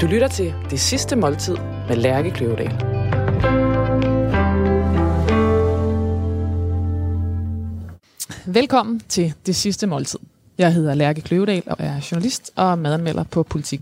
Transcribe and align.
Du 0.00 0.06
lytter 0.06 0.28
til 0.28 0.54
Det 0.70 0.80
Sidste 0.80 1.16
Måltid 1.16 1.56
med 1.88 1.96
Lærke 1.96 2.30
Kløvedal. 2.30 2.72
Velkommen 8.46 9.00
til 9.08 9.34
Det 9.46 9.56
Sidste 9.56 9.86
Måltid. 9.86 10.18
Jeg 10.58 10.74
hedder 10.74 10.94
Lærke 10.94 11.20
Kløvedal 11.20 11.62
og 11.66 11.76
er 11.78 12.08
journalist 12.10 12.50
og 12.56 12.78
madanmelder 12.78 13.24
på 13.24 13.42
Politik. 13.42 13.80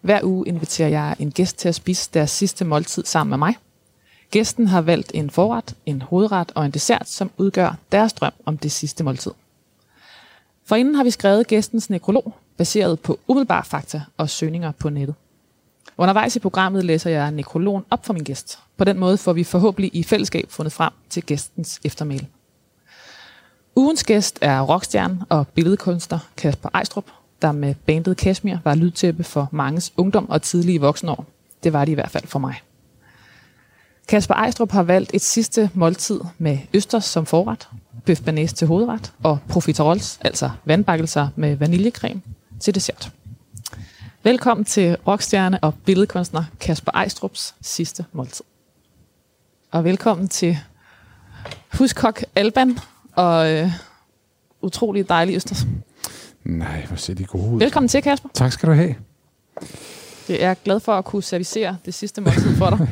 Hver 0.00 0.20
uge 0.22 0.48
inviterer 0.48 0.88
jeg 0.88 1.16
en 1.18 1.30
gæst 1.30 1.58
til 1.58 1.68
at 1.68 1.74
spise 1.74 2.10
deres 2.14 2.30
sidste 2.30 2.64
måltid 2.64 3.04
sammen 3.04 3.30
med 3.30 3.38
mig. 3.38 3.56
Gæsten 4.30 4.66
har 4.66 4.80
valgt 4.80 5.10
en 5.14 5.30
forret, 5.30 5.74
en 5.86 6.02
hovedret 6.02 6.52
og 6.54 6.64
en 6.64 6.70
dessert, 6.70 7.08
som 7.08 7.30
udgør 7.36 7.78
deres 7.92 8.12
drøm 8.12 8.32
om 8.44 8.58
det 8.58 8.72
sidste 8.72 9.04
måltid. 9.04 9.32
For 10.64 10.76
inden 10.76 10.94
har 10.94 11.04
vi 11.04 11.10
skrevet 11.10 11.46
gæstens 11.46 11.90
nekrolog, 11.90 12.34
baseret 12.56 13.00
på 13.00 13.18
umiddelbare 13.28 13.64
fakta 13.64 14.02
og 14.16 14.30
søgninger 14.30 14.72
på 14.72 14.88
nettet. 14.88 15.14
Undervejs 15.98 16.36
i 16.36 16.38
programmet 16.38 16.84
læser 16.84 17.10
jeg 17.10 17.30
nekrologen 17.30 17.84
op 17.90 18.06
for 18.06 18.12
min 18.12 18.24
gæst. 18.24 18.58
På 18.76 18.84
den 18.84 18.98
måde 18.98 19.18
får 19.18 19.32
vi 19.32 19.44
forhåbentlig 19.44 19.90
i 19.94 20.02
fællesskab 20.02 20.50
fundet 20.50 20.72
frem 20.72 20.92
til 21.10 21.22
gæstens 21.22 21.80
eftermæle. 21.84 22.26
Ugens 23.76 24.04
gæst 24.04 24.38
er 24.40 24.60
rockstjerne 24.60 25.20
og 25.28 25.48
billedkunstner 25.48 26.18
Kasper 26.36 26.68
Ejstrup, 26.74 27.04
der 27.42 27.52
med 27.52 27.74
bandet 27.86 28.16
Kashmir 28.16 28.56
var 28.64 28.74
lydtæppe 28.74 29.24
for 29.24 29.48
manges 29.52 29.92
ungdom 29.96 30.30
og 30.30 30.42
tidlige 30.42 30.80
voksenår. 30.80 31.26
Det 31.64 31.72
var 31.72 31.84
det 31.84 31.92
i 31.92 31.94
hvert 31.94 32.10
fald 32.10 32.26
for 32.26 32.38
mig. 32.38 32.54
Kasper 34.08 34.34
Ejstrup 34.34 34.70
har 34.70 34.82
valgt 34.82 35.10
et 35.14 35.22
sidste 35.22 35.70
måltid 35.74 36.20
med 36.38 36.58
østers 36.74 37.04
som 37.04 37.26
forret, 37.26 37.68
bøf 38.06 38.20
til 38.54 38.66
hovedret 38.66 39.12
og 39.22 39.38
profiteroles, 39.48 40.18
altså 40.20 40.50
vandbakkelser 40.64 41.28
med 41.36 41.56
vaniljecreme, 41.56 42.22
til 42.60 42.74
dessert. 42.74 43.12
Velkommen 44.24 44.64
til 44.64 44.96
rockstjerne 45.06 45.58
og 45.64 45.74
billedkunstner 45.84 46.44
Kasper 46.60 46.92
Ejstrups 46.94 47.54
sidste 47.60 48.04
måltid. 48.12 48.44
Og 49.70 49.84
velkommen 49.84 50.28
til 50.28 50.58
huskok 51.78 52.24
Alban 52.36 52.78
og 53.12 53.52
øh, 53.52 53.70
utrolig 54.60 55.08
dejlig 55.08 55.36
østers. 55.36 55.66
Nej, 56.44 56.86
hvor 56.86 56.96
ser 56.96 57.14
de 57.14 57.24
gode 57.24 57.50
ud. 57.50 57.58
Velkommen 57.58 57.88
til, 57.88 58.02
Kasper. 58.02 58.28
Tak 58.34 58.52
skal 58.52 58.68
du 58.68 58.74
have. 58.74 58.94
Jeg 60.28 60.38
er 60.38 60.54
glad 60.54 60.80
for 60.80 60.92
at 60.92 61.04
kunne 61.04 61.22
servicere 61.22 61.76
det 61.84 61.94
sidste 61.94 62.20
måltid 62.20 62.56
for 62.56 62.70
dig. 62.70 62.88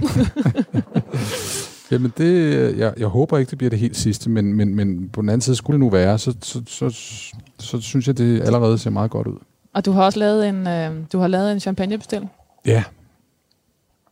Jamen 1.91 2.13
det, 2.19 2.79
jeg, 2.79 2.95
jeg 2.97 3.07
håber 3.07 3.39
ikke, 3.39 3.51
det 3.51 3.59
bliver 3.59 3.71
det 3.71 3.79
helt 3.79 3.97
sidste, 3.97 4.31
men, 4.31 4.55
men, 4.55 4.75
men 4.75 5.09
på 5.09 5.21
den 5.21 5.29
anden 5.29 5.41
side 5.41 5.57
skulle 5.57 5.75
det 5.75 5.81
nu 5.81 5.91
være, 5.91 6.19
så, 6.19 6.35
så, 6.43 6.63
så, 6.67 6.91
så, 6.91 7.41
så 7.59 7.81
synes 7.81 8.07
jeg, 8.07 8.19
det 8.19 8.43
allerede 8.43 8.79
ser 8.79 8.91
meget 8.91 9.11
godt 9.11 9.27
ud. 9.27 9.39
og 9.75 9.85
du 9.85 9.93
har 9.93 10.03
også 10.03 10.19
lavet 10.19 10.49
en, 10.49 10.67
øh, 10.67 10.95
du 11.13 11.19
har 11.19 11.27
lavet 11.29 11.53
en 11.53 11.61
champagnebestilling, 11.61 12.31
Ja. 12.67 12.85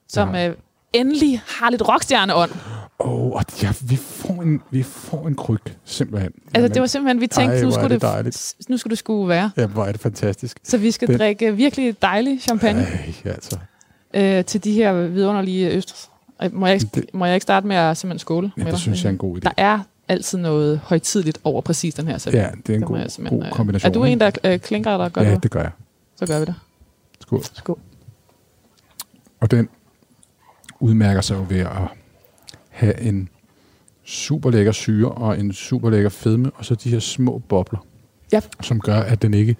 som 0.09 0.35
øh, 0.35 0.55
endelig 0.93 1.43
har 1.47 1.71
lidt 1.71 1.89
rockstjerneånd. 1.89 2.51
Oh, 2.99 3.31
og 3.33 3.43
ja, 3.63 3.73
vi, 3.81 3.97
får 3.97 4.43
en, 4.43 4.61
vi 4.71 4.83
får 4.83 5.29
en 5.29 5.35
kryg, 5.35 5.59
simpelthen. 5.85 6.33
Altså, 6.55 6.69
det 6.75 6.81
var 6.81 6.87
simpelthen, 6.87 7.21
vi 7.21 7.27
tænkte, 7.27 7.57
Ej, 7.57 7.63
nu, 7.65 7.71
skulle 7.71 7.89
det 8.01 8.25
det, 8.25 8.55
nu 8.69 8.77
skulle 8.77 8.91
det 8.91 8.99
skulle 8.99 9.29
være. 9.29 9.51
Ja, 9.57 9.67
hvor 9.67 9.85
er 9.85 9.93
det 9.93 10.01
fantastisk. 10.01 10.59
Så 10.65 10.79
vi 10.79 10.91
skal 10.91 11.09
Det- 11.09 11.19
drikke 11.19 11.57
virkelig 11.57 12.03
dejlig 12.03 12.41
champagne 12.43 12.81
Ej, 12.83 13.15
altså. 13.25 13.59
øh, 14.15 14.45
til 14.45 14.65
de 14.65 14.73
her 14.73 14.93
vidunderlige 14.93 15.71
østers. 15.71 16.11
Må 16.53 16.67
jeg, 16.67 16.75
ikke, 16.75 16.87
Det- 16.95 17.05
må 17.15 17.25
jeg 17.25 17.35
ikke 17.35 17.43
starte 17.43 17.67
med 17.67 17.77
at 17.77 17.97
simpelthen 17.97 18.19
skåle 18.19 18.47
Ja, 18.47 18.53
med 18.57 18.65
det 18.67 18.73
dig? 18.73 18.81
synes 18.81 19.03
jeg 19.03 19.09
er 19.09 19.13
en 19.13 19.19
god 19.19 19.37
idé. 19.37 19.41
Der 19.41 19.51
er 19.57 19.79
altid 20.09 20.39
noget 20.39 20.79
højtidligt 20.79 21.39
over 21.45 21.61
præcis 21.61 21.95
den 21.95 22.07
her 22.07 22.19
service. 22.19 22.39
Ja, 22.43 22.51
det 22.67 22.73
er 22.73 22.77
en 22.77 22.83
god, 22.85 22.99
jeg 22.99 23.11
god 23.29 23.45
øh, 23.45 23.53
kombination. 23.53 23.91
Er 23.91 23.93
du 23.95 24.05
en, 24.05 24.21
der 24.21 24.31
øh, 24.45 24.59
klinker, 24.61 24.99
der 24.99 25.09
gør 25.09 25.23
Ja, 25.23 25.35
det? 25.43 25.51
gør 25.51 25.61
jeg. 25.61 25.71
Så 26.17 26.27
gør 26.27 26.39
vi 26.39 26.45
det. 26.45 26.55
Skål. 27.21 27.45
Skål. 27.45 27.79
Og 29.41 29.51
den 29.51 29.69
udmærker 30.81 31.21
sig 31.21 31.35
jo 31.37 31.47
ved 31.49 31.59
at 31.61 31.79
have 32.69 33.01
en 33.01 33.29
super 34.05 34.51
lækker 34.51 34.73
syre 34.73 35.11
og 35.11 35.41
en 35.41 35.53
super 35.53 35.91
lækker 35.91 36.09
fedme, 36.11 36.51
og 36.55 36.65
så 36.65 36.75
de 36.75 36.91
her 36.91 36.99
små 36.99 37.39
bobler, 37.39 37.87
Ja. 38.33 38.41
som 38.63 38.81
gør, 38.81 39.01
at 39.01 39.23
den 39.23 39.35
ikke 39.35 39.57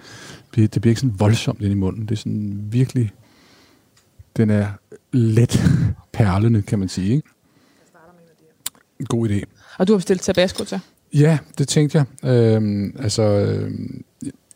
bliver, 0.51 0.69
det 0.69 0.83
bliver 0.83 0.91
ikke 0.91 1.01
sådan 1.01 1.21
voldsomt 1.21 1.61
ind 1.63 1.71
i 1.71 1.75
munden. 1.75 2.03
Det 2.03 2.11
er 2.11 2.17
sådan 2.17 2.59
virkelig, 2.71 3.13
den 4.37 4.51
er 4.51 4.69
let 5.13 5.63
perlende, 6.13 6.63
kan 6.63 6.79
man 6.79 6.89
sige. 6.89 7.15
Ikke? 7.15 7.29
En 9.01 9.07
god 9.07 9.29
idé. 9.29 9.43
Og 9.79 9.89
du 9.89 9.93
har 9.93 9.99
bestilt 9.99 10.23
tabasco 10.23 10.65
til. 10.65 10.81
Ja, 11.15 11.39
det 11.59 11.69
tænkte 11.69 12.05
jeg. 12.23 12.31
Øhm, 12.31 12.97
altså, 12.99 13.23
øhm, 13.23 14.05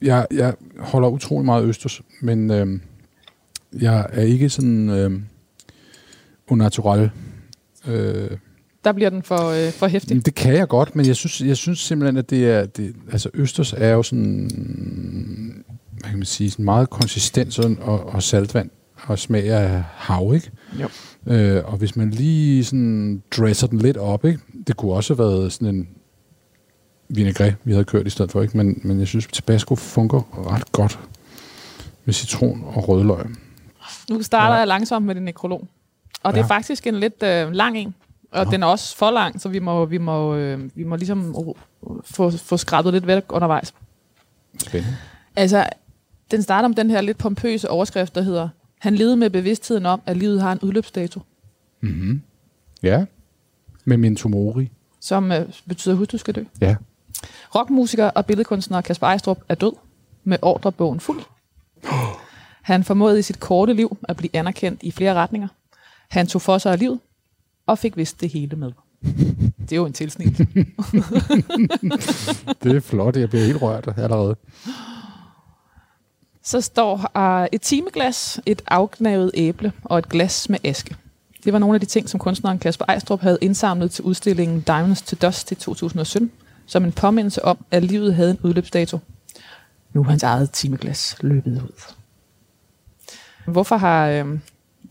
jeg, 0.03 0.27
jeg 0.31 0.55
holder 0.79 1.09
utrolig 1.09 1.45
meget 1.45 1.65
østers, 1.65 2.01
men 2.21 2.51
øhm, 2.51 2.81
jeg 3.81 4.07
er 4.13 4.23
ikke 4.23 4.49
sådan 4.51 4.91
øhm, 4.91 5.25
unnatural. 6.49 7.11
Øh, 7.87 8.31
Der 8.85 8.93
bliver 8.93 9.11
den 9.11 9.23
for, 9.23 9.67
øh, 9.67 9.73
for 9.73 9.87
hæftig. 9.87 10.27
det 10.27 10.35
kan 10.35 10.55
jeg 10.55 10.69
godt, 10.69 10.97
men 10.97 11.07
jeg 11.07 11.17
synes, 11.17 11.41
jeg 11.41 11.57
synes 11.57 11.79
simpelthen, 11.79 12.17
at 12.17 12.31
det 12.31 12.51
er... 12.51 12.67
Det, 12.67 12.95
altså, 13.13 13.31
østers 13.35 13.73
er 13.77 13.89
jo 13.89 14.03
sådan... 14.03 14.51
Hvad 15.93 16.11
kan 16.11 16.19
man 16.19 16.27
sige? 16.27 16.51
Sådan 16.51 16.65
meget 16.65 16.91
konsistent 16.91 17.55
sådan, 17.55 17.79
og, 17.81 18.07
og 18.07 18.23
saltvand 18.23 18.71
og 18.97 19.19
smag 19.19 19.45
af 19.49 19.83
hav, 19.95 20.33
ikke? 20.35 20.51
Jo. 20.81 20.89
Øh, 21.27 21.63
og 21.65 21.77
hvis 21.77 21.97
man 21.97 22.11
lige 22.11 22.65
sådan 22.65 23.23
dresser 23.37 23.67
den 23.67 23.79
lidt 23.79 23.97
op, 23.97 24.25
ikke? 24.25 24.41
Det 24.67 24.77
kunne 24.77 24.93
også 24.93 25.15
have 25.15 25.29
været 25.29 25.53
sådan 25.53 25.75
en 25.75 25.89
vinaigrette, 27.09 27.57
vi 27.65 27.73
havde 27.73 27.85
kørt 27.85 28.07
i 28.07 28.11
stedet 28.11 28.31
for, 28.33 28.43
ikke? 28.43 28.57
Men, 28.57 28.81
men 28.85 28.99
jeg 28.99 29.07
synes, 29.07 29.27
Tabasco 29.27 29.75
fungerer 29.77 30.53
ret 30.55 30.73
godt 30.73 30.99
med 32.05 32.15
citron 32.15 32.65
og 32.67 32.89
rødløg. 32.89 33.27
Nu 34.11 34.23
starter 34.23 34.55
Ja. 34.55 34.59
jeg 34.59 34.69
langsomt 34.69 35.07
med 35.07 35.15
din 35.15 35.23
nekrolog. 35.25 35.69
Og 36.23 36.33
det 36.33 36.41
er 36.41 36.45
Ja. 36.45 36.49
faktisk 36.49 36.87
en 36.87 36.95
lidt 36.95 37.23
øh, 37.23 37.53
lang 37.53 37.79
en. 37.79 37.95
Og 38.33 38.45
Nå. 38.45 38.51
den 38.51 38.63
er 38.63 38.67
også 38.67 38.97
for 38.97 39.11
lang, 39.11 39.41
så 39.41 39.49
vi 39.49 39.59
må, 39.59 39.85
vi 39.85 39.99
må, 39.99 40.35
øh, 40.35 40.71
vi 40.75 40.85
må 40.85 40.97
ligesom 40.97 41.37
få, 42.05 42.31
få 42.31 42.57
skrabet 42.57 42.93
lidt 42.93 43.07
væk 43.07 43.23
undervejs. 43.29 43.75
Spændende. 44.59 44.97
Altså, 45.37 45.67
den 46.31 46.43
starter 46.43 46.65
om 46.69 46.75
den 46.75 46.91
her 46.91 47.01
lidt 47.01 47.19
pompøse 47.19 47.71
overskrift, 47.71 48.15
der 48.15 48.23
hedder 48.23 48.49
Han 48.83 48.95
levede 48.95 49.17
med 49.17 49.31
bevidstheden 49.31 49.87
om, 49.87 50.03
at 50.07 50.17
livet 50.17 50.43
har 50.43 50.53
en 50.53 50.59
udløbsdato, 50.63 51.21
Mm-hmm. 51.81 52.23
Ja. 52.83 53.05
Med 53.85 53.97
min 53.97 54.17
tomori. 54.17 54.71
som 55.01 55.33
øh, 55.33 55.49
betyder, 55.69 55.95
husk, 55.95 56.13
du 56.13 56.19
skal 56.19 56.35
dø. 56.35 56.45
Ja. 56.61 56.77
Rockmusiker 57.55 58.05
og 58.05 58.27
billedkunstner 58.27 58.81
Kasper 58.81 59.07
Ejstrup 59.07 59.39
er 59.49 59.55
død 59.55 59.73
med 60.25 60.39
ordrebogen 60.43 61.01
fuld. 61.01 61.21
Han 62.63 62.85
formåede 62.85 63.19
i 63.19 63.23
sit 63.23 63.41
korte 63.41 63.75
liv 63.75 63.97
at 64.03 64.17
blive 64.17 64.37
anerkendt 64.37 64.83
i 64.83 64.91
flere 64.91 65.15
retninger. 65.15 65.49
Han 66.11 66.27
tog 66.27 66.43
for 66.43 66.59
sig 66.59 66.73
af 66.73 66.79
livet 66.79 66.99
og 67.67 67.79
fik 67.79 67.97
vist 67.97 68.21
det 68.21 68.31
hele 68.31 68.57
med. 68.57 68.73
Det 69.59 69.73
er 69.73 69.77
jo 69.77 69.87
en 69.87 69.93
tilsnit. 69.93 70.39
Det 72.63 72.77
er 72.77 72.81
flot. 72.81 73.17
Jeg 73.17 73.29
bliver 73.29 73.45
helt 73.45 73.63
rørt 73.63 73.89
allerede. 73.97 74.37
Så 76.45 76.61
står 76.61 76.97
her 76.97 77.49
et 77.53 77.63
timeglas, 77.63 78.41
et 78.47 78.63
afgnavet 78.67 79.31
æble 79.35 79.73
og 79.85 79.99
et 79.99 80.09
glas 80.09 80.49
med 80.49 80.59
aske. 80.65 80.97
Det 81.45 81.53
var 81.53 81.59
nogle 81.59 81.75
af 81.75 81.81
de 81.81 81.87
ting, 81.87 82.09
som 82.09 82.21
kunstneren 82.21 82.59
Kasper 82.59 82.85
Ejstrup 82.89 83.21
havde 83.21 83.39
indsamlet 83.41 83.91
til 83.91 84.05
udstillingen 84.05 84.61
Diamonds 84.61 85.03
to 85.03 85.17
Dust 85.23 85.53
i 85.53 85.55
2017, 85.55 86.31
som 86.67 86.85
en 86.85 86.93
påmindelse 86.93 87.45
om, 87.45 87.65
at 87.71 87.85
livet 87.85 88.15
havde 88.15 88.31
en 88.31 88.39
udløbsdato. 88.43 88.99
Nu 89.93 90.01
er 90.01 90.05
hans 90.05 90.23
eget 90.23 90.51
timeglas 90.51 91.17
løbet 91.21 91.63
ud. 91.63 91.93
Hvorfor 93.47 93.77
har 93.77 94.07
øh, 94.09 94.39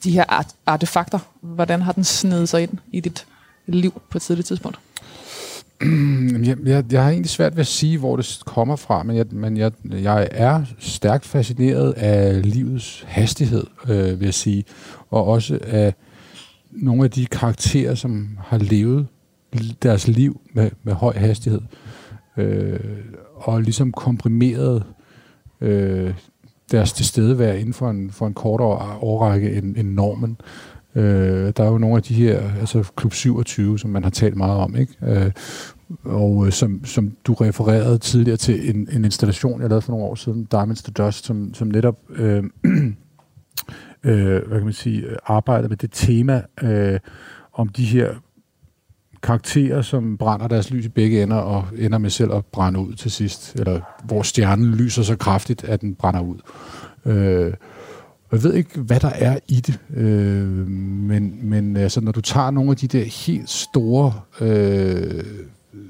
de 0.04 0.12
her 0.12 0.26
art- 0.28 0.56
artefakter, 0.66 1.20
hvordan 1.42 1.82
har 1.82 1.92
den 1.92 2.04
snedet 2.04 2.50
sig 2.50 2.64
ind 2.64 2.78
i 2.92 3.00
dit 3.00 3.26
liv 3.66 4.02
på 4.10 4.18
et 4.18 4.22
tidligt 4.22 4.48
tidspunkt? 4.48 4.80
Jeg, 6.48 6.58
jeg, 6.66 6.86
jeg 6.92 7.04
har 7.04 7.10
egentlig 7.10 7.30
svært 7.30 7.56
ved 7.56 7.62
at 7.62 7.68
sige, 7.68 7.98
hvor 7.98 8.16
det 8.16 8.42
kommer 8.46 8.76
fra, 8.76 9.04
men 9.04 9.16
jeg, 9.16 9.26
men 9.32 9.58
jeg, 9.58 9.72
jeg 9.92 10.28
er 10.32 10.64
stærkt 10.80 11.26
fascineret 11.26 11.92
af 11.92 12.52
livets 12.52 13.06
hastighed, 13.08 13.64
øh, 13.90 14.20
vil 14.20 14.26
jeg 14.26 14.34
sige, 14.34 14.64
og 15.10 15.26
også 15.26 15.60
af 15.64 15.94
nogle 16.72 17.04
af 17.04 17.12
de 17.12 17.26
karakterer, 17.26 17.96
som 17.96 18.38
har 18.44 18.58
levet 18.58 19.08
deres 19.84 20.08
liv 20.08 20.42
med, 20.54 20.72
med 20.84 20.94
høj 20.94 21.14
hastighed, 21.14 21.62
øh, 22.38 22.80
og 23.36 23.62
ligesom 23.62 23.92
komprimeret 23.92 24.84
øh, 25.62 26.14
deres 26.72 26.94
tilstedeværelse 26.94 27.60
inden 27.60 27.74
for 27.74 27.90
en, 27.90 28.12
for 28.12 28.28
en 28.28 28.34
kortere 28.34 28.98
årrække 29.02 29.54
end, 29.54 29.78
end 29.78 29.90
normen. 29.94 30.38
Øh, 30.40 30.71
Øh, 30.96 31.54
der 31.58 31.64
er 31.64 31.72
jo 31.72 31.78
nogle 31.78 31.96
af 31.96 32.04
de 32.04 32.14
her, 32.14 32.42
altså 32.60 32.92
Klub 32.96 33.14
27, 33.14 33.80
som 33.80 33.90
man 33.90 34.04
har 34.04 34.10
talt 34.10 34.36
meget 34.36 34.58
om, 34.60 34.76
ikke? 34.76 34.94
Øh, 35.02 35.32
og 36.04 36.46
øh, 36.46 36.52
som, 36.52 36.86
som 36.86 37.12
du 37.28 37.34
refererede 37.34 37.98
tidligere 37.98 38.38
til 38.38 38.70
en, 38.76 38.88
en 38.92 39.06
installation, 39.06 39.62
jeg 39.62 39.70
lavede 39.70 39.82
for 39.82 39.92
nogle 39.92 40.06
år 40.06 40.16
siden, 40.16 40.44
Diamonds 40.44 40.84
to 40.84 40.92
Dust, 41.04 41.26
som, 41.26 41.54
som 41.54 41.68
netop 41.68 41.98
øh, 42.10 42.44
øh, 44.04 44.48
hvad 44.48 44.58
kan 44.58 44.64
man 44.64 44.74
sige, 44.74 45.06
arbejder 45.26 45.70
med 45.70 45.78
det 45.78 45.90
tema 45.92 46.42
øh, 46.62 47.00
om 47.54 47.68
de 47.68 47.86
her 47.86 48.14
karakterer, 49.24 49.82
som 49.82 50.18
brænder 50.18 50.48
deres 50.48 50.72
lys 50.72 50.86
i 50.86 50.90
begge 50.90 51.24
ender 51.24 51.38
og 51.38 51.66
ender 51.78 51.98
med 51.98 52.10
selv 52.10 52.34
at 52.34 52.46
brænde 52.46 52.80
ud 52.80 52.94
til 52.94 53.12
sidst, 53.12 53.56
eller 53.56 53.82
hvor 54.04 54.22
stjernen 54.22 54.76
lyser 54.76 55.04
så 55.04 55.16
kraftigt, 55.16 55.64
at 55.64 55.82
den 55.82 55.96
brænder 55.96 56.22
ud. 56.22 56.38
Øh, 57.06 57.54
og 58.32 58.38
jeg 58.38 58.44
ved 58.44 58.54
ikke, 58.54 58.80
hvad 58.80 59.00
der 59.00 59.10
er 59.10 59.40
i 59.48 59.60
det, 59.60 59.80
øh, 59.96 60.48
men, 60.68 61.40
men 61.42 61.78
øh, 61.78 61.84
altså, 61.84 62.02
når 62.02 62.12
du 62.12 62.22
tager 62.22 62.52
nogle 62.52 62.72
af 62.72 62.78
de 62.78 62.88
der 62.88 63.04
helt 63.04 63.50
store 63.50 64.14
øh, 64.42 65.24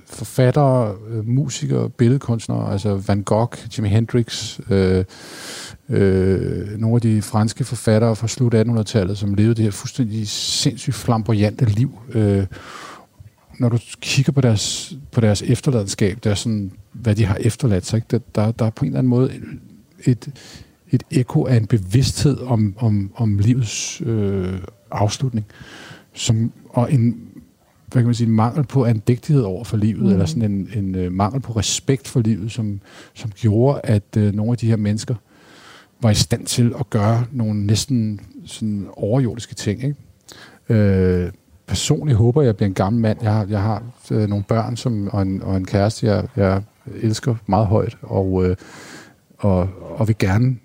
forfattere, 0.06 0.96
øh, 1.10 1.28
musikere, 1.28 1.90
billedkunstnere, 1.90 2.72
altså 2.72 2.96
Van 3.08 3.24
Gogh, 3.24 3.58
Jimi 3.78 3.90
Hendrix, 3.90 4.60
øh, 4.70 5.06
øh, 5.90 6.80
nogle 6.80 6.96
af 6.96 7.02
de 7.02 7.22
franske 7.22 7.64
forfattere 7.64 8.16
fra 8.16 8.28
slut 8.28 8.56
1800-tallet, 8.56 9.18
som 9.18 9.34
levede 9.34 9.56
det 9.56 9.64
her 9.64 9.72
fuldstændig 9.72 10.28
sindssygt 10.28 10.96
flamboyante 10.96 11.66
liv. 11.66 12.00
Øh, 12.14 12.46
når 13.60 13.70
du 13.70 13.78
kigger 14.02 14.32
på 14.32 14.42
deres, 14.42 14.94
på 15.12 15.22
deres 15.22 15.42
efterladenskab, 15.42 16.18
der 16.24 16.32
er 16.32 16.36
sådan, 16.36 16.72
hvad 16.92 17.16
de 17.16 17.26
har 17.26 17.36
efterladt 17.36 17.86
sig, 17.86 17.98
ikke? 17.98 18.22
Der, 18.36 18.52
der 18.52 18.66
er 18.66 18.70
på 18.70 18.86
en 18.86 18.90
eller 18.92 19.00
anden 19.00 19.10
måde 19.10 19.32
et, 19.34 19.44
et 20.08 20.30
ekko 21.12 21.46
af 21.46 21.58
en 21.58 21.68
bevidsthed 21.68 22.38
om, 22.38 22.76
om, 22.78 23.12
om 23.16 23.38
livets 23.38 24.02
øh, 24.06 24.54
afslutning, 24.92 25.46
som, 26.14 26.52
og 26.70 26.94
en, 26.94 27.28
hvad 27.92 28.02
kan 28.02 28.06
man 28.06 28.16
sige, 28.16 28.28
en 28.28 28.34
mangel 28.34 28.64
på 28.64 28.86
andægtighed 28.86 29.44
over 29.44 29.64
for 29.64 29.78
livet, 29.78 30.04
mm. 30.04 30.12
eller 30.12 30.26
sådan 30.26 30.52
en, 30.52 30.70
en 30.76 31.06
uh, 31.06 31.12
mangel 31.12 31.42
på 31.42 31.54
respekt 31.54 32.08
for 32.08 32.20
livet, 32.20 32.52
som, 32.52 32.80
som 33.14 33.32
gjorde, 33.36 33.82
at 33.84 34.04
uh, 34.18 34.24
nogle 34.24 34.52
af 34.52 34.58
de 34.58 34.68
her 34.68 34.76
mennesker 34.76 35.16
var 36.02 36.10
i 36.10 36.16
stand 36.16 36.46
til 36.46 36.74
at 36.80 36.90
gøre 36.90 37.26
nogle 37.32 37.66
næsten 37.66 38.20
sådan 38.46 38.88
overjordiske 38.94 39.56
ting. 39.56 39.84
Ikke? 39.84 41.26
Uh, 41.26 41.32
personligt 41.68 42.18
håber 42.18 42.42
jeg, 42.42 42.56
bliver 42.56 42.68
en 42.68 42.74
gammel 42.74 43.02
mand. 43.02 43.18
Jeg 43.22 43.34
har, 43.34 43.46
jeg 43.46 43.62
har 43.62 43.84
uh, 44.12 44.18
nogle 44.18 44.44
børn 44.48 44.78
som, 44.78 45.08
og, 45.08 45.22
en, 45.22 45.42
og 45.42 45.58
en 45.58 45.66
kæreste, 45.66 46.08
jeg, 46.08 46.28
jeg 46.36 46.62
elsker 47.02 47.36
meget 47.48 47.68
højt, 47.68 47.98
og, 48.02 48.32
uh, 48.32 48.56
og, 49.38 49.70
og 49.82 50.08
vil 50.08 50.18
gerne 50.18 50.56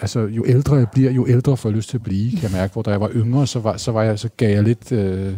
altså, 0.00 0.20
jo 0.20 0.44
ældre 0.46 0.76
jeg 0.76 0.88
bliver, 0.88 1.10
jo 1.10 1.26
ældre 1.28 1.56
får 1.56 1.68
jeg 1.68 1.76
lyst 1.76 1.90
til 1.90 1.96
at 1.96 2.02
blive, 2.02 2.30
kan 2.30 2.42
jeg 2.42 2.50
mærke. 2.52 2.72
Hvor 2.72 2.82
da 2.82 2.90
jeg 2.90 3.00
var 3.00 3.10
yngre, 3.14 3.46
så, 3.46 3.58
var, 3.60 3.76
så, 3.76 3.92
var 3.92 4.02
jeg, 4.02 4.18
så 4.18 4.28
gav 4.36 4.50
jeg 4.50 4.62
lidt 4.62 4.92
øh, 4.92 5.34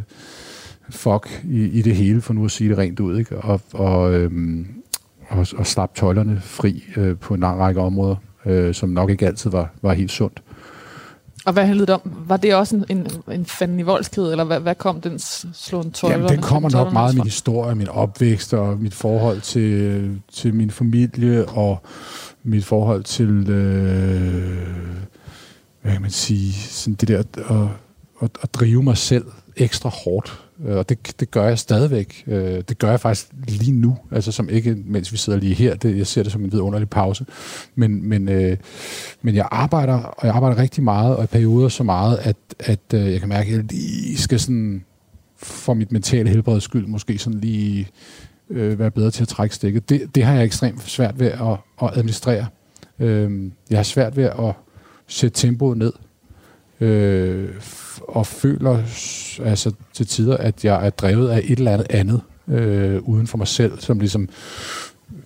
fuck 0.91 1.45
i, 1.45 1.65
i 1.65 1.83
det 1.83 1.97
hele, 1.97 2.21
for 2.21 2.35
nu 2.35 2.45
at 2.45 2.51
sige 2.51 2.71
det 2.71 2.79
rent 2.79 3.01
ud, 3.01 3.19
ikke? 3.19 3.39
Og, 3.39 3.61
og, 3.73 4.15
øhm, 4.15 4.67
og, 5.29 5.47
og 5.57 5.67
slap 5.67 5.95
tøjlerne 5.95 6.41
fri 6.41 6.85
øh, 6.97 7.17
på 7.17 7.35
en 7.35 7.41
lang 7.41 7.61
række 7.61 7.81
områder, 7.81 8.17
øh, 8.47 8.75
som 8.75 8.89
nok 8.89 9.11
ikke 9.11 9.27
altid 9.27 9.51
var, 9.51 9.71
var 9.83 9.93
helt 9.93 10.11
sundt. 10.11 10.43
Og 11.45 11.53
hvad 11.53 11.67
handlede 11.67 11.87
det 11.87 11.95
om? 11.95 12.13
Var 12.27 12.37
det 12.37 12.55
også 12.55 12.77
en, 12.77 12.85
en, 12.89 13.07
en 13.33 13.47
fanden 13.47 13.81
i 13.81 13.83
voldsked, 13.83 14.23
eller 14.23 14.45
hvad, 14.45 14.61
hvad 14.61 14.75
kom 14.75 15.01
den 15.01 15.19
slående 15.55 15.93
tøjler? 15.93 16.17
Jamen, 16.17 16.31
den 16.31 16.43
kommer 16.43 16.71
nok 16.71 16.93
meget 16.93 17.09
af 17.09 17.15
min 17.15 17.25
historie, 17.25 17.75
min 17.75 17.89
opvækst 17.89 18.55
og 18.55 18.79
mit 18.79 18.95
forhold 18.95 19.41
til, 19.41 20.21
til 20.33 20.55
min 20.55 20.71
familie 20.71 21.45
og 21.49 21.83
mit 22.45 22.65
forhold 22.65 23.05
til, 23.05 23.51
øh, 23.51 24.69
hvad 25.83 25.93
kan 25.93 26.03
man 26.03 26.11
sige, 26.11 26.53
sådan 26.53 26.95
det 26.95 27.09
der 27.09 27.19
at, 27.19 27.27
at, 28.23 28.31
at 28.43 28.55
drive 28.55 28.83
mig 28.83 28.97
selv 28.97 29.25
ekstra 29.57 29.89
hårdt. 29.89 30.43
Og 30.65 30.89
det, 30.89 31.21
det 31.21 31.31
gør 31.31 31.49
jeg 31.49 31.59
stadigvæk. 31.59 32.25
Øh, 32.27 32.63
det 32.69 32.79
gør 32.79 32.91
jeg 32.91 33.01
faktisk 33.01 33.29
lige 33.49 33.73
nu, 33.73 33.99
altså 34.11 34.33
som 34.33 34.49
ikke, 34.49 34.77
mens 34.85 35.13
vi 35.13 35.17
sidder 35.17 35.39
lige 35.39 35.55
her. 35.55 35.75
Det, 35.75 35.99
jeg 35.99 36.07
ser 36.07 36.23
det 36.23 36.33
som 36.33 36.45
en 36.45 36.53
vidunderlig 36.53 36.91
pause. 36.91 37.27
Men, 37.75 38.09
men, 38.09 38.29
øh, 38.29 38.57
men 39.23 39.35
jeg 39.35 39.49
arbejder, 39.51 39.95
og 39.95 40.27
jeg 40.27 40.35
arbejder 40.35 40.59
rigtig 40.59 40.85
meget, 40.85 41.17
og 41.17 41.25
i 41.25 41.27
perioder 41.27 41.69
så 41.69 41.83
meget, 41.83 42.19
at, 42.19 42.37
at 42.59 42.81
øh, 42.95 43.13
jeg 43.13 43.21
kan 43.21 43.29
mærke, 43.29 43.51
at 43.51 43.57
jeg 43.57 43.65
lige 43.65 44.19
skal 44.19 44.41
sådan, 44.41 44.85
for 45.37 45.75
mit 45.75 45.93
mentale 45.93 46.31
helbreds 46.31 46.65
skyld, 46.65 46.87
måske 46.87 47.19
sådan 47.19 47.41
lige 47.41 47.89
øh, 48.53 48.79
være 48.79 48.91
bedre 48.91 49.11
til 49.11 49.23
at 49.23 49.29
trække 49.29 49.55
stikket. 49.55 49.89
Det, 49.89 50.15
det 50.15 50.25
har 50.25 50.35
jeg 50.35 50.45
ekstremt 50.45 50.83
svært 50.83 51.21
ved 51.21 51.27
at, 51.27 51.57
at 51.83 51.99
administrere. 51.99 52.47
Øh, 52.99 53.51
jeg 53.71 53.79
har 53.79 53.83
svært 53.83 54.17
ved 54.17 54.25
at 54.25 54.55
sætte 55.07 55.41
tempoet 55.41 55.79
ned. 55.79 55.93
Øh, 56.81 57.49
og 58.09 58.27
føler 58.27 58.83
altså 59.45 59.73
til 59.93 60.07
tider, 60.07 60.37
at 60.37 60.65
jeg 60.65 60.87
er 60.87 60.91
drevet 60.91 61.29
af 61.29 61.41
et 61.45 61.59
eller 61.59 61.73
andet 61.73 61.87
andet 61.91 62.21
øh, 62.49 63.03
uden 63.03 63.27
for 63.27 63.39
mig 63.39 63.49
selv, 63.49 63.81
som 63.81 63.99
ligesom 63.99 64.29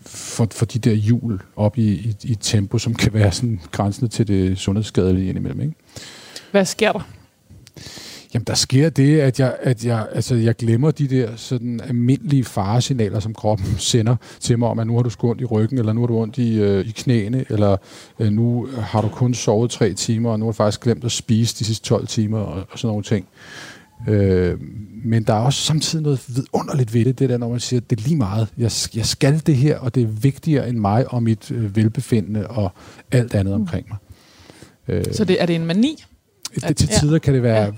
for, 0.07 0.49
for 0.53 0.67
de 0.67 0.79
der 0.79 0.93
hjul 0.93 1.41
op 1.57 1.79
i, 1.79 1.91
i, 1.91 2.17
i 2.23 2.35
tempo, 2.35 2.79
som 2.79 2.95
kan 2.95 3.15
være 3.15 3.33
sådan 3.33 3.61
grænsende 3.73 4.11
til 4.11 4.29
det 4.29 4.59
sundhedsskadelige 4.59 5.29
indimellem. 5.29 5.61
Ikke? 5.61 5.75
Hvad 6.51 6.65
sker 6.65 6.93
der? 6.93 7.01
Jamen, 8.37 8.45
der 8.47 8.55
sker 8.55 8.91
det, 8.91 9.21
at 9.21 9.41
jeg, 9.41 9.57
at 9.61 9.85
jeg, 9.85 10.07
altså, 10.13 10.35
jeg 10.35 10.55
glemmer 10.57 10.91
de 10.91 11.09
der 11.09 11.37
sådan 11.37 11.81
almindelige 11.81 12.45
faresignaler, 12.45 13.21
som 13.21 13.35
kroppen 13.35 13.67
sender 13.93 14.17
til 14.41 14.59
mig 14.59 14.69
om, 14.69 14.79
at 14.79 14.87
nu 14.87 14.95
har 14.95 15.03
du 15.03 15.11
ondt 15.23 15.41
i 15.41 15.45
ryggen, 15.45 15.79
eller 15.79 15.93
nu 15.93 16.01
har 16.01 16.07
du 16.07 16.19
ondt 16.19 16.39
i, 16.39 16.61
øh, 16.61 16.87
i 16.87 16.91
knæene, 16.91 17.45
eller 17.49 17.77
øh, 18.19 18.33
nu 18.33 18.69
har 18.79 19.01
du 19.01 19.09
kun 19.09 19.35
sovet 19.35 19.71
tre 19.71 19.95
timer, 19.95 20.31
og 20.31 20.39
nu 20.39 20.45
har 20.45 20.53
du 20.53 20.57
faktisk 20.57 20.81
glemt 20.81 21.05
at 21.05 21.13
spise 21.13 21.59
de 21.59 21.65
sidste 21.65 21.89
12 21.89 22.07
timer, 22.07 22.39
og, 22.39 22.67
og 22.71 22.79
sådan 22.79 22.89
nogle 22.89 23.05
ting. 23.05 23.27
Øh, 24.09 24.59
men 25.05 25.23
der 25.23 25.35
er 25.35 25.41
også 25.41 25.63
samtidig 25.63 26.03
noget 26.03 26.25
vidunderligt 26.29 26.95
ved 26.95 27.05
det, 27.05 27.19
det 27.19 27.29
der, 27.29 27.39
når 27.39 27.49
man 27.49 27.61
siger, 27.61 27.81
at 27.81 27.91
det 27.91 27.99
er 27.99 28.03
lige 28.03 28.17
meget. 28.17 28.49
Jeg, 28.59 28.71
jeg 28.95 29.07
skal 29.07 29.43
det 29.47 29.57
her, 29.57 29.79
og 29.79 29.95
det 29.95 30.03
er 30.03 30.07
vigtigere 30.07 30.69
end 30.69 30.79
mig 30.79 31.13
og 31.13 31.23
mit 31.23 31.51
øh, 31.51 31.77
velbefindende 31.77 32.47
og 32.47 32.73
alt 33.11 33.35
andet 33.35 33.55
mm. 33.55 33.61
omkring 33.61 33.87
mig. 33.89 33.99
Øh, 34.89 35.05
Så 35.13 35.25
det, 35.25 35.43
er 35.43 35.47
det 35.47 35.57
en 35.57 35.67
mani? 35.67 36.05
Det, 36.55 36.77
til 36.77 36.89
tider 36.89 37.13
ja. 37.13 37.19
kan 37.19 37.35
det 37.35 37.43
være 37.43 37.65
ja 37.65 37.73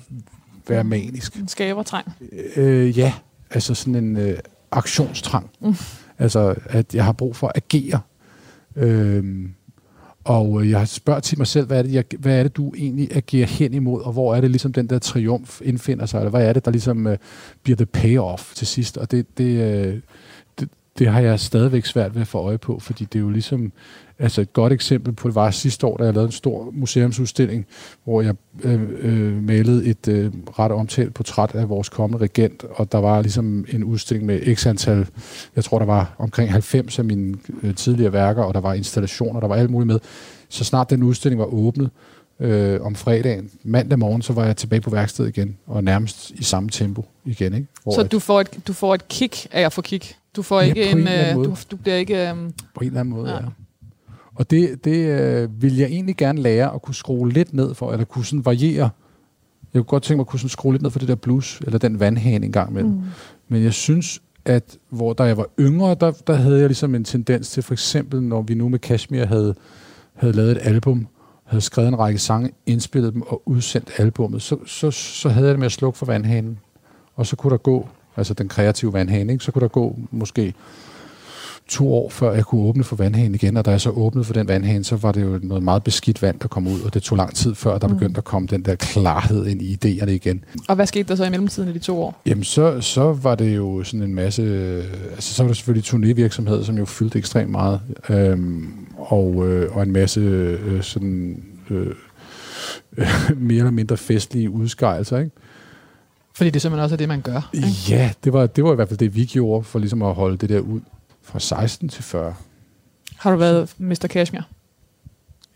være 0.68 0.84
manisk. 0.84 1.36
En 1.36 1.48
skabertrang? 1.48 2.12
Øh, 2.56 2.98
ja, 2.98 3.12
altså 3.50 3.74
sådan 3.74 3.94
en 3.94 4.16
øh, 4.16 4.38
aktionstrang. 4.70 5.50
Mm. 5.60 5.74
Altså, 6.18 6.54
at 6.66 6.94
jeg 6.94 7.04
har 7.04 7.12
brug 7.12 7.36
for 7.36 7.46
at 7.46 7.52
agere. 7.56 8.00
Øhm, 8.76 9.54
og 10.24 10.62
øh, 10.62 10.70
jeg 10.70 10.88
spørger 10.88 11.20
til 11.20 11.38
mig 11.38 11.46
selv, 11.46 11.66
hvad 11.66 11.78
er, 11.78 11.82
det, 11.82 11.92
jeg, 11.92 12.04
hvad 12.18 12.38
er 12.38 12.42
det, 12.42 12.56
du 12.56 12.72
egentlig 12.76 13.16
agerer 13.16 13.46
hen 13.46 13.74
imod, 13.74 14.02
og 14.02 14.12
hvor 14.12 14.34
er 14.34 14.40
det 14.40 14.50
ligesom 14.50 14.72
den 14.72 14.86
der 14.86 14.98
triumf 14.98 15.60
indfinder 15.64 16.06
sig, 16.06 16.18
eller 16.18 16.30
hvad 16.30 16.48
er 16.48 16.52
det, 16.52 16.64
der 16.64 16.70
ligesom 16.70 17.06
øh, 17.06 17.18
bliver 17.62 17.76
the 17.76 17.86
payoff 17.86 18.54
til 18.54 18.66
sidst? 18.66 18.96
Og 18.96 19.10
det, 19.10 19.38
det, 19.38 19.44
øh, 19.44 20.00
det, 20.60 20.68
det 20.98 21.08
har 21.08 21.20
jeg 21.20 21.40
stadigvæk 21.40 21.86
svært 21.86 22.14
ved 22.14 22.20
at 22.20 22.28
få 22.28 22.38
øje 22.38 22.58
på, 22.58 22.78
fordi 22.78 23.04
det 23.04 23.18
er 23.18 23.22
jo 23.22 23.30
ligesom 23.30 23.72
Altså 24.20 24.40
et 24.40 24.52
godt 24.52 24.72
eksempel 24.72 25.12
på 25.12 25.28
det 25.28 25.34
var 25.34 25.50
sidste 25.50 25.86
år, 25.86 25.96
da 25.96 26.04
jeg 26.04 26.14
lavede 26.14 26.26
en 26.26 26.32
stor 26.32 26.70
museumsudstilling, 26.72 27.66
hvor 28.04 28.22
jeg 28.22 28.34
øh, 28.62 28.80
øh, 29.00 29.42
malede 29.42 29.86
et 29.86 30.08
øh, 30.08 30.32
ret 30.58 30.72
omtalt 30.72 31.14
portræt 31.14 31.54
af 31.54 31.68
vores 31.68 31.88
kommende 31.88 32.24
regent, 32.24 32.64
og 32.70 32.92
der 32.92 32.98
var 32.98 33.22
ligesom 33.22 33.66
en 33.68 33.84
udstilling 33.84 34.26
med 34.26 34.56
x 34.56 34.66
antal, 34.66 35.06
jeg 35.56 35.64
tror 35.64 35.78
der 35.78 35.86
var 35.86 36.14
omkring 36.18 36.52
90 36.52 36.98
af 36.98 37.04
mine 37.04 37.36
øh, 37.62 37.74
tidligere 37.74 38.12
værker, 38.12 38.42
og 38.42 38.54
der 38.54 38.60
var 38.60 38.74
installationer, 38.74 39.40
der 39.40 39.48
var 39.48 39.54
alt 39.54 39.70
muligt 39.70 39.86
med. 39.86 40.00
Så 40.48 40.64
snart 40.64 40.90
den 40.90 41.02
udstilling 41.02 41.38
var 41.38 41.54
åbnet, 41.54 41.90
øh, 42.40 42.80
om 42.82 42.94
fredagen. 42.94 43.50
Mandag 43.62 43.98
morgen, 43.98 44.22
så 44.22 44.32
var 44.32 44.44
jeg 44.44 44.56
tilbage 44.56 44.80
på 44.80 44.90
værkstedet 44.90 45.36
igen, 45.36 45.56
og 45.66 45.84
nærmest 45.84 46.30
i 46.30 46.44
samme 46.44 46.68
tempo 46.68 47.04
igen. 47.24 47.54
Ikke? 47.54 47.66
Hvor 47.82 47.92
så 47.92 48.02
du 48.02 48.18
får, 48.18 48.40
et, 48.40 48.58
du 48.66 48.72
får 48.72 48.94
et 48.94 49.08
kick 49.08 49.46
af 49.52 49.62
at 49.62 49.72
få 49.72 49.82
kick? 49.82 50.16
Du 50.36 50.42
får 50.42 50.60
ja, 50.60 50.66
ikke 50.66 50.90
en, 50.90 50.98
en 50.98 51.08
øh, 51.08 51.34
du, 51.34 51.56
du 51.70 51.76
bliver 51.76 51.96
ikke... 51.96 52.28
Øh, 52.28 52.34
på 52.74 52.80
en 52.80 52.86
eller 52.86 53.00
anden 53.00 53.14
måde, 53.14 53.30
ja. 53.30 53.36
ja. 53.36 53.42
Og 54.38 54.50
det, 54.50 54.84
det 54.84 55.20
øh, 55.20 55.62
vil 55.62 55.76
jeg 55.76 55.86
egentlig 55.86 56.16
gerne 56.16 56.40
lære 56.40 56.74
at 56.74 56.82
kunne 56.82 56.94
skrue 56.94 57.32
lidt 57.32 57.54
ned 57.54 57.74
for, 57.74 57.92
eller 57.92 58.04
kunne 58.04 58.24
sådan 58.24 58.44
variere. 58.44 58.90
Jeg 59.74 59.80
kunne 59.80 59.84
godt 59.84 60.02
tænke 60.02 60.16
mig 60.16 60.22
at 60.22 60.26
kunne 60.26 60.40
sådan 60.40 60.48
skrue 60.48 60.72
lidt 60.72 60.82
ned 60.82 60.90
for 60.90 60.98
det 60.98 61.08
der 61.08 61.14
blues, 61.14 61.60
eller 61.66 61.78
den 61.78 62.00
vandhane 62.00 62.46
en 62.46 62.52
gang 62.52 62.70
imellem. 62.70 62.90
Mm. 62.90 63.02
Men 63.48 63.62
jeg 63.62 63.72
synes, 63.72 64.22
at 64.44 64.78
hvor 64.88 65.12
da 65.12 65.22
jeg 65.22 65.36
var 65.36 65.46
yngre, 65.60 65.96
der, 66.00 66.10
der 66.10 66.34
havde 66.34 66.58
jeg 66.58 66.68
ligesom 66.68 66.94
en 66.94 67.04
tendens 67.04 67.50
til, 67.50 67.62
for 67.62 67.74
eksempel 67.74 68.22
når 68.22 68.42
vi 68.42 68.54
nu 68.54 68.68
med 68.68 68.78
Kashmir 68.78 69.24
havde, 69.24 69.54
havde 70.14 70.32
lavet 70.32 70.50
et 70.50 70.58
album, 70.62 71.06
havde 71.44 71.60
skrevet 71.60 71.88
en 71.88 71.98
række 71.98 72.18
sange, 72.18 72.50
indspillet 72.66 73.14
dem 73.14 73.22
og 73.22 73.42
udsendt 73.46 73.90
albummet, 73.96 74.42
så, 74.42 74.56
så, 74.66 74.90
så 74.90 75.28
havde 75.28 75.46
jeg 75.46 75.52
det 75.52 75.58
med 75.58 75.66
at 75.66 75.72
slukke 75.72 75.98
for 75.98 76.06
vandhanen. 76.06 76.58
Og 77.16 77.26
så 77.26 77.36
kunne 77.36 77.50
der 77.50 77.56
gå, 77.56 77.88
altså 78.16 78.34
den 78.34 78.48
kreative 78.48 78.92
vandhane, 78.92 79.32
ikke? 79.32 79.44
så 79.44 79.52
kunne 79.52 79.62
der 79.62 79.68
gå 79.68 79.98
måske 80.10 80.54
to 81.68 81.94
år, 81.94 82.08
før 82.08 82.32
jeg 82.32 82.44
kunne 82.44 82.60
åbne 82.60 82.84
for 82.84 82.96
vandhanen 82.96 83.34
igen, 83.34 83.56
og 83.56 83.64
da 83.64 83.70
jeg 83.70 83.80
så 83.80 83.90
åbnede 83.90 84.24
for 84.24 84.32
den 84.32 84.48
vandhane, 84.48 84.84
så 84.84 84.96
var 84.96 85.12
det 85.12 85.22
jo 85.22 85.40
noget 85.42 85.62
meget 85.62 85.84
beskidt 85.84 86.22
vand, 86.22 86.40
der 86.40 86.48
kom 86.48 86.66
ud, 86.66 86.80
og 86.80 86.94
det 86.94 87.02
tog 87.02 87.18
lang 87.18 87.34
tid, 87.34 87.54
før 87.54 87.78
der 87.78 87.88
mm. 87.88 87.94
begyndte 87.94 88.18
at 88.18 88.24
komme 88.24 88.48
den 88.48 88.62
der 88.62 88.74
klarhed 88.74 89.46
ind 89.46 89.62
i 89.62 89.74
idéerne 89.74 90.10
igen. 90.10 90.44
Og 90.68 90.74
hvad 90.74 90.86
skete 90.86 91.08
der 91.08 91.14
så 91.14 91.24
i 91.24 91.30
mellemtiden 91.30 91.68
i 91.68 91.72
de 91.72 91.78
to 91.78 92.02
år? 92.02 92.22
Jamen, 92.26 92.44
så, 92.44 92.80
så 92.80 93.12
var 93.12 93.34
det 93.34 93.56
jo 93.56 93.84
sådan 93.84 94.02
en 94.02 94.14
masse... 94.14 94.42
Altså, 95.10 95.34
så 95.34 95.42
var 95.42 95.48
der 95.48 95.54
selvfølgelig 95.54 95.84
turnévirksomhed, 95.84 96.64
som 96.64 96.78
jo 96.78 96.84
fyldte 96.84 97.18
ekstremt 97.18 97.50
meget, 97.50 97.80
øhm, 98.08 98.68
og, 98.96 99.48
øh, 99.48 99.76
og 99.76 99.82
en 99.82 99.92
masse 99.92 100.20
øh, 100.20 100.82
sådan... 100.82 101.42
Øh, 101.70 101.94
mere 103.36 103.58
eller 103.58 103.70
mindre 103.70 103.96
festlige 103.96 104.50
udskejelser, 104.50 105.18
ikke? 105.18 105.30
Fordi 106.34 106.50
det 106.50 106.62
simpelthen 106.62 106.84
også 106.84 106.94
er 106.94 106.96
det, 106.96 107.08
man 107.08 107.20
gør. 107.20 107.50
Ikke? 107.54 107.68
Ja, 107.88 108.10
det 108.24 108.32
var, 108.32 108.46
det 108.46 108.64
var 108.64 108.72
i 108.72 108.74
hvert 108.74 108.88
fald 108.88 108.98
det, 108.98 109.14
vi 109.14 109.24
gjorde, 109.24 109.64
for 109.64 109.78
ligesom 109.78 110.02
at 110.02 110.14
holde 110.14 110.36
det 110.36 110.48
der 110.48 110.60
ud. 110.60 110.80
Fra 111.28 111.38
16 111.38 111.88
til 111.88 112.04
40. 112.04 112.34
Har 113.16 113.30
du 113.30 113.36
været 113.36 113.74
Mr. 113.78 114.06
Kashmir? 114.10 114.40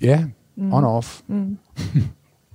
Ja, 0.01 0.25
mm. 0.57 0.73
on-off. 0.75 1.21
Mm. 1.27 1.59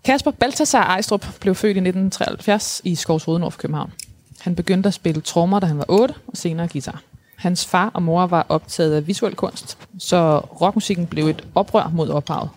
Kasper 0.03 0.31
Balthasar 0.31 0.83
Ejstrup 0.83 1.25
blev 1.39 1.55
født 1.55 1.77
i 1.77 1.79
1973 1.79 2.81
i 2.83 2.95
Skovsrode 2.95 3.39
nord 3.39 3.51
for 3.51 3.59
København. 3.59 3.93
Han 4.39 4.55
begyndte 4.55 4.87
at 4.87 4.93
spille 4.93 5.21
trommer, 5.21 5.59
da 5.59 5.65
han 5.65 5.77
var 5.77 5.85
8, 5.87 6.15
og 6.27 6.37
senere 6.37 6.67
guitar. 6.67 7.01
Hans 7.35 7.65
far 7.65 7.91
og 7.93 8.03
mor 8.03 8.27
var 8.27 8.45
optaget 8.49 8.95
af 8.95 9.07
visuel 9.07 9.35
kunst, 9.35 9.77
så 9.99 10.37
rockmusikken 10.39 11.07
blev 11.07 11.27
et 11.27 11.47
oprør 11.55 11.89
mod 11.93 12.09
ophavet. 12.09 12.49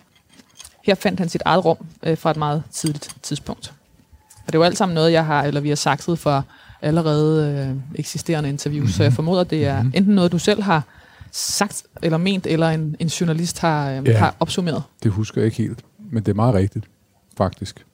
Her 0.83 0.95
fandt 0.95 1.19
han 1.19 1.29
sit 1.29 1.41
eget 1.45 1.65
rum 1.65 1.77
øh, 2.03 2.17
fra 2.17 2.31
et 2.31 2.37
meget 2.37 2.63
tidligt 2.71 3.15
tidspunkt. 3.21 3.73
Og 4.47 4.53
det 4.53 4.59
jo 4.59 4.63
alt 4.63 4.77
sammen 4.77 4.95
noget, 4.95 5.11
jeg 5.11 5.25
har, 5.25 5.43
eller 5.43 5.61
vi 5.61 5.69
har 5.69 5.75
sagt 5.75 6.19
for 6.19 6.45
allerede 6.81 7.67
øh, 7.69 7.99
eksisterende 7.99 8.49
interviews, 8.49 8.81
mm-hmm. 8.81 8.93
så 8.93 9.03
jeg 9.03 9.13
formoder, 9.13 9.43
det 9.43 9.65
er 9.65 9.81
mm-hmm. 9.81 9.93
enten 9.95 10.15
noget, 10.15 10.31
du 10.31 10.37
selv 10.37 10.61
har 10.61 10.83
sagt 11.31 11.83
eller 12.01 12.17
ment, 12.17 12.47
eller 12.47 12.69
en, 12.69 12.95
en 12.99 13.07
journalist 13.07 13.59
har, 13.59 13.91
øh, 13.91 14.07
ja, 14.07 14.17
har 14.17 14.35
opsummeret. 14.39 14.83
det 15.03 15.11
husker 15.11 15.41
jeg 15.41 15.45
ikke 15.45 15.57
helt, 15.57 15.79
men 16.11 16.23
det 16.23 16.31
er 16.31 16.35
meget 16.35 16.53
rigtigt, 16.53 16.85
faktisk. 17.37 17.85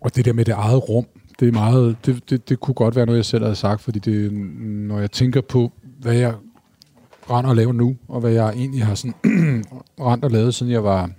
Og 0.00 0.16
det 0.16 0.24
der 0.24 0.32
med 0.32 0.44
det 0.44 0.52
eget 0.52 0.88
rum, 0.88 1.06
det 1.40 1.48
er 1.48 1.52
meget, 1.52 1.96
det, 2.06 2.30
det, 2.30 2.48
det 2.48 2.60
kunne 2.60 2.74
godt 2.74 2.96
være 2.96 3.06
noget, 3.06 3.16
jeg 3.16 3.24
selv 3.24 3.44
havde 3.44 3.56
sagt, 3.56 3.80
fordi 3.80 3.98
det, 3.98 4.32
når 4.32 5.00
jeg 5.00 5.10
tænker 5.10 5.40
på, 5.40 5.72
hvad 6.00 6.14
jeg 6.14 6.34
render 7.30 7.50
og 7.50 7.56
laver 7.56 7.72
nu, 7.72 7.96
og 8.08 8.20
hvad 8.20 8.32
jeg 8.32 8.48
egentlig 8.48 8.84
har 8.84 8.94
sådan 8.94 9.14
rendt 10.00 10.24
og 10.24 10.30
lavet, 10.30 10.54
siden 10.54 10.72
jeg 10.72 10.84
var 10.84 11.10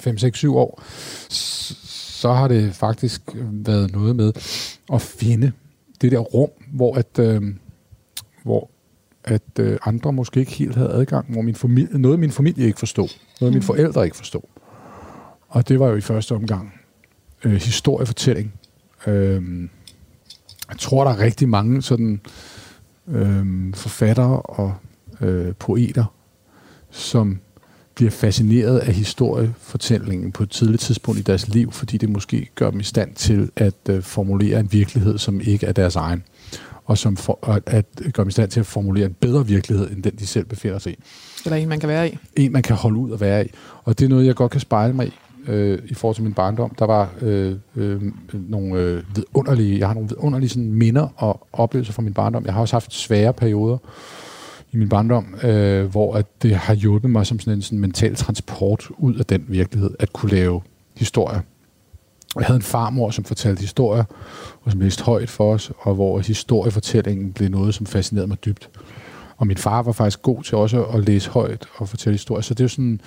5-6-7 0.00 0.48
år, 0.48 0.82
så 1.30 2.32
har 2.32 2.48
det 2.48 2.74
faktisk 2.74 3.22
været 3.50 3.92
noget 3.92 4.16
med 4.16 4.32
at 4.92 5.02
finde 5.02 5.52
det 6.00 6.12
der 6.12 6.18
rum, 6.18 6.50
hvor 6.72 6.94
at, 6.94 7.18
øh, 7.18 7.42
hvor 8.42 8.70
at 9.24 9.42
øh, 9.60 9.78
andre 9.84 10.12
måske 10.12 10.40
ikke 10.40 10.52
helt 10.52 10.74
havde 10.76 10.90
adgang, 10.90 11.32
hvor 11.32 11.42
min 11.42 11.54
familie, 11.54 11.98
noget 11.98 12.18
min 12.18 12.30
familie 12.30 12.66
ikke 12.66 12.78
forstod, 12.78 13.08
noget 13.40 13.52
mine 13.52 13.60
mm. 13.60 13.66
forældre 13.66 14.04
ikke 14.04 14.16
forstod. 14.16 14.40
Og 15.48 15.68
det 15.68 15.80
var 15.80 15.88
jo 15.88 15.96
i 15.96 16.00
første 16.00 16.32
omgang 16.34 16.80
øh, 17.44 17.52
historiefortælling. 17.52 18.52
Øh, 19.06 19.68
jeg 20.68 20.78
tror, 20.78 21.04
der 21.04 21.10
er 21.10 21.18
rigtig 21.18 21.48
mange 21.48 21.82
sådan 21.82 22.20
øh, 23.08 23.74
forfattere 23.74 24.42
og 24.42 24.74
øh, 25.20 25.54
poeter, 25.54 26.04
som 26.90 27.40
bliver 27.96 28.10
fascineret 28.10 28.78
af 28.78 28.94
historiefortællingen 28.94 30.32
på 30.32 30.42
et 30.42 30.50
tidligt 30.50 30.82
tidspunkt 30.82 31.20
i 31.20 31.22
deres 31.22 31.48
liv, 31.48 31.72
fordi 31.72 31.96
det 31.96 32.08
måske 32.08 32.50
gør 32.54 32.70
dem 32.70 32.80
i 32.80 32.82
stand 32.82 33.14
til 33.14 33.50
at 33.56 33.74
øh, 33.88 34.02
formulere 34.02 34.60
en 34.60 34.72
virkelighed, 34.72 35.18
som 35.18 35.40
ikke 35.40 35.66
er 35.66 35.72
deres 35.72 35.96
egen, 35.96 36.22
og 36.84 36.98
som 36.98 37.16
for, 37.16 37.38
at, 37.48 37.62
at 37.66 37.86
gør 38.12 38.22
dem 38.22 38.28
i 38.28 38.32
stand 38.32 38.50
til 38.50 38.60
at 38.60 38.66
formulere 38.66 39.06
en 39.06 39.16
bedre 39.20 39.46
virkelighed, 39.46 39.90
end 39.90 40.02
den 40.02 40.12
de 40.18 40.26
selv 40.26 40.44
befinder 40.44 40.78
sig 40.78 40.92
i. 40.92 40.96
Eller 41.44 41.56
en, 41.56 41.68
man 41.68 41.80
kan 41.80 41.88
være 41.88 42.08
i. 42.08 42.18
En, 42.36 42.52
man 42.52 42.62
kan 42.62 42.76
holde 42.76 42.96
ud 42.96 43.10
og 43.10 43.20
være 43.20 43.46
i. 43.46 43.50
Og 43.84 43.98
det 43.98 44.04
er 44.04 44.08
noget, 44.08 44.26
jeg 44.26 44.34
godt 44.34 44.52
kan 44.52 44.60
spejle 44.60 44.94
mig 44.94 45.06
i, 45.06 45.12
øh, 45.46 45.78
i 45.86 45.94
forhold 45.94 46.14
til 46.14 46.24
min 46.24 46.34
barndom. 46.34 46.74
Der 46.78 46.84
var 46.84 47.10
øh, 47.20 47.56
øh, 47.76 48.02
nogle 48.32 48.80
øh, 48.80 49.02
vidunderlige, 49.14 49.78
jeg 49.78 49.86
har 49.86 49.94
nogle 49.94 50.08
vidunderlige 50.08 50.48
sådan, 50.48 50.72
minder 50.72 51.08
og 51.16 51.46
oplevelser 51.52 51.92
fra 51.92 52.02
min 52.02 52.14
barndom. 52.14 52.44
Jeg 52.44 52.54
har 52.54 52.60
også 52.60 52.74
haft 52.74 52.94
svære 52.94 53.32
perioder, 53.32 53.78
i 54.76 54.78
min 54.78 54.88
barndom, 54.88 55.34
øh, 55.42 55.84
hvor 55.84 56.14
at 56.14 56.42
det 56.42 56.56
har 56.56 56.74
hjulpet 56.74 57.10
mig 57.10 57.26
som 57.26 57.40
sådan 57.40 57.58
en 57.58 57.62
sådan 57.62 57.78
mental 57.78 58.16
transport 58.16 58.88
ud 58.98 59.14
af 59.14 59.26
den 59.26 59.44
virkelighed, 59.48 59.90
at 59.98 60.12
kunne 60.12 60.30
lave 60.30 60.60
historier. 60.96 61.40
Jeg 62.36 62.46
havde 62.46 62.56
en 62.56 62.62
farmor, 62.62 63.10
som 63.10 63.24
fortalte 63.24 63.60
historier, 63.60 64.04
og 64.62 64.70
som 64.70 64.80
læste 64.80 65.04
højt 65.04 65.30
for 65.30 65.54
os, 65.54 65.72
og 65.78 65.94
hvor 65.94 66.20
historiefortællingen 66.20 67.32
blev 67.32 67.48
noget, 67.48 67.74
som 67.74 67.86
fascinerede 67.86 68.28
mig 68.28 68.44
dybt. 68.44 68.70
Og 69.36 69.46
min 69.46 69.56
far 69.56 69.82
var 69.82 69.92
faktisk 69.92 70.22
god 70.22 70.42
til 70.42 70.54
også 70.54 70.84
at 70.84 71.04
læse 71.04 71.30
højt 71.30 71.66
og 71.76 71.88
fortælle 71.88 72.14
historier, 72.14 72.42
så 72.42 72.54
det 72.54 72.60
er 72.60 72.64
jo 72.64 72.68
sådan, 72.68 73.00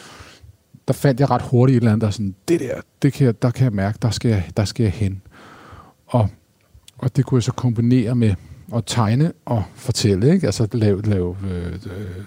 der 0.88 0.94
fandt 0.94 1.20
jeg 1.20 1.30
ret 1.30 1.42
hurtigt 1.42 1.76
et 1.76 1.82
eller 1.82 1.92
andet, 1.92 2.06
der 2.06 2.12
sådan, 2.12 2.36
det 2.48 2.60
der, 2.60 2.82
det 3.02 3.14
kan 3.14 3.26
jeg, 3.26 3.42
der 3.42 3.52
kan 3.52 3.64
jeg 3.64 3.74
mærke, 3.74 3.98
der 4.02 4.10
skal 4.10 4.30
jeg, 4.32 4.50
der 4.58 4.66
skal 4.66 4.84
jeg 4.84 4.92
hen. 4.92 5.22
Og, 6.08 6.30
og 6.98 7.16
det 7.16 7.26
kunne 7.26 7.38
jeg 7.38 7.44
så 7.44 7.52
kombinere 7.52 8.16
med, 8.16 8.36
at 8.76 8.84
tegne 8.86 9.32
og 9.46 9.64
fortælle, 9.76 10.34
ikke? 10.34 10.48
Altså 10.48 10.68
lave, 10.72 11.02
lave 11.02 11.38
øh, 11.52 11.80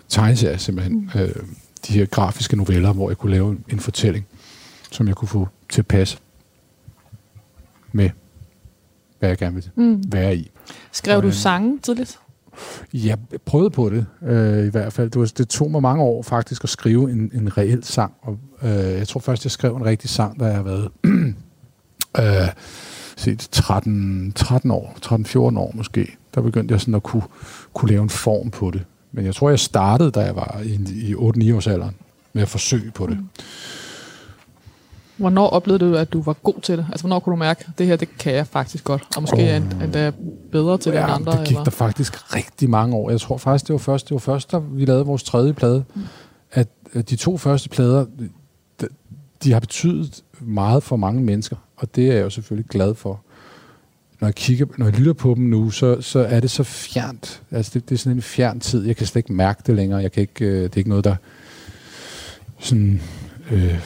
tegneserier 0.09 0.57
simpelthen. 0.57 1.11
Mm. 1.15 1.21
Øh, 1.21 1.35
de 1.89 1.93
her 1.93 2.07
grafiske 2.07 2.57
noveller, 2.57 2.93
hvor 2.93 3.11
jeg 3.11 3.19
kunne 3.19 3.33
lave 3.33 3.51
en, 3.51 3.65
en 3.69 3.81
fortælling, 3.81 4.27
som 4.91 5.09
jeg 5.09 5.17
kunne 5.17 5.29
få 5.29 5.49
til 5.71 5.81
at 5.81 5.87
passe 5.87 6.19
med, 7.93 8.11
hvad 9.19 9.29
jeg 9.29 9.39
gerne 9.39 9.55
vil 9.55 9.71
mm. 9.77 10.05
være 10.13 10.37
i. 10.37 10.51
Skrev 10.93 11.17
og, 11.17 11.23
du 11.23 11.33
sange 11.33 11.79
tidligt? 11.79 12.19
Jeg 12.95 13.19
prøvede 13.45 13.71
på 13.71 13.91
det, 13.91 14.07
øh, 14.23 14.67
i 14.67 14.71
hvert 14.71 14.93
fald. 14.93 15.11
Det, 15.11 15.21
var, 15.21 15.33
det 15.39 15.49
tog 15.49 15.71
mig 15.71 15.83
mange 15.83 16.03
år 16.03 16.23
faktisk 16.23 16.65
at 16.65 16.71
skrive 16.71 17.11
en, 17.11 17.31
en 17.35 17.59
reel 17.59 17.85
sang. 17.85 18.15
Og, 18.23 18.39
øh, 18.63 18.71
jeg 18.71 19.09
tror 19.09 19.21
først, 19.21 19.45
jeg 19.45 19.51
skrev 19.51 19.77
en 19.77 19.85
rigtig 19.85 20.11
sang, 20.11 20.41
da 20.41 20.45
jeg 20.45 20.57
har 20.57 20.63
været 20.63 20.89
øh, 22.21 22.49
set 23.17 23.49
13, 23.53 24.33
13 24.33 24.71
år, 24.71 24.97
13-14 25.05 25.39
år 25.39 25.73
måske 25.75 26.17
der 26.35 26.41
begyndte 26.41 26.73
jeg 26.73 26.81
sådan 26.81 26.95
at 26.95 27.03
kunne, 27.03 27.23
kunne 27.73 27.91
lave 27.91 28.03
en 28.03 28.11
form 28.11 28.51
på 28.51 28.71
det. 28.71 28.85
Men 29.13 29.25
jeg 29.25 29.35
tror, 29.35 29.49
jeg 29.49 29.59
startede, 29.61 30.11
da 30.11 30.21
jeg 30.21 30.37
var 30.37 30.61
i, 30.65 30.79
i 31.11 31.15
8-9 31.15 31.55
års 31.55 31.67
alderen, 31.67 31.95
med 32.33 32.43
at 32.43 32.49
forsøge 32.49 32.91
på 32.91 33.07
det. 33.07 33.19
Mm. 33.19 33.29
Hvornår 35.17 35.49
oplevede 35.49 35.85
du, 35.85 35.97
at 35.97 36.13
du 36.13 36.23
var 36.23 36.33
god 36.33 36.61
til 36.63 36.79
det? 36.79 36.87
Altså, 36.91 37.03
hvornår 37.03 37.19
kunne 37.19 37.33
du 37.33 37.39
mærke, 37.39 37.65
at 37.69 37.79
det 37.79 37.87
her, 37.87 37.97
det 37.97 38.19
kan 38.19 38.35
jeg 38.35 38.47
faktisk 38.47 38.85
godt? 38.85 39.03
Og 39.17 39.23
måske 39.23 39.37
oh. 39.37 39.85
endda 39.85 40.13
bedre 40.53 40.79
til 40.79 40.93
ja, 40.93 40.99
det 40.99 41.05
end 41.05 41.15
andre? 41.15 41.33
det 41.33 41.47
gik 41.47 41.49
eller? 41.49 41.65
der 41.65 41.71
faktisk 41.71 42.35
rigtig 42.35 42.71
mange 42.71 42.97
år. 42.97 43.11
Jeg 43.11 43.21
tror 43.21 43.37
faktisk, 43.37 43.67
det 43.67 43.73
var 43.73 43.79
først, 43.79 44.09
det 44.09 44.15
var 44.15 44.19
først 44.19 44.53
da 44.53 44.59
vi 44.59 44.85
lavede 44.85 45.07
vores 45.07 45.23
tredje 45.23 45.53
plade, 45.53 45.85
mm. 45.95 46.03
at, 46.53 46.69
at 46.93 47.11
de 47.11 47.17
to 47.17 47.39
første 47.39 47.69
plader, 47.69 48.07
de, 48.81 48.89
de 49.45 49.53
har 49.53 49.61
betydet 49.61 50.23
meget 50.41 50.83
for 50.83 50.97
mange 50.97 51.23
mennesker. 51.23 51.57
Og 51.77 51.97
det 51.97 52.11
er 52.11 52.15
jeg 52.15 52.25
jo 52.25 52.31
selvfølgelig 52.31 52.69
glad 52.69 52.95
for 52.95 53.21
når 54.23 54.29
jeg 54.29 54.35
kigger, 54.35 54.67
når 54.79 54.87
jeg 54.87 54.99
lytter 54.99 55.13
på 55.13 55.35
dem 55.35 55.45
nu, 55.45 55.71
så, 55.71 56.01
så 56.01 56.19
er 56.19 56.41
det 56.41 56.51
så 56.51 56.63
fjernt. 56.63 57.43
Altså 57.51 57.71
det, 57.75 57.89
det 57.89 57.95
er 57.95 57.99
sådan 57.99 58.17
en 58.17 58.23
fjern 58.23 58.61
tid. 58.61 58.87
Jeg 58.87 58.97
kan 58.97 59.07
slet 59.07 59.17
ikke 59.17 59.33
mærke 59.33 59.63
det 59.67 59.77
længere. 59.77 60.03
Jeg 60.03 60.13
kan 60.13 60.21
ikke, 60.21 60.45
øh, 60.45 60.63
det 60.63 60.73
er 60.73 60.79
ikke 60.79 60.91
noget, 60.91 61.05
der 61.05 61.17
sådan, 62.59 63.01
øh, 63.51 63.79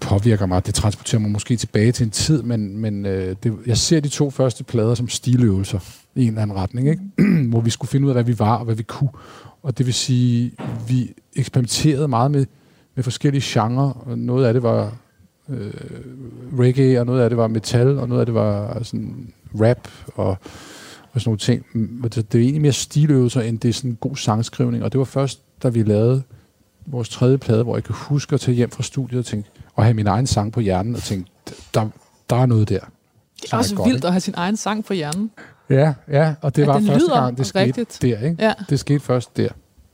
påvirker 0.00 0.46
mig. 0.46 0.66
Det 0.66 0.74
transporterer 0.74 1.20
mig 1.20 1.30
måske 1.30 1.56
tilbage 1.56 1.92
til 1.92 2.04
en 2.04 2.10
tid, 2.10 2.42
men, 2.42 2.78
men 2.78 3.06
øh, 3.06 3.36
det, 3.42 3.54
jeg 3.66 3.78
ser 3.78 4.00
de 4.00 4.08
to 4.08 4.30
første 4.30 4.64
plader 4.64 4.94
som 4.94 5.08
stiløvelser 5.08 5.78
i 6.14 6.22
en 6.22 6.28
eller 6.28 6.42
anden 6.42 6.56
retning, 6.56 6.88
ikke? 6.88 7.02
hvor 7.50 7.60
vi 7.60 7.70
skulle 7.70 7.90
finde 7.90 8.04
ud 8.04 8.10
af, 8.10 8.14
hvad 8.14 8.24
vi 8.24 8.38
var 8.38 8.56
og 8.56 8.64
hvad 8.64 8.74
vi 8.74 8.82
kunne. 8.82 9.10
Og 9.62 9.78
det 9.78 9.86
vil 9.86 9.94
sige, 9.94 10.52
vi 10.88 11.12
eksperimenterede 11.36 12.08
meget 12.08 12.30
med, 12.30 12.46
med 12.94 13.04
forskellige 13.04 13.42
genrer. 13.44 14.14
Noget 14.16 14.46
af 14.46 14.52
det 14.52 14.62
var 14.62 14.92
øh, 15.48 15.72
reggae, 16.58 17.00
og 17.00 17.06
noget 17.06 17.22
af 17.22 17.30
det 17.30 17.36
var 17.36 17.46
metal, 17.46 17.98
og 17.98 18.08
noget 18.08 18.20
af 18.20 18.26
det 18.26 18.34
var 18.34 18.82
sådan 18.82 19.32
rap 19.60 19.88
og, 20.14 20.36
og 21.12 21.20
sådan 21.20 21.28
nogle 21.28 21.38
ting. 21.38 21.64
Det, 22.02 22.32
det 22.32 22.38
er 22.38 22.42
egentlig 22.42 22.62
mere 22.62 22.72
stiløvelser, 22.72 23.40
end 23.40 23.58
det 23.58 23.68
er 23.68 23.72
sådan 23.72 23.90
en 23.90 23.98
god 24.00 24.16
sangskrivning. 24.16 24.84
Og 24.84 24.92
det 24.92 24.98
var 24.98 25.04
først, 25.04 25.40
da 25.62 25.68
vi 25.68 25.82
lavede 25.82 26.22
vores 26.86 27.08
tredje 27.08 27.38
plade, 27.38 27.62
hvor 27.62 27.76
jeg 27.76 27.84
kan 27.84 27.94
huske 27.98 28.34
at 28.34 28.40
tage 28.40 28.54
hjem 28.54 28.70
fra 28.70 28.82
studiet 28.82 29.18
og, 29.18 29.24
tænke, 29.24 29.48
og 29.74 29.84
have 29.84 29.94
min 29.94 30.06
egen 30.06 30.26
sang 30.26 30.52
på 30.52 30.60
hjernen 30.60 30.94
og 30.94 31.02
tænke, 31.02 31.30
der, 31.74 31.88
der 32.30 32.36
er 32.36 32.46
noget 32.46 32.68
der. 32.68 32.80
Det 33.42 33.52
er 33.52 33.56
også 33.56 33.76
er 33.76 33.84
vildt 33.84 34.04
at 34.04 34.12
have 34.12 34.20
sin 34.20 34.34
egen 34.36 34.56
sang 34.56 34.84
på 34.84 34.92
hjernen. 34.92 35.30
Ja, 35.70 35.94
ja 36.10 36.34
og 36.40 36.56
det 36.56 36.62
ja, 36.62 36.66
var 36.66 36.80
første 36.80 37.14
gang, 37.14 37.38
det 37.38 37.46
skete 37.46 37.64
rigtigt. 37.64 37.98
der. 38.02 38.20
Ikke? 38.20 38.36
Ja. 38.44 38.52
Det 38.70 38.80
skete 38.80 39.00
først 39.00 39.36
der. 39.36 39.48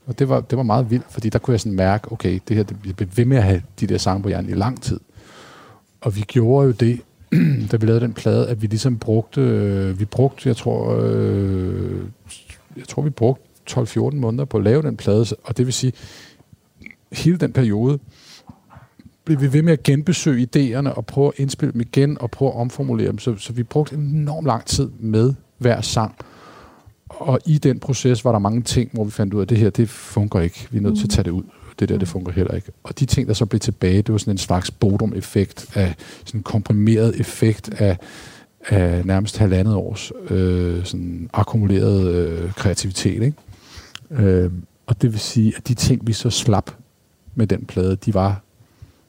Og 0.05 0.19
det 0.19 0.29
var, 0.29 0.41
det 0.41 0.57
var 0.57 0.63
meget 0.63 0.89
vildt, 0.89 1.05
fordi 1.09 1.29
der 1.29 1.39
kunne 1.39 1.51
jeg 1.51 1.59
sådan 1.59 1.75
mærke, 1.75 2.11
okay, 2.11 2.39
det 2.47 2.55
her, 2.55 2.63
det 2.63 2.81
bliver 2.81 3.09
ved 3.15 3.25
med 3.25 3.37
at 3.37 3.43
have 3.43 3.61
de 3.79 3.87
der 3.87 3.97
sange 3.97 4.23
på 4.23 4.29
hjernen 4.29 4.49
i 4.49 4.53
lang 4.53 4.81
tid. 4.81 4.99
Og 6.01 6.15
vi 6.15 6.21
gjorde 6.21 6.65
jo 6.65 6.71
det, 6.71 7.01
da 7.71 7.77
vi 7.77 7.85
lavede 7.85 8.01
den 8.01 8.13
plade, 8.13 8.49
at 8.49 8.61
vi 8.61 8.67
ligesom 8.67 8.97
brugte, 8.97 9.41
øh, 9.41 9.99
vi 9.99 10.05
brugte, 10.05 10.49
jeg 10.49 10.57
tror, 10.57 11.01
øh, 11.01 11.99
jeg 12.77 12.87
tror, 12.87 13.01
vi 13.01 13.09
brugte 13.09 13.43
12-14 13.69 14.15
måneder 14.15 14.45
på 14.45 14.57
at 14.57 14.63
lave 14.63 14.81
den 14.81 14.97
plade, 14.97 15.25
og 15.43 15.57
det 15.57 15.65
vil 15.65 15.73
sige, 15.73 15.93
hele 17.11 17.37
den 17.37 17.53
periode 17.53 17.99
blev 19.25 19.41
vi 19.41 19.53
ved 19.53 19.61
med 19.61 19.73
at 19.73 19.83
genbesøge 19.83 20.47
idéerne 20.55 20.89
og 20.89 21.05
prøve 21.05 21.27
at 21.27 21.33
indspille 21.39 21.73
dem 21.73 21.81
igen 21.81 22.21
og 22.21 22.31
prøve 22.31 22.51
at 22.51 22.57
omformulere 22.57 23.07
dem. 23.07 23.17
Så, 23.17 23.35
så 23.37 23.53
vi 23.53 23.63
brugte 23.63 23.95
enormt 23.95 24.47
lang 24.47 24.65
tid 24.65 24.89
med 24.99 25.33
hver 25.57 25.81
sang. 25.81 26.15
Og 27.09 27.39
i 27.45 27.57
den 27.57 27.79
proces 27.79 28.25
var 28.25 28.31
der 28.31 28.39
mange 28.39 28.61
ting, 28.61 28.89
hvor 28.93 29.03
vi 29.03 29.11
fandt 29.11 29.33
ud 29.33 29.39
af, 29.39 29.45
at 29.45 29.49
det 29.49 29.57
her, 29.57 29.69
det 29.69 29.89
fungerer 29.89 30.43
ikke. 30.43 30.67
Vi 30.71 30.77
er 30.77 30.81
nødt 30.81 30.97
til 30.97 31.05
at 31.05 31.09
tage 31.09 31.23
det 31.23 31.31
ud 31.31 31.43
det 31.79 31.89
der, 31.89 31.97
det 31.97 32.07
fungerer 32.07 32.35
heller 32.35 32.53
ikke. 32.53 32.71
Og 32.83 32.99
de 32.99 33.05
ting, 33.05 33.27
der 33.27 33.33
så 33.33 33.45
blev 33.45 33.59
tilbage, 33.59 33.97
det 33.97 34.11
var 34.11 34.17
sådan 34.17 34.33
en 34.33 34.37
slags 34.37 34.71
Bodum-effekt 34.71 35.65
af 35.73 35.95
sådan 36.25 36.39
en 36.39 36.43
komprimeret 36.43 37.19
effekt 37.19 37.69
af, 37.73 37.97
af 38.67 39.05
nærmest 39.05 39.37
halvandet 39.37 39.75
års 39.75 40.11
øh, 40.29 40.85
sådan 40.85 41.29
akkumuleret 41.33 42.15
øh, 42.15 42.53
kreativitet. 42.53 43.23
Ikke? 43.23 43.37
Øh, 44.11 44.51
og 44.85 45.01
det 45.01 45.11
vil 45.11 45.19
sige, 45.19 45.53
at 45.57 45.67
de 45.67 45.73
ting, 45.73 46.07
vi 46.07 46.13
så 46.13 46.29
slap 46.29 46.71
med 47.35 47.47
den 47.47 47.65
plade, 47.65 47.95
de 47.95 48.13
var 48.13 48.43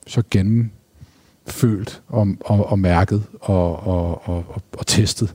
så 0.06 0.22
gennemfølt 0.30 2.02
og, 2.08 2.28
og, 2.40 2.66
og 2.66 2.78
mærket 2.78 3.24
og, 3.40 3.86
og, 3.86 4.28
og, 4.28 4.44
og, 4.48 4.62
og 4.72 4.86
testet. 4.86 5.34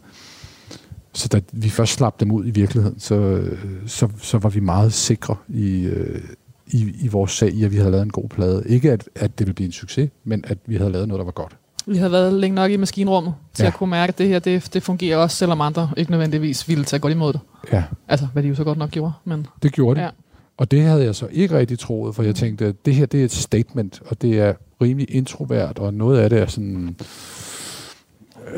Så 1.14 1.28
da 1.28 1.42
vi 1.52 1.70
først 1.70 1.94
slap 1.94 2.20
dem 2.20 2.32
ud 2.32 2.48
i 2.48 2.50
virkeligheden, 2.50 3.00
så, 3.00 3.44
så, 3.86 4.10
så 4.18 4.38
var 4.38 4.50
vi 4.50 4.60
meget 4.60 4.94
sikre 4.94 5.36
i, 5.50 5.86
øh, 5.86 6.22
i, 6.68 6.96
i 7.02 7.08
vores 7.08 7.32
sag 7.32 7.54
i, 7.54 7.64
at 7.64 7.72
vi 7.72 7.78
havde 7.78 7.92
lavet 7.92 8.04
en 8.04 8.10
god 8.10 8.30
plade. 8.30 8.64
Ikke 8.66 8.92
at, 8.92 9.10
at 9.16 9.40
det 9.40 9.48
ville 9.48 9.56
blive 9.56 9.66
en 9.66 9.72
succes, 9.72 10.10
men 10.24 10.44
at 10.48 10.58
vi 10.66 10.76
havde 10.76 10.92
lavet 10.92 11.08
noget, 11.08 11.20
der 11.20 11.26
var 11.26 11.32
godt. 11.32 11.58
Vi 11.86 11.98
havde 11.98 12.12
været 12.12 12.34
længe 12.34 12.56
nok 12.56 12.72
i 12.72 12.78
maskinrummet 12.78 13.34
til 13.54 13.64
ja. 13.64 13.68
at 13.68 13.74
kunne 13.74 13.90
mærke, 13.90 14.10
at 14.10 14.18
det 14.18 14.28
her 14.28 14.40
det, 14.40 14.74
det 14.74 14.84
fungerer 14.84 15.18
også, 15.18 15.38
selvom 15.38 15.62
andre 15.62 15.90
ikke 15.98 16.12
nødvendigvis 16.12 16.70
ville 16.70 16.84
tage 16.84 17.00
godt 17.00 17.14
imod 17.14 17.34
det. 17.34 17.42
Ja. 17.72 17.84
Altså, 18.08 18.28
hvad 18.34 18.44
de 18.44 18.48
jo 18.48 18.56
så 18.56 18.64
godt 18.64 18.78
nok 18.78 18.92
gjorde. 18.92 19.12
Men, 19.26 19.48
det 19.64 19.74
gjorde 19.74 20.00
det. 20.00 20.06
Ja. 20.06 20.10
Og 20.58 20.72
det 20.72 20.82
havde 20.82 21.04
jeg 21.04 21.16
så 21.16 21.28
ikke 21.32 21.58
rigtig 21.58 21.80
troet, 21.80 22.16
for 22.16 22.24
jeg 22.24 22.36
tænkte, 22.36 22.66
at 22.66 22.86
det 22.86 22.96
her 22.96 23.06
det 23.06 23.22
er 23.22 23.26
et 23.26 23.32
statement, 23.32 24.02
og 24.06 24.22
det 24.22 24.40
er 24.40 24.54
rimelig 24.82 25.16
introvert, 25.16 25.80
og 25.80 25.94
noget 25.94 26.20
af 26.20 26.30
det 26.30 26.40
er 26.40 26.46
sådan 26.46 26.96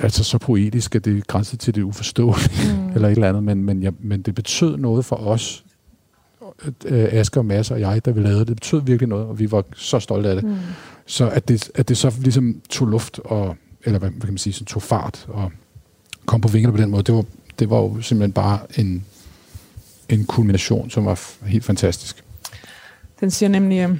altså 0.01 0.23
så 0.23 0.37
poetisk, 0.37 0.95
at 0.95 1.05
det 1.05 1.17
er 1.17 1.21
grænset 1.27 1.59
til 1.59 1.75
det 1.75 1.81
uforståelige, 1.81 2.73
mm. 2.73 2.89
eller 2.95 3.07
et 3.07 3.11
eller 3.11 3.29
andet, 3.29 3.43
men, 3.43 3.63
men, 3.63 3.83
ja, 3.83 3.89
men 3.99 4.21
det 4.21 4.35
betød 4.35 4.77
noget 4.77 5.05
for 5.05 5.15
os, 5.15 5.63
Asger 6.89 7.41
og 7.41 7.45
Mads 7.45 7.71
og 7.71 7.79
jeg, 7.79 8.05
da 8.05 8.11
vi 8.11 8.21
lavede 8.21 8.39
det, 8.39 8.47
det 8.47 8.55
betød 8.55 8.81
virkelig 8.81 9.09
noget, 9.09 9.25
og 9.25 9.39
vi 9.39 9.51
var 9.51 9.63
så 9.75 9.99
stolte 9.99 10.29
af 10.29 10.35
det. 10.35 10.43
Mm. 10.43 10.55
Så 11.05 11.29
at 11.29 11.47
det, 11.47 11.71
at 11.75 11.89
det 11.89 11.97
så 11.97 12.13
ligesom 12.19 12.61
tog 12.69 12.87
luft, 12.87 13.19
og, 13.19 13.55
eller 13.85 13.99
hvad, 13.99 14.09
hvad 14.09 14.21
kan 14.21 14.29
man 14.29 14.37
sige, 14.37 14.53
sådan 14.53 14.65
tog 14.65 14.81
fart, 14.81 15.25
og 15.27 15.51
kom 16.25 16.41
på 16.41 16.47
vingerne 16.47 16.77
på 16.77 16.81
den 16.81 16.89
måde, 16.89 17.03
det 17.03 17.15
var, 17.15 17.25
det 17.59 17.69
var 17.69 17.77
jo 17.77 18.01
simpelthen 18.01 18.33
bare 18.33 18.59
en, 18.77 19.05
en 20.09 20.25
kulmination, 20.25 20.89
som 20.89 21.05
var 21.05 21.45
helt 21.45 21.63
fantastisk. 21.63 22.23
Den 23.19 23.31
siger 23.31 23.49
nemlig, 23.49 23.79
øh, 23.79 23.97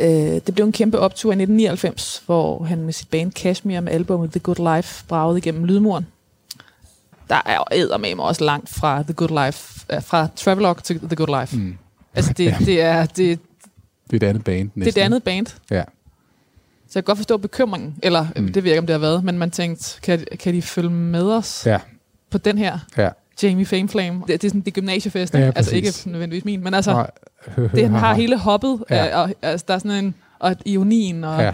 øh, 0.00 0.40
det 0.46 0.54
blev 0.54 0.66
en 0.66 0.72
kæmpe 0.72 0.98
optur 0.98 1.30
i 1.30 1.34
1999, 1.34 2.22
hvor 2.26 2.64
han 2.64 2.82
med 2.82 2.92
sit 2.92 3.10
band 3.10 3.32
Kashmir 3.32 3.80
med 3.80 3.92
albumet 3.92 4.30
The 4.30 4.40
Good 4.40 4.76
Life 4.76 5.04
bragede 5.08 5.38
igennem 5.38 5.64
lydmuren. 5.64 6.06
Der 7.30 7.40
er 7.46 7.98
mig 7.98 8.24
også 8.24 8.44
langt 8.44 8.68
fra 8.68 9.02
The 9.02 9.12
Good 9.12 9.46
Life, 9.46 9.86
øh, 9.92 10.02
fra 10.02 10.28
Travelog 10.36 10.82
til 10.82 11.00
The 11.00 11.16
Good 11.16 11.40
Life. 11.40 11.56
Mm. 11.56 11.78
Altså 12.14 12.32
det, 12.32 12.56
det 12.66 12.82
er... 12.82 13.06
Det, 13.06 13.38
det 14.10 14.22
er 14.22 14.26
et 14.26 14.28
andet 14.28 14.44
band 14.44 14.70
næsten. 14.74 14.94
Det 14.94 14.96
er 14.96 15.02
et 15.02 15.04
andet 15.04 15.22
band. 15.22 15.46
Ja. 15.70 15.82
Så 16.88 16.98
jeg 16.98 17.04
kan 17.04 17.10
godt 17.10 17.18
forstå 17.18 17.36
bekymringen, 17.36 17.96
eller 18.02 18.26
mm. 18.36 18.46
det 18.46 18.56
ved 18.56 18.62
jeg 18.62 18.74
ikke, 18.74 18.78
om 18.78 18.86
det 18.86 18.94
har 18.94 18.98
været, 18.98 19.24
men 19.24 19.38
man 19.38 19.50
tænkte, 19.50 20.00
kan, 20.02 20.26
kan 20.40 20.54
de 20.54 20.62
følge 20.62 20.90
med 20.90 21.32
os 21.32 21.62
ja. 21.66 21.78
på 22.30 22.38
den 22.38 22.58
her? 22.58 22.78
Ja. 22.96 23.08
Jamie 23.42 23.66
Fame 23.66 23.88
Flame. 23.88 24.20
Det, 24.20 24.28
det 24.28 24.44
er 24.44 24.48
sådan 24.48 24.60
det 24.60 24.74
gymnasiefest, 24.74 25.34
ja, 25.34 25.52
altså 25.56 25.76
ikke 25.76 25.92
nødvendigvis 26.06 26.44
min, 26.44 26.64
men 26.64 26.74
altså, 26.74 26.92
Nej. 26.92 27.10
det 27.56 27.82
han 27.82 27.94
har 27.94 28.14
hele 28.14 28.38
hoppet, 28.38 28.84
ja. 28.90 29.20
og, 29.20 29.34
altså, 29.42 29.64
der 29.68 29.74
er 29.74 29.78
sådan 29.78 30.04
en, 30.04 30.14
og 30.38 30.56
ionien, 30.66 31.24
og, 31.24 31.42
ja. 31.42 31.52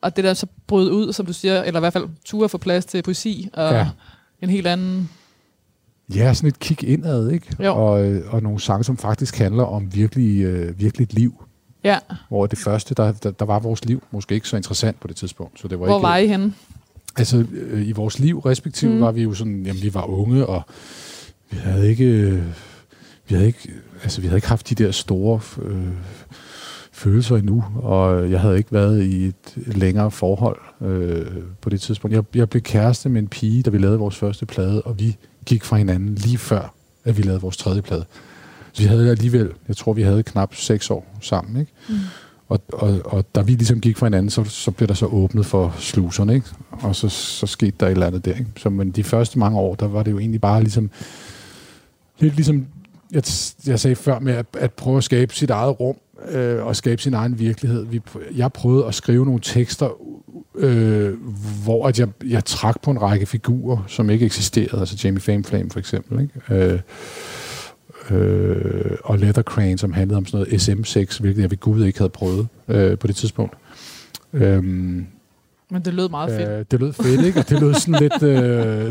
og 0.00 0.16
det 0.16 0.24
der 0.24 0.34
så 0.34 0.46
brød 0.66 0.90
ud, 0.90 1.12
som 1.12 1.26
du 1.26 1.32
siger, 1.32 1.62
eller 1.62 1.80
i 1.80 1.82
hvert 1.82 1.92
fald 1.92 2.08
ture 2.24 2.48
for 2.48 2.58
plads 2.58 2.84
til 2.84 3.02
poesi, 3.02 3.50
og 3.52 3.72
ja. 3.72 3.86
En 4.42 4.50
helt 4.50 4.66
anden... 4.66 5.10
Ja, 6.14 6.34
sådan 6.34 6.48
et 6.48 6.58
kig 6.58 6.88
indad, 6.88 7.30
ikke? 7.30 7.46
Jo. 7.64 7.74
Og, 7.74 8.06
øh, 8.06 8.34
og 8.34 8.42
nogle 8.42 8.60
sange, 8.60 8.84
som 8.84 8.96
faktisk 8.96 9.38
handler 9.38 9.64
om 9.64 9.94
virkelig, 9.94 10.42
øh, 10.42 10.80
virkelig 10.80 11.04
et 11.04 11.14
liv. 11.14 11.44
Ja. 11.84 11.98
Hvor 12.28 12.46
det 12.46 12.58
første, 12.58 12.94
der, 12.94 13.12
der, 13.12 13.30
der 13.30 13.44
var 13.44 13.58
vores 13.58 13.84
liv 13.84 14.02
måske 14.10 14.34
ikke 14.34 14.48
så 14.48 14.56
interessant 14.56 15.00
på 15.00 15.08
det 15.08 15.16
tidspunkt. 15.16 15.60
Så 15.60 15.68
det 15.68 15.80
var 15.80 15.86
Hvor 15.86 15.96
ikke, 15.96 16.02
var 16.02 16.16
I 16.16 16.26
henne? 16.26 16.54
Altså, 17.16 17.44
øh, 17.52 17.88
i 17.88 17.92
vores 17.92 18.18
liv 18.18 18.38
respektivt 18.38 18.94
mm. 18.94 19.00
var 19.00 19.12
vi 19.12 19.22
jo 19.22 19.34
sådan, 19.34 19.62
jamen 19.66 19.82
vi 19.82 19.94
var 19.94 20.04
unge, 20.04 20.46
og 20.46 20.62
vi 21.50 21.56
havde 21.56 21.88
ikke, 21.88 22.04
øh, 22.04 22.42
vi 23.28 23.34
havde 23.34 23.46
ikke, 23.46 23.70
altså 24.02 24.20
vi 24.20 24.26
havde 24.26 24.38
ikke 24.38 24.48
haft 24.48 24.68
de 24.68 24.74
der 24.74 24.90
store 24.90 25.40
øh, 25.62 25.88
følelser 26.98 27.36
endnu, 27.36 27.64
og 27.74 28.30
jeg 28.30 28.40
havde 28.40 28.58
ikke 28.58 28.72
været 28.72 29.02
i 29.02 29.24
et 29.24 29.34
længere 29.56 30.10
forhold 30.10 30.58
øh, 30.80 31.26
på 31.60 31.70
det 31.70 31.80
tidspunkt. 31.80 32.16
Jeg, 32.16 32.24
jeg 32.34 32.50
blev 32.50 32.62
kæreste 32.62 33.08
med 33.08 33.22
en 33.22 33.28
pige, 33.28 33.62
da 33.62 33.70
vi 33.70 33.78
lavede 33.78 33.98
vores 33.98 34.16
første 34.16 34.46
plade, 34.46 34.82
og 34.82 34.98
vi 34.98 35.16
gik 35.46 35.64
fra 35.64 35.76
hinanden 35.76 36.14
lige 36.14 36.38
før, 36.38 36.74
at 37.04 37.16
vi 37.16 37.22
lavede 37.22 37.40
vores 37.40 37.56
tredje 37.56 37.82
plade. 37.82 38.04
Så 38.72 38.82
vi 38.82 38.88
havde 38.88 39.10
alligevel, 39.10 39.50
jeg 39.68 39.76
tror, 39.76 39.92
vi 39.92 40.02
havde 40.02 40.22
knap 40.22 40.54
seks 40.54 40.90
år 40.90 41.16
sammen, 41.20 41.60
ikke? 41.60 41.72
Mm. 41.88 41.94
Og, 42.48 42.60
og, 42.72 43.00
og 43.04 43.34
da 43.34 43.42
vi 43.42 43.52
ligesom 43.52 43.80
gik 43.80 43.96
fra 43.96 44.06
hinanden, 44.06 44.30
så, 44.30 44.44
så 44.44 44.70
blev 44.70 44.88
der 44.88 44.94
så 44.94 45.06
åbnet 45.06 45.46
for 45.46 45.74
sluserne, 45.78 46.34
ikke? 46.34 46.46
Og 46.70 46.96
så, 46.96 47.08
så 47.08 47.46
skete 47.46 47.76
der 47.80 47.86
et 47.86 47.90
eller 47.90 48.06
andet 48.06 48.24
der, 48.24 48.34
ikke? 48.34 48.46
Så 48.56 48.70
men 48.70 48.90
de 48.90 49.04
første 49.04 49.38
mange 49.38 49.58
år, 49.58 49.74
der 49.74 49.88
var 49.88 50.02
det 50.02 50.10
jo 50.10 50.18
egentlig 50.18 50.40
bare 50.40 50.60
ligesom, 50.60 50.90
lidt 52.18 52.34
ligesom, 52.34 52.66
jeg, 53.12 53.22
jeg 53.66 53.80
sagde 53.80 53.96
før 53.96 54.18
med 54.18 54.32
at, 54.32 54.46
at 54.58 54.72
prøve 54.72 54.96
at 54.96 55.04
skabe 55.04 55.34
sit 55.34 55.50
eget 55.50 55.80
rum, 55.80 55.96
øh, 56.30 56.66
og 56.66 56.76
skabe 56.76 57.02
sin 57.02 57.14
egen 57.14 57.38
virkelighed. 57.38 57.86
Vi, 57.86 58.00
jeg 58.36 58.52
prøvede 58.52 58.86
at 58.86 58.94
skrive 58.94 59.24
nogle 59.24 59.40
tekster, 59.40 59.88
øh, 60.54 61.14
hvor 61.64 61.88
at 61.88 61.98
jeg, 61.98 62.08
jeg 62.26 62.44
trak 62.44 62.82
på 62.82 62.90
en 62.90 63.02
række 63.02 63.26
figurer, 63.26 63.84
som 63.86 64.10
ikke 64.10 64.26
eksisterede, 64.26 64.80
altså 64.80 65.00
Jamie 65.04 65.20
Fame 65.20 65.44
Flame 65.44 65.70
for 65.70 65.78
eksempel, 65.78 66.20
ikke? 66.20 66.54
Øh, 66.54 66.80
øh, 68.10 68.96
og 69.04 69.18
Leather 69.18 69.42
Crane, 69.42 69.78
som 69.78 69.92
handlede 69.92 70.16
om 70.16 70.26
sådan 70.26 70.46
noget 70.46 70.68
SM6, 70.68 71.20
hvilket 71.20 71.42
jeg 71.42 71.50
ved 71.50 71.60
Gud 71.60 71.84
ikke 71.84 71.98
havde 71.98 72.10
prøvet 72.10 72.48
øh, 72.68 72.98
på 72.98 73.06
det 73.06 73.16
tidspunkt. 73.16 73.54
Øh, 74.32 74.62
men 75.70 75.82
det 75.82 75.94
lød 75.94 76.08
meget 76.08 76.30
fedt. 76.30 76.48
Øh, 76.48 76.64
det 76.70 76.80
lød 76.80 76.92
fedt, 76.92 77.26
ikke? 77.26 77.40
Og 77.40 77.48
det 77.48 77.60
lød 77.60 77.74
sådan 77.74 78.00
lidt... 78.00 78.22
Øh, 78.22 78.88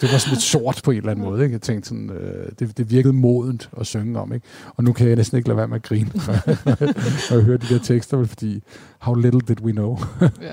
det 0.00 0.12
var 0.12 0.18
sådan 0.18 0.32
lidt 0.32 0.42
sort 0.42 0.80
på 0.84 0.90
en 0.90 0.96
eller 0.96 1.10
anden 1.10 1.24
måde, 1.24 1.42
ikke? 1.42 1.52
Jeg 1.52 1.60
tænkte 1.60 1.88
sådan... 1.88 2.10
Øh, 2.10 2.48
det, 2.58 2.78
det 2.78 2.90
virkede 2.90 3.12
modent 3.12 3.70
at 3.80 3.86
synge 3.86 4.20
om, 4.20 4.32
ikke? 4.32 4.46
Og 4.76 4.84
nu 4.84 4.92
kan 4.92 5.08
jeg 5.08 5.16
næsten 5.16 5.36
ikke 5.36 5.48
lade 5.48 5.56
være 5.56 5.68
med 5.68 5.76
at 5.76 5.82
grine, 5.82 6.10
når 7.30 7.34
jeg 7.34 7.44
hører 7.44 7.58
de 7.58 7.74
der 7.74 7.78
tekster, 7.78 8.24
fordi 8.24 8.62
how 8.98 9.14
little 9.14 9.40
did 9.40 9.60
we 9.60 9.72
know. 9.72 9.98
ja. 10.20 10.52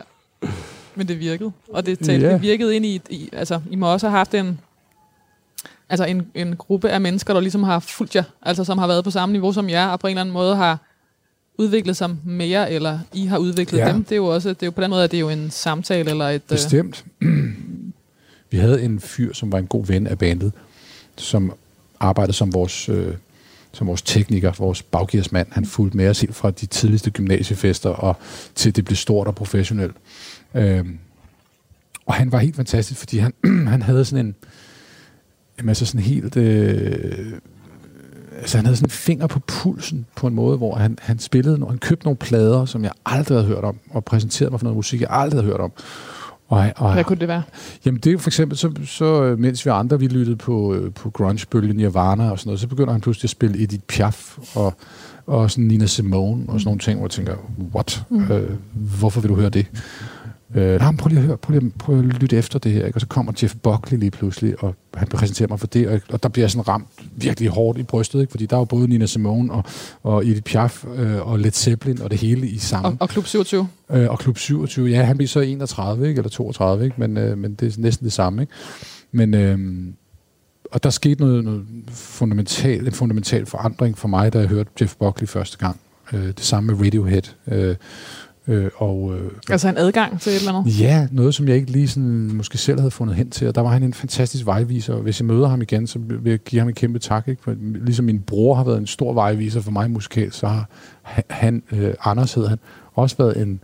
Men 0.95 1.07
det 1.07 1.19
virkede. 1.19 1.51
Og 1.73 1.85
det, 1.85 1.99
talte, 1.99 2.25
yeah. 2.25 2.33
det 2.33 2.41
virkede 2.41 2.75
ind 2.75 2.85
i, 2.85 3.01
i... 3.09 3.29
Altså, 3.33 3.61
I 3.69 3.75
må 3.75 3.91
også 3.93 4.09
have 4.09 4.17
haft 4.17 4.33
en 4.33 4.59
altså 5.89 6.05
en, 6.05 6.27
en 6.35 6.55
gruppe 6.55 6.89
af 6.89 7.01
mennesker, 7.01 7.33
der 7.33 7.41
ligesom 7.41 7.63
har 7.63 7.79
fulgt 7.79 8.15
jer, 8.15 8.23
altså 8.41 8.63
som 8.63 8.77
har 8.77 8.87
været 8.87 9.03
på 9.03 9.11
samme 9.11 9.33
niveau 9.33 9.53
som 9.53 9.69
jer, 9.69 9.87
og 9.87 9.99
på 9.99 10.07
en 10.07 10.11
eller 10.11 10.21
anden 10.21 10.33
måde 10.33 10.55
har 10.55 10.79
udviklet 11.57 11.97
sig 11.97 12.15
mere, 12.23 12.71
eller 12.71 12.99
I 13.13 13.25
har 13.25 13.37
udviklet 13.37 13.79
ja. 13.79 13.87
dem. 13.87 14.03
Det 14.03 14.11
er 14.11 14.15
jo 14.15 14.25
også, 14.25 14.49
det 14.49 14.63
er 14.63 14.67
jo 14.67 14.71
på 14.71 14.81
den 14.81 14.89
måde, 14.89 15.03
at 15.03 15.11
det 15.11 15.17
er 15.17 15.21
jo 15.21 15.29
en 15.29 15.51
samtale 15.51 16.09
eller 16.09 16.29
et... 16.29 16.35
Øh, 16.35 16.55
Bestemt. 16.57 17.05
Vi 18.51 18.57
havde 18.57 18.83
en 18.83 18.99
fyr, 18.99 19.33
som 19.33 19.51
var 19.51 19.57
en 19.57 19.67
god 19.67 19.85
ven 19.85 20.07
af 20.07 20.17
bandet, 20.17 20.51
som 21.17 21.53
arbejdede 21.99 22.33
som 22.33 22.53
vores, 22.53 22.89
øh, 22.89 23.13
som 23.71 23.87
vores 23.87 24.01
tekniker, 24.01 24.51
vores 24.57 24.81
baggearsmand. 24.81 25.47
Han 25.51 25.65
fulgte 25.65 25.97
med 25.97 26.09
os 26.09 26.21
helt 26.21 26.35
fra 26.35 26.51
de 26.51 26.65
tidligste 26.65 27.11
gymnasiefester 27.11 27.89
og 27.89 28.15
til 28.55 28.75
det 28.75 28.85
blev 28.85 28.95
stort 28.95 29.27
og 29.27 29.35
professionelt. 29.35 29.95
Øh, 30.55 30.85
og 32.05 32.13
han 32.13 32.31
var 32.31 32.39
helt 32.39 32.55
fantastisk, 32.55 32.99
fordi 32.99 33.17
han, 33.17 33.33
han 33.73 33.81
havde 33.81 34.05
sådan 34.05 34.25
en, 34.25 34.35
Jamen 35.57 35.69
altså 35.69 35.85
sådan 35.85 36.01
helt... 36.01 36.37
Øh, 36.37 37.33
altså 38.43 38.58
han 38.58 38.65
havde 38.65 38.77
sådan 38.77 38.88
en 38.88 38.91
finger 38.91 39.27
på 39.27 39.39
pulsen 39.39 40.06
på 40.15 40.27
en 40.27 40.36
måde, 40.36 40.58
hvor 40.58 40.75
han, 40.75 40.97
han 41.01 41.19
spillede, 41.19 41.65
han 41.69 41.77
købte 41.77 42.06
nogle 42.06 42.17
plader, 42.17 42.65
som 42.65 42.84
jeg 42.84 42.91
aldrig 43.06 43.38
havde 43.38 43.47
hørt 43.47 43.63
om, 43.63 43.79
og 43.89 44.06
præsenterede 44.06 44.51
mig 44.51 44.60
for 44.60 44.65
noget 44.65 44.75
musik, 44.75 45.01
jeg 45.01 45.10
aldrig 45.12 45.41
havde 45.41 45.51
hørt 45.51 45.62
om. 45.62 45.71
Og, 46.47 46.71
og, 46.75 46.93
Hvad 46.93 47.03
kunne 47.03 47.19
det 47.19 47.27
være? 47.27 47.43
Jamen 47.86 47.99
det 48.01 48.13
er 48.13 48.17
for 48.17 48.29
eksempel, 48.29 48.58
så, 48.58 48.71
så 48.86 49.36
mens 49.39 49.65
vi 49.65 49.69
andre, 49.69 49.99
vi 49.99 50.08
lyttede 50.08 50.36
på, 50.36 50.73
øh, 50.73 50.93
på 50.93 51.10
grunge-bølgen 51.10 51.75
Nirvana 51.75 52.32
og 52.32 52.39
sådan 52.39 52.49
noget, 52.49 52.60
så 52.60 52.67
begynder 52.67 52.91
han 52.91 53.01
pludselig 53.01 53.25
at 53.25 53.29
spille 53.29 53.63
Edith 53.63 53.84
Piaf 53.88 54.38
og, 54.56 54.73
og 55.25 55.51
sådan 55.51 55.63
Nina 55.63 55.86
Simone 55.86 56.43
og 56.47 56.60
sådan 56.60 56.67
nogle 56.67 56.79
ting, 56.79 56.99
hvor 56.99 57.06
jeg 57.06 57.12
tænker, 57.12 57.36
what? 57.75 58.03
Mm. 58.10 58.32
Øh, 58.32 58.49
hvorfor 58.73 59.21
vil 59.21 59.29
du 59.29 59.36
høre 59.36 59.49
det? 59.49 59.65
Øh, 60.55 60.79
nej, 60.79 60.95
prøv 60.95 61.07
lige 61.09 61.19
at 61.19 61.25
høre, 61.25 61.37
prøv 61.37 61.59
lige, 61.59 61.71
prøv 61.79 61.99
at 61.99 62.05
lytte 62.05 62.37
efter 62.37 62.59
det 62.59 62.71
her. 62.71 62.85
Ikke? 62.85 62.97
Og 62.97 63.01
så 63.01 63.07
kommer 63.07 63.31
Jeff 63.43 63.55
Buckley 63.63 63.99
lige 63.99 64.11
pludselig, 64.11 64.63
og 64.63 64.75
han 64.93 65.07
præsenterer 65.07 65.49
mig 65.49 65.59
for 65.59 65.67
det, 65.67 65.87
og, 65.87 66.01
og 66.09 66.23
der 66.23 66.29
bliver 66.29 66.43
jeg 66.43 66.51
sådan 66.51 66.67
ramt 66.67 66.87
virkelig 67.15 67.49
hårdt 67.49 67.79
i 67.79 67.83
brystet, 67.83 68.21
ikke? 68.21 68.31
fordi 68.31 68.45
der 68.45 68.55
er 68.55 68.59
jo 68.59 68.65
både 68.65 68.87
Nina 68.87 69.05
Simone 69.05 69.53
og, 69.53 69.63
og 70.03 70.25
Edith 70.25 70.41
Piaf 70.41 70.85
øh, 70.95 71.27
og 71.27 71.39
Led 71.39 71.51
Zeppelin 71.51 72.01
og 72.01 72.11
det 72.11 72.19
hele 72.19 72.47
i 72.47 72.57
sammen. 72.57 72.91
Og, 72.91 72.97
og 72.99 73.09
Klub 73.09 73.25
27. 73.25 73.67
Øh, 73.91 74.09
og 74.09 74.19
Klub 74.19 74.37
27, 74.37 74.89
ja, 74.89 75.03
han 75.03 75.17
bliver 75.17 75.27
så 75.27 75.39
31, 75.39 76.07
ikke? 76.07 76.19
eller 76.19 76.29
32, 76.29 76.85
ikke? 76.85 76.95
Men, 76.99 77.17
øh, 77.17 77.37
men 77.37 77.53
det 77.53 77.77
er 77.77 77.81
næsten 77.81 78.05
det 78.05 78.13
samme. 78.13 78.41
Ikke? 78.41 78.53
Men, 79.11 79.33
øh, 79.33 79.57
og 80.71 80.83
der 80.83 80.89
skete 80.89 81.21
noget, 81.21 81.43
noget 81.43 81.65
fundamental, 81.89 82.87
en 82.87 82.91
fundamental 82.91 83.45
forandring 83.45 83.97
for 83.97 84.07
mig, 84.07 84.33
da 84.33 84.39
jeg 84.39 84.47
hørte 84.47 84.69
Jeff 84.81 84.95
Buckley 84.95 85.27
første 85.27 85.57
gang. 85.57 85.79
Øh, 86.13 86.27
det 86.27 86.39
samme 86.39 86.73
med 86.73 86.85
Radiohead. 86.85 87.21
Øh, 87.47 87.75
Øh, 88.47 88.69
og, 88.75 89.13
øh, 89.15 89.32
altså 89.49 89.69
en 89.69 89.77
adgang 89.77 90.21
til 90.21 90.32
et 90.32 90.39
eller 90.39 90.53
andet? 90.53 90.79
Ja, 90.79 91.08
noget 91.12 91.36
som 91.36 91.47
jeg 91.47 91.56
ikke 91.56 91.71
lige 91.71 91.88
sådan, 91.88 92.34
måske 92.34 92.58
selv 92.58 92.79
havde 92.79 92.91
fundet 92.91 93.15
hen 93.15 93.29
til. 93.29 93.47
Og 93.47 93.56
der 93.56 93.62
var 93.62 93.69
han 93.69 93.84
en 93.84 93.93
fantastisk 93.93 94.45
vejviser. 94.45 94.95
Hvis 94.95 95.19
jeg 95.19 95.25
møder 95.25 95.47
ham 95.47 95.62
igen, 95.62 95.88
så 95.88 95.99
vil 95.99 96.29
jeg 96.29 96.39
give 96.39 96.60
ham 96.60 96.67
en 96.67 96.75
kæmpe 96.75 96.99
tak. 96.99 97.27
Ikke? 97.27 97.43
For, 97.43 97.56
ligesom 97.60 98.06
min 98.06 98.19
bror 98.19 98.56
har 98.56 98.63
været 98.63 98.77
en 98.77 98.88
stor 98.88 99.13
vejviser 99.13 99.62
for 99.62 99.71
mig 99.71 99.91
musikalt, 99.91 100.36
så 100.36 100.47
har 100.47 100.69
han, 101.29 101.63
øh, 101.71 101.93
Anders 102.03 102.34
hed 102.34 102.47
han, 102.47 102.58
også 102.93 103.15
været 103.17 103.41
en, 103.41 103.60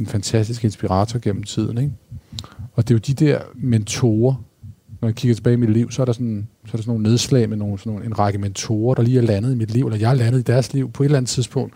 en 0.00 0.06
fantastisk 0.06 0.64
inspirator 0.64 1.18
gennem 1.18 1.42
tiden. 1.42 1.78
Ikke? 1.78 1.92
Og 2.74 2.88
det 2.88 2.90
er 2.90 2.94
jo 2.94 3.14
de 3.14 3.24
der 3.24 3.40
mentorer, 3.54 4.34
når 5.00 5.08
jeg 5.08 5.14
kigger 5.14 5.34
tilbage 5.34 5.54
i 5.54 5.56
mit 5.56 5.70
liv, 5.70 5.90
så 5.90 6.02
er 6.02 6.06
der 6.06 6.12
sådan, 6.12 6.48
så 6.66 6.68
er 6.72 6.76
der 6.76 6.82
sådan 6.82 6.90
nogle 6.90 7.02
nedslag 7.02 7.48
med 7.48 7.56
nogle, 7.56 7.78
sådan 7.78 7.92
nogle, 7.92 8.06
en 8.06 8.18
række 8.18 8.38
mentorer, 8.38 8.94
der 8.94 9.02
lige 9.02 9.18
er 9.18 9.22
landet 9.22 9.52
i 9.52 9.54
mit 9.54 9.70
liv, 9.70 9.86
eller 9.86 9.98
jeg 9.98 10.10
er 10.10 10.14
landet 10.14 10.38
i 10.38 10.42
deres 10.42 10.72
liv 10.72 10.90
på 10.90 11.02
et 11.02 11.04
eller 11.04 11.18
andet 11.18 11.30
tidspunkt, 11.30 11.74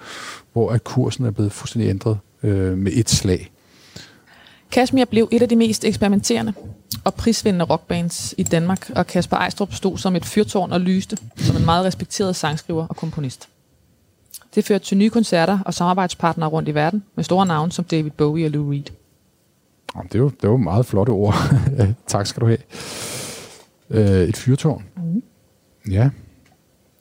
hvor 0.53 0.71
at 0.71 0.85
kursen 0.85 1.25
er 1.25 1.31
blevet 1.31 1.53
fuldstændig 1.53 1.91
ændret 1.91 2.19
øh, 2.43 2.79
med 2.79 2.93
et 2.95 3.11
slag. 3.11 3.51
Kashmir 4.71 5.05
blev 5.05 5.29
et 5.33 5.43
af 5.43 5.49
de 5.49 5.57
mest 5.57 5.85
eksperimenterende 5.85 6.53
og 7.05 7.15
prisvindende 7.15 7.65
rockbands 7.65 8.35
i 8.39 8.43
Danmark, 8.43 8.91
og 8.97 9.07
Kasper 9.07 9.37
Ejstrup 9.37 9.75
stod 9.75 9.99
som 9.99 10.17
et 10.17 10.25
fyrtårn 10.25 10.73
og 10.73 10.81
lyste 10.81 11.17
som 11.37 11.57
en 11.57 11.65
meget 11.65 11.85
respekteret 11.85 12.37
sangskriver 12.37 12.87
og 12.87 12.97
komponist. 12.97 13.49
Det 14.55 14.65
førte 14.65 14.85
til 14.85 14.97
nye 14.97 15.11
koncerter 15.11 15.59
og 15.67 15.75
samarbejdspartnere 15.75 16.49
rundt 16.49 16.69
i 16.69 16.75
verden, 16.75 17.03
med 17.15 17.25
store 17.25 17.47
navne 17.47 17.73
som 17.73 17.85
David 17.85 18.11
Bowie 18.11 18.47
og 18.47 18.51
Lou 18.51 18.71
Reed. 18.71 18.83
Det 20.03 20.15
er 20.15 20.19
jo, 20.19 20.29
det 20.29 20.45
er 20.45 20.49
jo 20.49 20.57
meget 20.57 20.87
flotte 20.87 21.11
ord. 21.11 21.35
tak 22.07 22.27
skal 22.27 22.41
du 22.41 22.47
have. 22.47 22.59
Øh, 23.91 24.01
et 24.23 24.37
fyrtårn. 24.37 24.85
Mm. 24.97 25.23
Ja, 25.91 26.11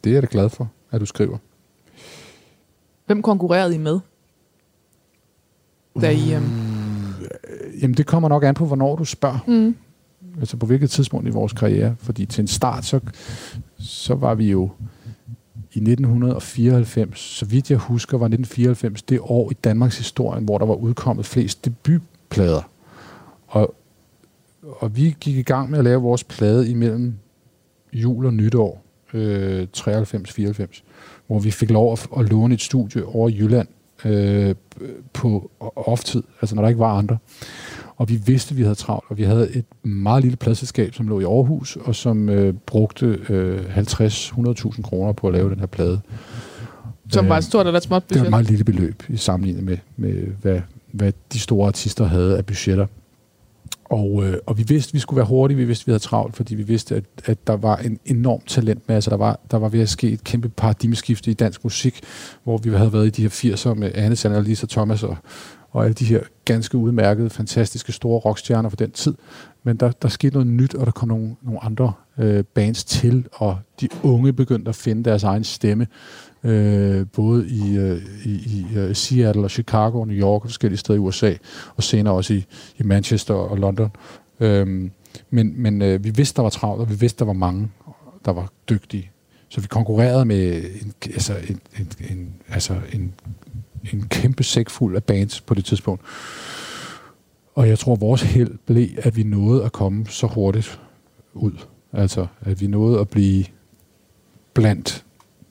det 0.04 0.10
er 0.10 0.13
jeg 0.13 0.21
da 0.21 0.28
glad 0.32 0.50
for. 0.50 0.71
at 0.91 1.02
du 1.02 1.06
skriver. 1.06 1.38
Hvem 3.06 3.21
konkurrerede 3.21 3.76
I 3.76 3.78
med? 3.78 4.00
Da 6.02 6.10
I, 6.10 6.34
øhm... 6.34 6.43
Jamen, 7.82 7.93
det 7.93 8.06
kommer 8.06 8.30
nok 8.30 8.43
an 8.43 8.54
på, 8.54 8.65
hvornår 8.65 8.95
du 8.95 9.06
spørger. 9.06 9.39
mm. 9.48 9.76
Altså 10.39 10.58
på 10.58 10.65
hvilket 10.65 10.89
tidspunkt 10.89 11.28
i 11.28 11.32
vores 11.32 11.54
karriere. 11.54 11.95
Fordi 12.00 12.26
til 12.26 12.41
en 12.41 12.48
start, 12.48 12.86
så, 12.86 13.00
så 13.80 14.15
var 14.15 14.36
vi 14.36 14.52
jo 14.52 14.69
i 15.71 15.80
1994, 15.80 17.19
så 17.19 17.45
vidt 17.45 17.71
jeg 17.71 17.78
husker, 17.78 18.17
var 18.17 18.26
1994 18.26 19.02
det 19.02 19.19
år 19.21 19.52
i 19.52 19.54
Danmarks 19.54 19.98
historie, 19.98 20.41
hvor 20.41 20.58
der 20.58 20.65
var 20.65 20.74
udkommet 20.76 21.26
flest 21.26 21.65
debutplader. 21.65 22.69
Og, 23.48 23.76
og 24.69 24.97
vi 24.97 25.15
gik 25.19 25.38
i 25.38 25.41
gang 25.41 25.69
med 25.69 25.80
at 25.80 25.84
lave 25.84 26.01
vores 26.01 26.23
plade 26.23 26.69
imellem 26.69 27.13
jul 27.93 28.25
og 28.25 28.34
nytår, 28.34 28.84
øh, 29.13 29.67
93-94, 29.78 30.84
hvor 31.28 31.39
vi 31.39 31.51
fik 31.51 31.69
lov 31.71 31.93
at, 31.93 32.08
at 32.17 32.30
låne 32.30 32.54
et 32.54 32.62
studie 32.62 33.06
over 33.06 33.30
i 33.30 33.38
Jylland 33.38 33.67
øh, 34.06 34.56
på 35.13 35.51
off-tid, 35.75 36.23
altså 36.41 36.56
når 36.56 36.62
der 36.62 36.69
ikke 36.69 36.80
var 36.80 36.97
andre. 36.97 37.17
Og 37.97 38.10
vi 38.10 38.15
vidste, 38.15 38.51
at 38.51 38.58
vi 38.58 38.62
havde 38.62 38.75
travlt, 38.75 39.06
og 39.10 39.17
vi 39.17 39.23
havde 39.23 39.56
et 39.56 39.65
meget 39.84 40.23
lille 40.23 40.38
pladselskab, 40.38 40.93
som 40.93 41.08
lå 41.08 41.19
i 41.19 41.23
Aarhus, 41.23 41.75
og 41.75 41.95
som 41.95 42.30
øh, 42.30 42.54
brugte 42.65 43.06
øh, 43.30 43.78
50-100.000 43.78 44.82
kroner 44.82 45.12
på 45.13 45.28
at 45.28 45.34
lave 45.34 45.49
den 45.49 45.60
her 45.60 45.65
plade. 45.65 46.01
Som 47.10 47.30
var 47.30 47.38
et 47.38 47.43
stort 47.43 47.65
eller 47.65 47.78
et 47.78 47.84
småt 47.84 48.01
Det 48.01 48.08
budget? 48.08 48.21
var 48.21 48.25
et 48.25 48.30
meget 48.32 48.49
lille 48.49 48.63
beløb 48.63 49.04
i 49.10 49.17
sammenligning 49.17 49.65
med, 49.65 49.78
med 49.97 50.13
hvad, 50.41 50.62
hvad 50.91 51.12
de 51.34 51.39
store 51.39 51.67
artister 51.67 52.06
havde 52.06 52.38
af 52.38 52.45
budgetter. 52.45 52.88
Og, 53.89 54.24
øh, 54.24 54.38
og 54.45 54.58
vi 54.58 54.63
vidste, 54.67 54.89
at 54.89 54.93
vi 54.93 55.00
skulle 55.00 55.17
være 55.17 55.26
hurtige, 55.26 55.58
vi 55.58 55.65
vidste, 55.65 55.84
at 55.84 55.88
vi 55.88 55.91
havde 55.91 56.04
travlt, 56.04 56.36
fordi 56.36 56.56
vi 56.56 56.63
vidste, 56.63 56.95
at, 56.95 57.04
at 57.26 57.48
der 57.48 57.54
var 57.54 57.78
en 57.78 58.00
enorm 58.06 58.41
talentmasse. 58.48 59.10
Der 59.10 59.17
var, 59.17 59.39
der 59.52 59.58
var 59.58 59.69
ved 59.69 59.82
at 59.82 59.89
ske 59.89 60.10
et 60.10 60.24
kæmpe 60.24 60.50
paradigmeskifte 60.50 61.32
i 61.32 61.34
dansk 61.34 61.63
musik, 61.63 62.02
hvor 62.43 62.58
vi 62.58 62.69
havde 62.69 62.93
været 62.93 63.06
i 63.06 63.10
de 63.10 63.21
her 63.21 63.30
80'er 63.30 63.74
med 63.74 63.91
Anne 63.95 64.15
Sander, 64.15 64.41
Lisa 64.41 64.65
Thomas 64.69 65.04
og, 65.04 65.17
og 65.71 65.84
alle 65.84 65.93
de 65.93 66.06
her 66.06 66.19
ganske 66.45 66.78
udmærkede, 66.78 67.30
fantastiske 67.30 67.91
store 67.91 68.19
rockstjerner 68.19 68.69
fra 68.69 68.76
den 68.80 68.91
tid. 68.91 69.13
Men 69.63 69.78
der, 69.78 69.91
der 69.91 70.08
skete 70.08 70.34
noget 70.34 70.48
nyt, 70.48 70.76
og 70.76 70.86
der 70.86 70.91
kom 70.91 71.08
nogle, 71.08 71.36
nogle 71.41 71.63
andre 71.63 71.93
øh, 72.17 72.43
bands 72.43 72.84
til, 72.84 73.26
og 73.34 73.58
de 73.82 73.89
unge 74.04 74.34
begyndte 74.34 74.69
at 74.69 74.76
finde 74.76 75.04
deres 75.04 75.24
egen 75.24 75.43
stemme, 75.43 75.88
øh, 76.45 77.05
både 77.13 77.47
i, 77.47 77.77
øh, 77.77 78.01
i, 78.25 78.65
øh, 78.75 78.91
i 78.91 78.93
Seattle 78.93 79.43
og 79.43 79.51
Chicago 79.51 79.99
og 79.99 80.08
New 80.08 80.17
York 80.17 80.43
og 80.43 80.49
forskellige 80.49 80.77
steder 80.77 80.97
i 80.97 80.99
USA, 80.99 81.34
og 81.75 81.84
senere 81.84 82.13
også 82.13 82.34
i, 82.34 82.45
i 82.77 82.84
Manchester 82.84 83.34
og 83.34 83.58
London. 83.58 83.91
Øhm, 84.39 84.91
men 85.29 85.62
men 85.62 85.81
øh, 85.81 86.03
vi 86.03 86.10
vidste, 86.10 86.36
der 86.36 86.41
var 86.41 86.49
travlt, 86.49 86.81
og 86.81 86.89
vi 86.89 86.95
vidste, 86.95 87.19
der 87.19 87.25
var 87.25 87.34
mange, 87.34 87.71
der 88.25 88.31
var 88.31 88.51
dygtige. 88.69 89.12
Så 89.49 89.62
vi 89.62 89.67
konkurrerede 89.67 90.25
med 90.25 90.63
en, 90.81 90.93
altså 91.03 91.34
en, 91.49 91.60
en, 91.79 91.91
en, 92.10 92.34
altså 92.49 92.75
en, 92.93 93.13
en 93.93 94.08
kæmpe 94.08 94.43
sæk 94.43 94.69
fuld 94.69 94.95
af 94.95 95.03
bands 95.03 95.41
på 95.41 95.53
det 95.53 95.65
tidspunkt. 95.65 96.01
Og 97.55 97.69
jeg 97.69 97.79
tror, 97.79 97.95
vores 97.95 98.21
held 98.21 98.58
blev, 98.65 98.88
at 98.97 99.15
vi 99.15 99.23
nåede 99.23 99.65
at 99.65 99.71
komme 99.71 100.05
så 100.08 100.27
hurtigt 100.27 100.79
ud. 101.34 101.51
Altså, 101.93 102.27
at 102.41 102.62
vi 102.62 102.67
nåede 102.67 102.99
at 102.99 103.10
blive 103.10 103.45
blandt 104.53 105.05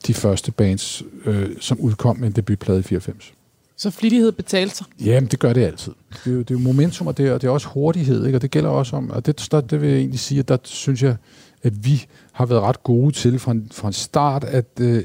de 0.07 0.13
første 0.13 0.51
bands, 0.51 1.03
øh, 1.25 1.49
som 1.59 1.79
udkom 1.79 2.17
med 2.17 2.27
en 2.27 2.33
debutplade 2.33 2.79
i 2.79 2.83
94. 2.83 3.33
Så 3.77 3.91
flittighed 3.91 4.31
betalte 4.31 4.75
sig? 4.75 4.85
Jamen, 5.05 5.29
det 5.29 5.39
gør 5.39 5.53
det 5.53 5.63
altid. 5.63 5.93
Det 6.25 6.31
er 6.31 6.35
jo, 6.35 6.39
det 6.39 6.51
er 6.51 6.55
jo 6.55 6.59
momentum, 6.59 7.07
og 7.07 7.17
det 7.17 7.27
er, 7.27 7.33
og 7.33 7.41
det 7.41 7.47
er 7.47 7.51
også 7.51 7.67
hurtighed, 7.67 8.25
ikke? 8.25 8.37
og 8.37 8.41
det 8.41 8.51
gælder 8.51 8.69
også 8.69 8.95
om, 8.95 9.11
og 9.11 9.25
det, 9.25 9.47
der, 9.51 9.61
det 9.61 9.81
vil 9.81 9.89
jeg 9.89 9.97
egentlig 9.97 10.19
sige, 10.19 10.39
at 10.39 10.47
der 10.47 10.57
synes 10.63 11.03
jeg, 11.03 11.15
at 11.63 11.85
vi 11.85 12.05
har 12.31 12.45
været 12.45 12.61
ret 12.61 12.83
gode 12.83 13.11
til 13.11 13.39
fra 13.39 13.51
en, 13.51 13.71
fra 13.73 13.87
en 13.87 13.93
start, 13.93 14.43
at 14.43 14.65
øh, 14.81 15.03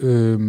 øh, 0.00 0.40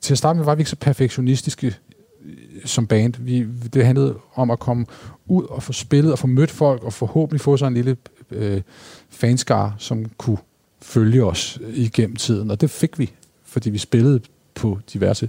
til 0.00 0.14
at 0.14 0.18
starte 0.18 0.36
med 0.36 0.44
var 0.44 0.54
vi 0.54 0.60
ikke 0.60 0.70
så 0.70 0.76
perfektionistiske 0.76 1.66
øh, 1.66 2.32
som 2.64 2.86
band. 2.86 3.14
Vi, 3.18 3.46
det 3.74 3.86
handlede 3.86 4.14
om 4.34 4.50
at 4.50 4.58
komme 4.58 4.86
ud 5.26 5.44
og 5.44 5.62
få 5.62 5.72
spillet 5.72 6.12
og 6.12 6.18
få 6.18 6.26
mødt 6.26 6.50
folk, 6.50 6.84
og 6.84 6.92
forhåbentlig 6.92 7.40
få 7.40 7.56
sådan 7.56 7.72
en 7.72 7.76
lille 7.76 7.96
øh, 8.30 8.62
fanskare, 9.10 9.74
som 9.78 10.06
kunne 10.18 10.38
følge 10.82 11.24
os 11.24 11.58
igennem 11.74 12.16
tiden, 12.16 12.50
og 12.50 12.60
det 12.60 12.70
fik 12.70 12.98
vi, 12.98 13.12
fordi 13.54 13.70
vi 13.70 13.78
spillede 13.78 14.20
på 14.54 14.78
diverse 14.92 15.28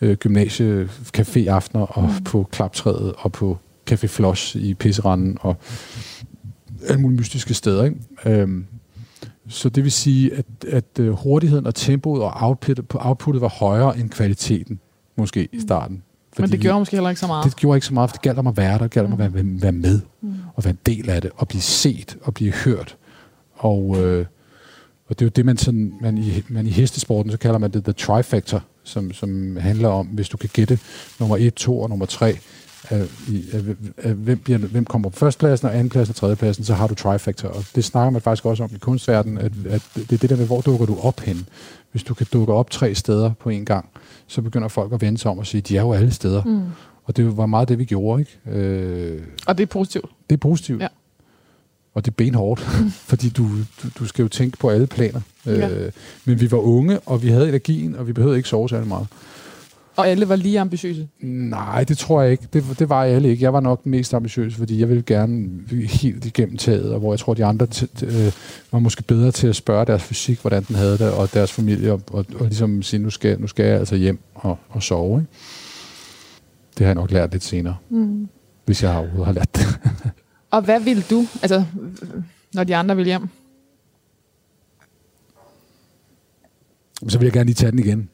øh, 0.00 0.16
gymnasie 0.16 0.88
aftener 1.50 1.82
og 1.82 2.02
mm. 2.02 2.24
på 2.24 2.48
klaptræet 2.52 3.14
og 3.18 3.32
på 3.32 3.58
Café 3.90 4.06
Floss 4.06 4.54
i 4.54 4.74
Pisseranden 4.74 5.38
og 5.40 5.56
alle 6.88 7.00
mulige 7.00 7.18
mystiske 7.18 7.54
steder. 7.54 7.84
Ikke? 7.84 7.96
Øhm, 8.26 8.66
så 9.48 9.68
det 9.68 9.84
vil 9.84 9.92
sige, 9.92 10.34
at, 10.34 10.46
at 10.68 10.98
øh, 11.00 11.10
hurtigheden 11.10 11.66
og 11.66 11.74
tempoet 11.74 12.22
og 12.22 12.32
outputtet, 12.34 12.88
på 12.88 12.98
outputtet 13.00 13.40
var 13.40 13.48
højere 13.48 13.98
end 13.98 14.10
kvaliteten, 14.10 14.80
måske 15.16 15.48
i 15.52 15.60
starten. 15.60 16.02
Fordi 16.32 16.42
Men 16.42 16.52
det 16.52 16.60
gjorde 16.60 16.78
måske 16.78 16.96
heller 16.96 17.10
ikke 17.10 17.20
så 17.20 17.26
meget. 17.26 17.44
Det 17.44 17.56
gjorde 17.56 17.76
ikke 17.76 17.86
så 17.86 17.94
meget, 17.94 18.10
for 18.10 18.14
det 18.14 18.22
galt 18.22 18.38
om 18.38 18.46
at 18.46 18.56
være 18.56 18.72
der, 18.72 18.78
det 18.78 18.90
galt 18.90 19.06
om 19.06 19.12
at 19.12 19.18
være, 19.18 19.44
være 19.44 19.72
med, 19.72 20.00
Mm. 20.20 20.34
og 20.54 20.64
være 20.64 20.70
en 20.70 20.78
del 20.86 21.10
af 21.10 21.22
det, 21.22 21.30
og 21.36 21.48
blive 21.48 21.62
set 21.62 22.16
og 22.22 22.34
blive 22.34 22.52
hørt. 22.52 22.96
Og, 23.54 23.96
øh, 24.02 24.26
og 25.08 25.18
det 25.18 25.24
er 25.24 25.26
jo 25.26 25.30
det, 25.36 25.46
man, 25.46 25.56
sådan, 25.56 25.92
man, 26.00 26.18
i, 26.18 26.42
man 26.48 26.66
i 26.66 26.70
hestesporten, 26.70 27.30
så 27.30 27.38
kalder 27.38 27.58
man 27.58 27.70
det 27.70 27.84
the 27.84 27.92
trifactor, 27.92 28.62
som, 28.84 29.12
som 29.12 29.56
handler 29.56 29.88
om, 29.88 30.06
hvis 30.06 30.28
du 30.28 30.36
kan 30.36 30.50
gætte 30.52 30.78
nummer 31.20 31.36
1, 31.36 31.54
2 31.54 31.80
og 31.80 31.88
nummer 31.88 32.06
3, 32.06 32.38
af, 32.90 33.06
i, 33.28 33.44
af, 33.52 33.60
af, 33.98 34.14
hvem, 34.14 34.38
bliver, 34.38 34.58
hvem 34.58 34.84
kommer 34.84 35.08
på 35.08 35.16
førstepladsen, 35.16 35.68
og 35.68 35.74
andenpladsen 35.74 36.12
og 36.12 36.16
tredjepladsen, 36.16 36.64
så 36.64 36.74
har 36.74 36.86
du 36.86 36.94
trifactor. 36.94 37.48
Og 37.48 37.64
det 37.74 37.84
snakker 37.84 38.10
man 38.10 38.20
faktisk 38.22 38.44
også 38.44 38.64
om 38.64 38.70
i 38.74 38.78
kunstverdenen, 38.78 39.38
at, 39.38 39.52
at 39.68 39.82
det 39.94 40.12
er 40.12 40.18
det 40.18 40.30
der 40.30 40.36
med, 40.36 40.46
hvor 40.46 40.60
dukker 40.60 40.86
du 40.86 40.98
op 41.02 41.20
hen. 41.20 41.46
Hvis 41.90 42.02
du 42.02 42.14
kan 42.14 42.26
dukke 42.32 42.52
op 42.52 42.70
tre 42.70 42.94
steder 42.94 43.32
på 43.40 43.50
en 43.50 43.64
gang, 43.64 43.88
så 44.26 44.42
begynder 44.42 44.68
folk 44.68 44.92
at 44.92 45.00
vende 45.00 45.18
sig 45.18 45.30
om 45.30 45.38
og 45.38 45.46
sige, 45.46 45.60
de 45.60 45.76
er 45.76 45.82
jo 45.82 45.92
alle 45.92 46.10
steder. 46.10 46.42
Mm. 46.44 46.62
Og 47.04 47.16
det 47.16 47.36
var 47.36 47.46
meget 47.46 47.68
det, 47.68 47.78
vi 47.78 47.84
gjorde. 47.84 48.20
ikke? 48.20 48.58
Øh, 48.58 49.22
Og 49.46 49.58
det 49.58 49.62
er 49.62 49.66
positivt. 49.66 50.10
det 50.30 50.36
er 50.36 50.40
positivt. 50.40 50.82
Ja. 50.82 50.88
Og 51.96 52.04
det 52.04 52.10
er 52.10 52.14
benhårdt, 52.14 52.60
fordi 53.10 53.28
du, 53.28 53.42
du, 53.82 53.88
du 53.98 54.06
skal 54.06 54.22
jo 54.22 54.28
tænke 54.28 54.58
på 54.58 54.70
alle 54.70 54.86
planer. 54.86 55.20
Ja. 55.46 55.68
Øh, 55.70 55.92
men 56.24 56.40
vi 56.40 56.50
var 56.50 56.58
unge, 56.58 56.98
og 57.00 57.22
vi 57.22 57.28
havde 57.28 57.48
energien, 57.48 57.96
og 57.96 58.06
vi 58.06 58.12
behøvede 58.12 58.36
ikke 58.36 58.48
sove 58.48 58.68
særlig 58.68 58.88
meget. 58.88 59.06
Og 59.96 60.08
alle 60.08 60.28
var 60.28 60.36
lige 60.36 60.60
ambitiøse. 60.60 61.08
Nej, 61.20 61.84
det 61.84 61.98
tror 61.98 62.22
jeg 62.22 62.32
ikke. 62.32 62.44
Det, 62.52 62.64
det 62.78 62.88
var 62.88 63.04
alle 63.04 63.28
ikke. 63.28 63.42
Jeg 63.44 63.52
var 63.52 63.60
nok 63.60 63.84
den 63.84 63.90
mest 63.90 64.14
ambitiøse, 64.14 64.56
fordi 64.58 64.80
jeg 64.80 64.88
ville 64.88 65.02
gerne 65.02 65.48
helt 65.88 66.24
igennem 66.24 66.56
taget, 66.56 66.92
og 66.92 66.98
hvor 67.00 67.12
jeg 67.12 67.18
tror, 67.18 67.34
de 67.34 67.44
andre 67.44 67.66
øh, 68.02 68.32
var 68.72 68.78
måske 68.78 69.02
bedre 69.02 69.30
til 69.30 69.46
at 69.46 69.56
spørge 69.56 69.86
deres 69.86 70.02
fysik, 70.02 70.40
hvordan 70.40 70.62
den 70.68 70.76
havde 70.76 70.98
det, 70.98 71.10
og 71.10 71.34
deres 71.34 71.52
familie, 71.52 71.92
og, 71.92 72.00
og, 72.10 72.24
og 72.38 72.46
ligesom 72.46 72.82
sige, 72.82 73.00
nu 73.02 73.10
skal, 73.10 73.40
nu 73.40 73.46
skal 73.46 73.64
jeg 73.66 73.78
altså 73.78 73.96
hjem 73.96 74.18
og, 74.34 74.58
og 74.68 74.82
sove. 74.82 75.20
Ikke? 75.20 75.32
Det 76.78 76.86
har 76.86 76.86
jeg 76.86 76.94
nok 76.94 77.10
lært 77.10 77.32
lidt 77.32 77.44
senere, 77.44 77.76
Mm. 77.90 78.28
hvis 78.64 78.82
jeg 78.82 78.90
overhovedet 78.96 79.26
har 79.26 79.32
lært 79.32 79.56
det. 79.56 79.66
Og 80.50 80.62
hvad 80.62 80.80
vil 80.80 81.10
du, 81.10 81.26
altså, 81.42 81.64
når 82.54 82.64
de 82.64 82.76
andre 82.76 82.96
vil 82.96 83.04
hjem? 83.04 83.28
Så 87.08 87.18
vil 87.18 87.26
jeg 87.26 87.32
gerne 87.32 87.46
lige 87.46 87.54
tage 87.54 87.70
den 87.70 87.78
igen. 87.78 88.08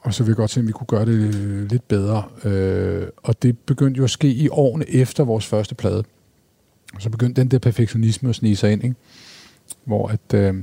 Og 0.00 0.14
så 0.14 0.22
vil 0.22 0.30
jeg 0.30 0.36
godt 0.36 0.50
se, 0.50 0.60
om 0.60 0.66
vi 0.66 0.72
kunne 0.72 0.86
gøre 0.86 1.06
det 1.06 1.34
øh, 1.34 1.70
lidt 1.70 1.88
bedre. 1.88 2.24
Øh, 2.44 3.08
og 3.16 3.42
det 3.42 3.58
begyndte 3.58 3.98
jo 3.98 4.04
at 4.04 4.10
ske 4.10 4.28
i 4.28 4.48
årene 4.48 4.90
efter 4.90 5.24
vores 5.24 5.46
første 5.46 5.74
plade. 5.74 6.04
Og 6.94 7.02
så 7.02 7.10
begyndte 7.10 7.40
den 7.40 7.50
der 7.50 7.58
perfektionisme 7.58 8.28
at 8.28 8.34
snige 8.34 8.56
sig 8.56 8.72
ind, 8.72 8.84
ikke? 8.84 8.96
Hvor 9.84 10.08
at, 10.08 10.34
øh, 10.34 10.54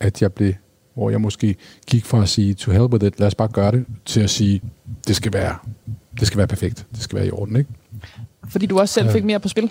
at 0.00 0.22
jeg 0.22 0.32
blev, 0.32 0.54
hvor 0.94 1.10
jeg 1.10 1.20
måske 1.20 1.56
gik 1.86 2.04
fra 2.04 2.22
at 2.22 2.28
sige, 2.28 2.54
to 2.54 2.72
hell 2.72 2.84
with 2.84 3.06
it, 3.06 3.20
lad 3.20 3.26
os 3.26 3.34
bare 3.34 3.48
gøre 3.48 3.72
det, 3.72 3.86
til 4.04 4.20
at 4.20 4.30
sige, 4.30 4.62
det 5.06 5.16
skal 5.16 5.32
være, 5.32 5.56
det 6.20 6.26
skal 6.26 6.38
være 6.38 6.46
perfekt, 6.46 6.86
det 6.90 7.00
skal 7.00 7.16
være 7.16 7.26
i 7.26 7.30
orden, 7.30 7.56
ikke? 7.56 7.70
Fordi 8.48 8.66
du 8.66 8.80
også 8.80 8.94
selv 8.94 9.10
fik 9.10 9.24
mere 9.24 9.40
på 9.40 9.48
spil? 9.48 9.70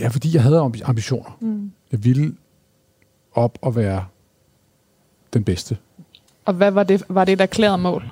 Ja, 0.00 0.08
fordi 0.08 0.34
jeg 0.34 0.42
havde 0.42 0.60
ambi- 0.60 0.82
ambitioner. 0.84 1.38
Mm. 1.40 1.70
Jeg 1.92 2.04
ville 2.04 2.32
op 3.32 3.58
og 3.62 3.76
være 3.76 4.04
den 5.32 5.44
bedste. 5.44 5.76
Og 6.44 6.54
hvad 6.54 6.70
var 6.70 6.82
det, 6.82 7.02
var 7.08 7.24
det 7.24 7.32
et 7.32 7.40
erklæret 7.40 7.80
mål? 7.80 8.10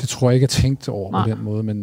Det 0.00 0.08
tror 0.08 0.30
jeg 0.30 0.34
ikke, 0.34 0.42
jeg 0.44 0.48
tænkte 0.50 0.88
over 0.88 1.10
Nej. 1.10 1.22
på 1.24 1.30
den 1.30 1.44
måde, 1.44 1.62
men... 1.62 1.78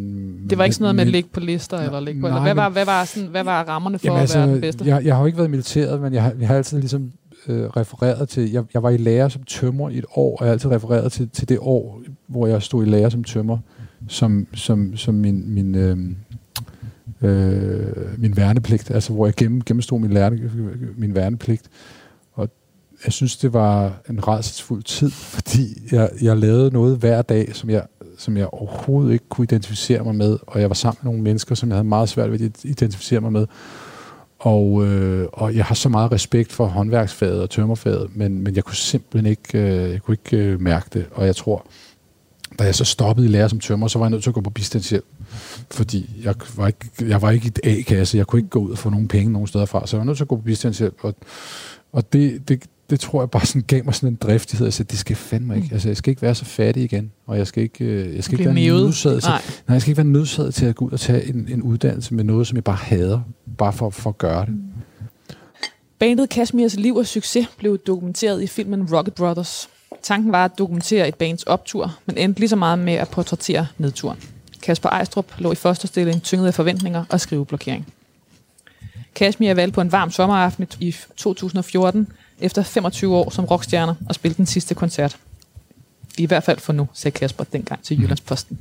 Det 0.50 0.58
var 0.58 0.64
ikke 0.64 0.74
sådan 0.74 0.82
noget 0.84 0.94
med 0.96 1.04
at 1.04 1.08
ligge 1.10 1.28
på 1.32 1.40
lister, 1.40 1.78
eller 1.78 2.00
ligge 2.00 2.20
på, 2.20 2.26
eller 2.26 2.42
hvad 2.42 2.54
var, 2.54 2.68
hvad, 2.68 2.84
var 2.84 3.04
sådan, 3.04 3.28
hvad 3.28 3.44
var 3.44 3.64
rammerne 3.64 3.98
for 3.98 4.06
Jamen, 4.06 4.22
at 4.22 4.34
være 4.34 4.48
den 4.52 4.60
bedste? 4.60 4.84
altså, 4.84 4.94
Jeg, 4.94 5.04
jeg 5.04 5.14
har 5.14 5.20
jo 5.20 5.26
ikke 5.26 5.38
været 5.38 5.50
militæret, 5.50 6.00
men 6.00 6.12
jeg 6.14 6.22
har, 6.22 6.32
jeg 6.40 6.48
har 6.48 6.56
altid 6.56 6.78
ligesom 6.80 7.12
øh, 7.48 7.64
refereret 7.64 8.28
til... 8.28 8.50
Jeg, 8.50 8.64
jeg 8.74 8.82
var 8.82 8.90
i 8.90 8.96
lære 8.96 9.30
som 9.30 9.42
tømmer 9.42 9.88
i 9.90 9.98
et 9.98 10.04
år, 10.14 10.36
og 10.36 10.44
jeg 10.44 10.48
har 10.48 10.52
altid 10.52 10.70
refereret 10.70 11.12
til, 11.12 11.28
til 11.28 11.48
det 11.48 11.58
år, 11.60 12.02
hvor 12.26 12.46
jeg 12.46 12.62
stod 12.62 12.86
i 12.86 12.88
lære 12.88 13.10
som 13.10 13.24
tømmer, 13.24 13.58
som, 14.08 14.46
som, 14.54 14.96
som 14.96 15.14
min, 15.14 15.54
min, 15.54 15.74
øh, 15.74 15.96
øh, 17.22 18.20
min 18.20 18.36
værnepligt, 18.36 18.90
altså 18.90 19.12
hvor 19.12 19.26
jeg 19.26 19.34
gennem, 19.34 19.62
gennemstod 19.62 20.00
min, 20.00 20.12
lærne, 20.12 20.50
min 20.96 21.14
værnepligt. 21.14 21.62
Og 22.32 22.48
jeg 23.04 23.12
synes, 23.12 23.36
det 23.36 23.52
var 23.52 24.00
en 24.10 24.28
rædselsfuld 24.28 24.82
tid, 24.82 25.10
fordi 25.34 25.66
jeg, 25.92 26.10
jeg 26.22 26.36
lavede 26.36 26.70
noget 26.70 26.96
hver 26.96 27.22
dag, 27.22 27.56
som 27.56 27.70
jeg, 27.70 27.86
som 28.18 28.36
jeg 28.36 28.46
overhovedet 28.46 29.12
ikke 29.12 29.28
kunne 29.28 29.44
identificere 29.44 30.04
mig 30.04 30.14
med, 30.14 30.38
og 30.46 30.60
jeg 30.60 30.70
var 30.70 30.74
sammen 30.74 30.98
med 31.02 31.10
nogle 31.12 31.22
mennesker, 31.22 31.54
som 31.54 31.68
jeg 31.68 31.76
havde 31.76 31.88
meget 31.88 32.08
svært 32.08 32.32
ved 32.32 32.40
at 32.40 32.64
identificere 32.64 33.20
mig 33.20 33.32
med. 33.32 33.46
Og, 34.38 34.86
øh, 34.86 35.28
og 35.32 35.56
jeg 35.56 35.64
har 35.64 35.74
så 35.74 35.88
meget 35.88 36.12
respekt 36.12 36.52
for 36.52 36.66
håndværksfaget 36.66 37.42
og 37.42 37.50
tømmerfaget, 37.50 38.16
men, 38.16 38.42
men 38.42 38.56
jeg 38.56 38.64
kunne 38.64 38.76
simpelthen 38.76 39.30
ikke, 39.30 39.58
øh, 39.58 39.90
jeg 39.90 40.02
kunne 40.02 40.16
ikke 40.24 40.36
øh, 40.36 40.60
mærke 40.60 40.86
det. 40.92 41.06
Og 41.12 41.26
jeg 41.26 41.36
tror, 41.36 41.66
da 42.58 42.64
jeg 42.64 42.74
så 42.74 42.84
stoppede 42.84 43.26
i 43.26 43.30
lære 43.30 43.48
som 43.48 43.60
tømmer, 43.60 43.88
så 43.88 43.98
var 43.98 44.06
jeg 44.06 44.10
nødt 44.10 44.22
til 44.22 44.30
at 44.30 44.34
gå 44.34 44.40
på 44.40 44.50
bistandshjælp. 44.50 45.04
Fordi 45.70 46.10
jeg 46.24 46.34
var 46.56 46.66
ikke, 46.66 46.86
jeg 47.00 47.22
var 47.22 47.30
ikke 47.30 47.44
i 47.44 47.48
et 47.48 47.60
A-kasse, 47.64 48.18
jeg 48.18 48.26
kunne 48.26 48.38
ikke 48.38 48.50
gå 48.50 48.58
ud 48.58 48.70
og 48.70 48.78
få 48.78 48.90
nogen 48.90 49.08
penge 49.08 49.32
nogen 49.32 49.46
steder 49.46 49.66
fra, 49.66 49.86
så 49.86 49.96
jeg 49.96 49.98
var 49.98 50.04
nødt 50.04 50.16
til 50.16 50.24
at 50.24 50.28
gå 50.28 50.36
på 50.36 50.42
bistandshjælp. 50.42 50.96
Og, 51.02 51.14
og 51.92 52.12
det, 52.12 52.48
det, 52.48 52.62
det 52.90 53.00
tror 53.00 53.22
jeg 53.22 53.30
bare 53.30 53.46
sådan 53.46 53.64
gav 53.66 53.84
mig 53.84 53.94
sådan 53.94 54.08
en 54.08 54.18
driftighed. 54.22 54.70
Sagde, 54.70 54.90
det 54.90 54.98
skal 54.98 55.16
fandme 55.16 55.56
ikke. 55.56 55.68
Altså, 55.72 55.88
jeg 55.88 55.96
skal 55.96 56.10
ikke 56.10 56.22
være 56.22 56.34
så 56.34 56.44
fattig 56.44 56.84
igen, 56.84 57.10
og 57.26 57.38
jeg 57.38 57.46
skal 57.46 57.62
ikke, 57.62 57.84
øh, 57.84 58.16
jeg 58.16 58.24
skal 58.24 58.40
ikke 58.40 58.54
være 58.54 58.64
nødsaget 58.64 59.22
til, 59.22 59.30
nej. 59.30 59.42
nej. 59.68 59.74
jeg 59.74 59.80
skal 59.80 59.90
ikke 59.90 59.96
være 59.96 60.12
nødsaget 60.12 60.54
til 60.54 60.66
at 60.66 60.74
gå 60.74 60.84
ud 60.84 60.90
og 60.90 61.00
tage 61.00 61.28
en, 61.28 61.48
en 61.48 61.62
uddannelse 61.62 62.14
med 62.14 62.24
noget, 62.24 62.46
som 62.46 62.56
jeg 62.56 62.64
bare 62.64 62.76
hader, 62.76 63.20
bare 63.58 63.72
for, 63.72 63.90
for 63.90 64.10
at 64.10 64.18
gøre 64.18 64.46
det. 64.46 64.54
Bandet 65.98 66.28
Kashmirs 66.28 66.76
liv 66.76 66.96
og 66.96 67.06
succes 67.06 67.46
blev 67.58 67.78
dokumenteret 67.78 68.42
i 68.42 68.46
filmen 68.46 68.94
Rocket 68.94 69.14
Brothers. 69.14 69.68
Tanken 70.02 70.32
var 70.32 70.44
at 70.44 70.58
dokumentere 70.58 71.08
et 71.08 71.14
bands 71.14 71.42
optur, 71.42 71.96
men 72.06 72.18
endte 72.18 72.40
lige 72.40 72.48
så 72.48 72.56
meget 72.56 72.78
med 72.78 72.92
at 72.92 73.08
portrættere 73.08 73.66
nedturen. 73.78 74.18
Kasper 74.62 74.88
Ejstrup 74.88 75.32
lå 75.38 75.52
i 75.52 75.54
første 75.54 75.86
stilling 75.86 76.22
tynget 76.22 76.46
af 76.46 76.54
forventninger 76.54 77.04
og 77.08 77.20
skriveblokering. 77.20 77.86
Kashmir 79.14 79.54
valgte 79.54 79.74
på 79.74 79.80
en 79.80 79.92
varm 79.92 80.10
sommeraften 80.10 80.66
i 80.80 80.96
2014 81.16 82.08
efter 82.40 82.62
25 82.62 83.16
år 83.16 83.30
som 83.30 83.44
rockstjerner 83.44 83.94
og 84.08 84.14
spille 84.14 84.34
den 84.34 84.46
sidste 84.46 84.74
koncert. 84.74 85.16
I 86.18 86.26
hvert 86.26 86.42
fald 86.42 86.58
for 86.58 86.72
nu, 86.72 86.88
sagde 86.92 87.18
Kasper 87.18 87.44
dengang 87.44 87.82
til 87.82 88.00
Jyllandsposten. 88.00 88.58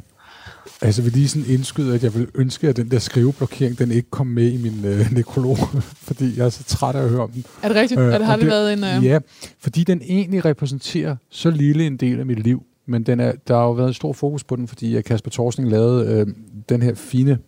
Altså 0.82 1.02
vil 1.02 1.12
lige 1.12 1.28
sådan 1.28 1.46
indskyde, 1.48 1.96
at 1.96 2.04
jeg 2.04 2.16
vil 2.16 2.28
ønske, 2.36 2.68
at 2.68 2.78
den 2.78 2.92
der 2.92 3.00
skriveblokering, 3.00 3.80
den 3.80 3.92
ikke 3.92 4.10
kom 4.10 4.28
med 4.28 4.52
i 4.52 4.58
min 4.58 4.86
øh, 4.86 5.12
nekrolog, 5.12 5.58
fordi 6.08 6.38
jeg 6.38 6.46
er 6.46 6.50
så 6.50 6.64
træt 6.64 6.96
af 6.96 7.04
at 7.04 7.10
høre 7.10 7.22
om 7.22 7.32
den. 7.32 7.46
Er 7.64 7.68
det 7.68 7.78
rigtigt? 7.78 8.00
Øh, 8.00 8.14
er 8.14 8.18
det, 8.18 8.28
har 8.28 8.36
det, 8.36 8.42
det 8.42 8.52
været 8.52 8.74
en... 8.74 8.84
Øh... 8.84 9.06
Ja, 9.06 9.20
fordi 9.60 9.84
den 9.84 10.02
egentlig 10.02 10.46
repræsenterer 10.46 11.16
så 11.30 11.50
lille 11.50 11.88
en 11.88 11.98
del 11.98 12.20
af 12.20 12.26
mit 12.26 12.40
liv, 12.40 12.64
men 12.92 13.04
den 13.04 13.20
er, 13.20 13.32
der 13.48 13.56
har 13.56 13.64
jo 13.64 13.72
været 13.72 13.88
en 13.88 13.94
stor 13.94 14.14
fokus 14.14 14.44
på 14.44 14.56
den, 14.56 14.68
fordi 14.68 15.02
Kasper 15.02 15.32
Torsning 15.32 15.70
lavede 15.70 16.20
øh, 16.20 16.28
den 16.70 16.82
her 16.82 16.94
fine, 16.94 17.40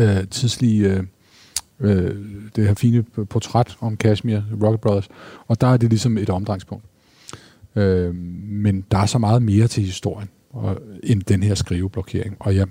øh, 0.00 0.28
tidslige... 0.30 0.88
Øh, 0.88 1.02
øh, 1.80 2.16
det 2.56 2.66
her 2.66 2.74
fine 2.74 3.02
portræt 3.02 3.76
om 3.80 3.96
Kashmir, 3.96 4.40
Rocket 4.62 4.80
Brothers, 4.80 5.08
og 5.46 5.60
der 5.60 5.66
er 5.66 5.76
det 5.76 5.90
ligesom 5.90 6.18
et 6.18 6.30
omdrejningspunkt. 6.30 6.84
Øh, 7.76 8.14
men 8.44 8.84
der 8.90 8.98
er 8.98 9.06
så 9.06 9.18
meget 9.18 9.42
mere 9.42 9.66
til 9.66 9.82
historien, 9.82 10.28
og, 10.50 10.78
end 11.02 11.22
den 11.22 11.42
her 11.42 11.54
skriveblokering, 11.54 12.36
og 12.40 12.56
jeg 12.56 12.66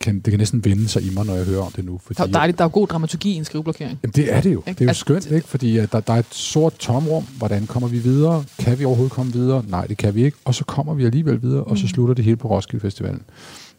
kan, 0.00 0.20
det 0.20 0.30
kan 0.30 0.38
næsten 0.38 0.64
vende 0.64 0.88
sig 0.88 1.02
i 1.02 1.10
mig, 1.14 1.26
når 1.26 1.34
jeg 1.34 1.44
hører 1.44 1.62
om 1.62 1.72
det 1.72 1.84
nu. 1.84 2.00
Fordi, 2.04 2.18
der, 2.18 2.28
er 2.28 2.32
dejligt, 2.32 2.58
der 2.58 2.64
er 2.64 2.68
god 2.68 2.86
dramaturgi 2.86 3.32
i 3.32 3.34
en 3.34 3.44
skriveblokering. 3.44 3.98
Jamen, 4.02 4.12
det 4.16 4.34
er 4.34 4.40
det 4.40 4.54
jo. 4.54 4.62
Det 4.66 4.80
er 4.80 4.84
jo 4.84 4.88
altså, 4.88 5.00
skønt, 5.00 5.30
ikke? 5.30 5.48
fordi 5.48 5.78
at 5.78 5.92
der, 5.92 6.00
der 6.00 6.12
er 6.12 6.18
et 6.18 6.34
sort 6.34 6.74
tomrum. 6.78 7.24
Hvordan 7.38 7.66
kommer 7.66 7.88
vi 7.88 7.98
videre? 7.98 8.44
Kan 8.58 8.78
vi 8.78 8.84
overhovedet 8.84 9.12
komme 9.12 9.32
videre? 9.32 9.64
Nej, 9.68 9.86
det 9.86 9.96
kan 9.96 10.14
vi 10.14 10.24
ikke. 10.24 10.38
Og 10.44 10.54
så 10.54 10.64
kommer 10.64 10.94
vi 10.94 11.04
alligevel 11.04 11.42
videre, 11.42 11.64
og 11.64 11.78
så 11.78 11.84
mm. 11.84 11.88
slutter 11.88 12.14
det 12.14 12.24
hele 12.24 12.36
på 12.36 12.48
Roskilde 12.48 12.82
Festivalen. 12.82 13.22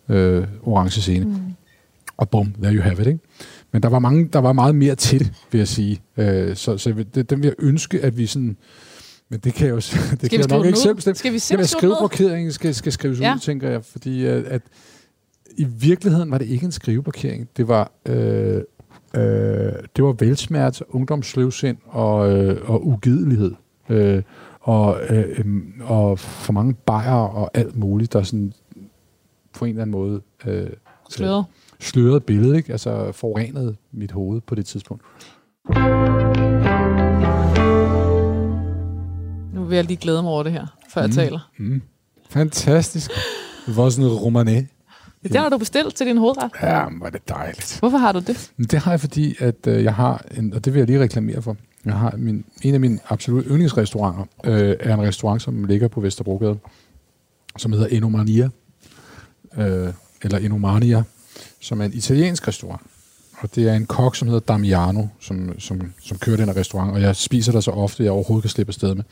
Øh, 0.10 0.48
orange 0.64 1.02
scene. 1.02 1.26
Mm. 1.26 1.36
Og 2.18 2.30
bum, 2.30 2.54
there 2.62 2.76
you 2.76 2.82
have 2.82 3.02
it. 3.02 3.08
Ikke? 3.08 3.20
Men 3.72 3.84
der 3.84 3.90
var, 3.90 4.00
mange, 4.00 4.30
der 4.34 4.40
var 4.40 4.54
meget 4.54 4.76
mere 4.76 4.96
til 4.96 5.20
det, 5.20 5.34
vil 5.52 5.60
jeg 5.60 5.68
sige. 5.68 6.02
Øh, 6.18 6.56
så 6.56 6.78
så 6.78 7.06
det, 7.16 7.30
den 7.30 7.38
vil 7.42 7.48
jeg 7.48 7.56
ønske, 7.60 8.02
at 8.02 8.18
vi 8.18 8.26
sådan... 8.26 8.58
Men 9.30 9.40
det 9.40 9.54
kan 9.54 9.68
jeg 9.68 9.72
jo 9.72 9.76
det 9.82 9.84
skal 9.84 10.30
kan 10.30 10.40
jeg 10.40 10.48
nok 10.48 10.66
ikke 10.66 10.80
selv 10.80 10.96
bestemme. 10.96 11.16
Skal 11.16 11.34
vi 11.34 11.40
simpelthen 11.40 11.78
skriveblokeringen 11.80 12.52
skal, 12.52 12.76
skal 12.76 12.92
skrives 12.92 13.20
ja. 13.20 13.36
ud, 13.36 13.40
tænker 13.40 13.70
jeg. 13.70 13.86
Fordi 13.86 14.26
at, 14.26 14.44
at 14.44 14.62
i 15.62 15.68
virkeligheden 15.80 16.32
var 16.32 16.38
det 16.38 16.48
ikke 16.48 16.66
en 16.66 16.72
skriveblokering. 16.72 17.50
Det 17.58 17.68
var... 17.68 17.92
Øh, 18.06 18.62
øh, 19.16 19.74
det 19.96 20.04
var 20.04 20.12
velsmert, 20.12 20.84
ungdomsløvsind 20.90 21.78
og, 21.86 22.32
øh, 22.32 22.70
og 22.70 22.88
ugidelighed. 22.88 23.52
Øh, 23.90 24.24
og, 24.60 25.00
øh, 25.10 25.40
øh, 25.40 25.46
og 25.82 26.20
for 26.20 26.54
mange 26.54 26.74
bajer 26.74 27.14
og 27.14 27.52
alt 27.54 27.76
muligt, 27.76 28.14
der 28.14 28.24
sådan 28.24 28.54
på 29.54 29.66
en 29.66 29.70
eller 29.70 29.82
anden 29.82 29.92
måde... 29.92 30.22
Øh, 30.46 30.70
Sløret 31.10 31.46
sløret 31.80 32.24
billede, 32.24 32.58
ikke? 32.58 32.72
altså 32.72 33.12
forurenet 33.12 33.78
mit 33.92 34.12
hoved 34.12 34.42
på 34.42 34.56
det 34.56 34.66
tidspunkt. 34.66 35.04
Nu 39.54 39.64
vil 39.64 39.76
jeg 39.76 39.86
lige 39.86 39.98
glæde 39.98 40.22
mig 40.22 40.32
over 40.32 40.44
det 40.44 40.52
her, 40.52 40.68
før 40.90 41.02
mm. 41.02 41.08
jeg 41.08 41.16
taler. 41.16 41.52
Mm. 41.58 41.82
Fantastisk. 42.30 43.12
Det 43.68 43.78
var 43.78 43.90
sådan 43.90 44.12
en 44.12 44.18
romané. 44.18 44.81
Det 45.24 45.36
har 45.36 45.50
du 45.50 45.58
bestilt 45.58 45.96
til 45.96 46.08
din 46.08 46.18
hovedret. 46.18 46.52
Ja, 46.62 46.86
var 47.02 47.10
det 47.10 47.30
dejligt. 47.30 47.78
Hvorfor 47.80 47.98
har 47.98 48.12
du 48.12 48.20
det? 48.20 48.52
Det 48.58 48.80
har 48.80 48.92
jeg, 48.92 49.00
fordi 49.00 49.36
at 49.40 49.68
øh, 49.68 49.84
jeg 49.84 49.96
har, 49.96 50.26
en, 50.38 50.54
og 50.54 50.66
det 50.66 50.74
vil 50.74 50.80
jeg 50.80 50.88
lige 50.88 51.00
reklamere 51.00 51.42
for, 51.42 51.58
jeg 51.86 51.94
har 51.94 52.14
min, 52.18 52.46
en 52.62 52.74
af 52.74 52.80
mine 52.80 53.00
absolut 53.10 53.46
yndlingsrestauranter, 53.48 54.26
øh, 54.44 54.76
er 54.80 54.94
en 54.94 55.02
restaurant, 55.02 55.42
som 55.42 55.64
ligger 55.64 55.88
på 55.88 56.02
Vesterbrogade, 56.02 56.58
som 57.58 57.72
hedder 57.72 57.88
Enomania, 57.88 58.50
øh, 59.58 59.94
eller 60.22 60.38
Enomania, 60.38 61.04
som 61.60 61.82
er 61.82 61.86
en 61.86 61.94
italiensk 61.94 62.48
restaurant. 62.48 62.82
Og 63.40 63.56
det 63.56 63.70
er 63.70 63.74
en 63.74 63.86
kok, 63.86 64.16
som 64.16 64.28
hedder 64.28 64.54
Damiano, 64.54 65.08
som, 65.20 65.60
som, 65.60 65.82
som 66.02 66.18
kører 66.18 66.38
den 66.38 66.46
her 66.46 66.56
restaurant, 66.56 66.92
og 66.92 67.02
jeg 67.02 67.16
spiser 67.16 67.52
der 67.52 67.60
så 67.60 67.72
ofte, 67.72 68.04
jeg 68.04 68.12
overhovedet 68.12 68.44
kan 68.44 68.50
slippe 68.50 68.70
afsted 68.70 68.96
med. 68.96 69.04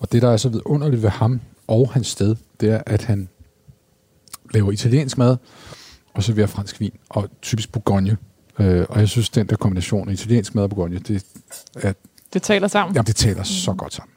Og 0.00 0.12
det, 0.12 0.22
der 0.22 0.30
er 0.30 0.36
så 0.36 0.48
vidunderligt 0.48 1.02
ved 1.02 1.10
ham 1.10 1.40
og 1.66 1.92
hans 1.92 2.06
sted, 2.06 2.36
det 2.60 2.70
er, 2.70 2.82
at 2.86 3.04
han 3.04 3.28
laver 4.54 4.72
italiensk 4.72 5.18
mad, 5.18 5.36
og 6.14 6.22
serverer 6.22 6.46
fransk 6.46 6.80
vin, 6.80 6.92
og 7.08 7.28
typisk 7.42 7.72
Bourgogne. 7.72 8.16
Øh, 8.58 8.86
og 8.88 9.00
jeg 9.00 9.08
synes, 9.08 9.30
den 9.30 9.46
der 9.46 9.56
kombination 9.56 10.08
af 10.08 10.12
italiensk 10.12 10.54
mad 10.54 10.64
og 10.64 10.70
Bourgogne, 10.70 10.98
det 10.98 11.24
er... 11.76 11.92
Det 12.32 12.42
taler 12.42 12.68
sammen? 12.68 12.94
Jamen, 12.94 13.06
det 13.06 13.16
taler 13.16 13.42
så 13.42 13.72
godt 13.72 13.94
sammen. 13.94 14.12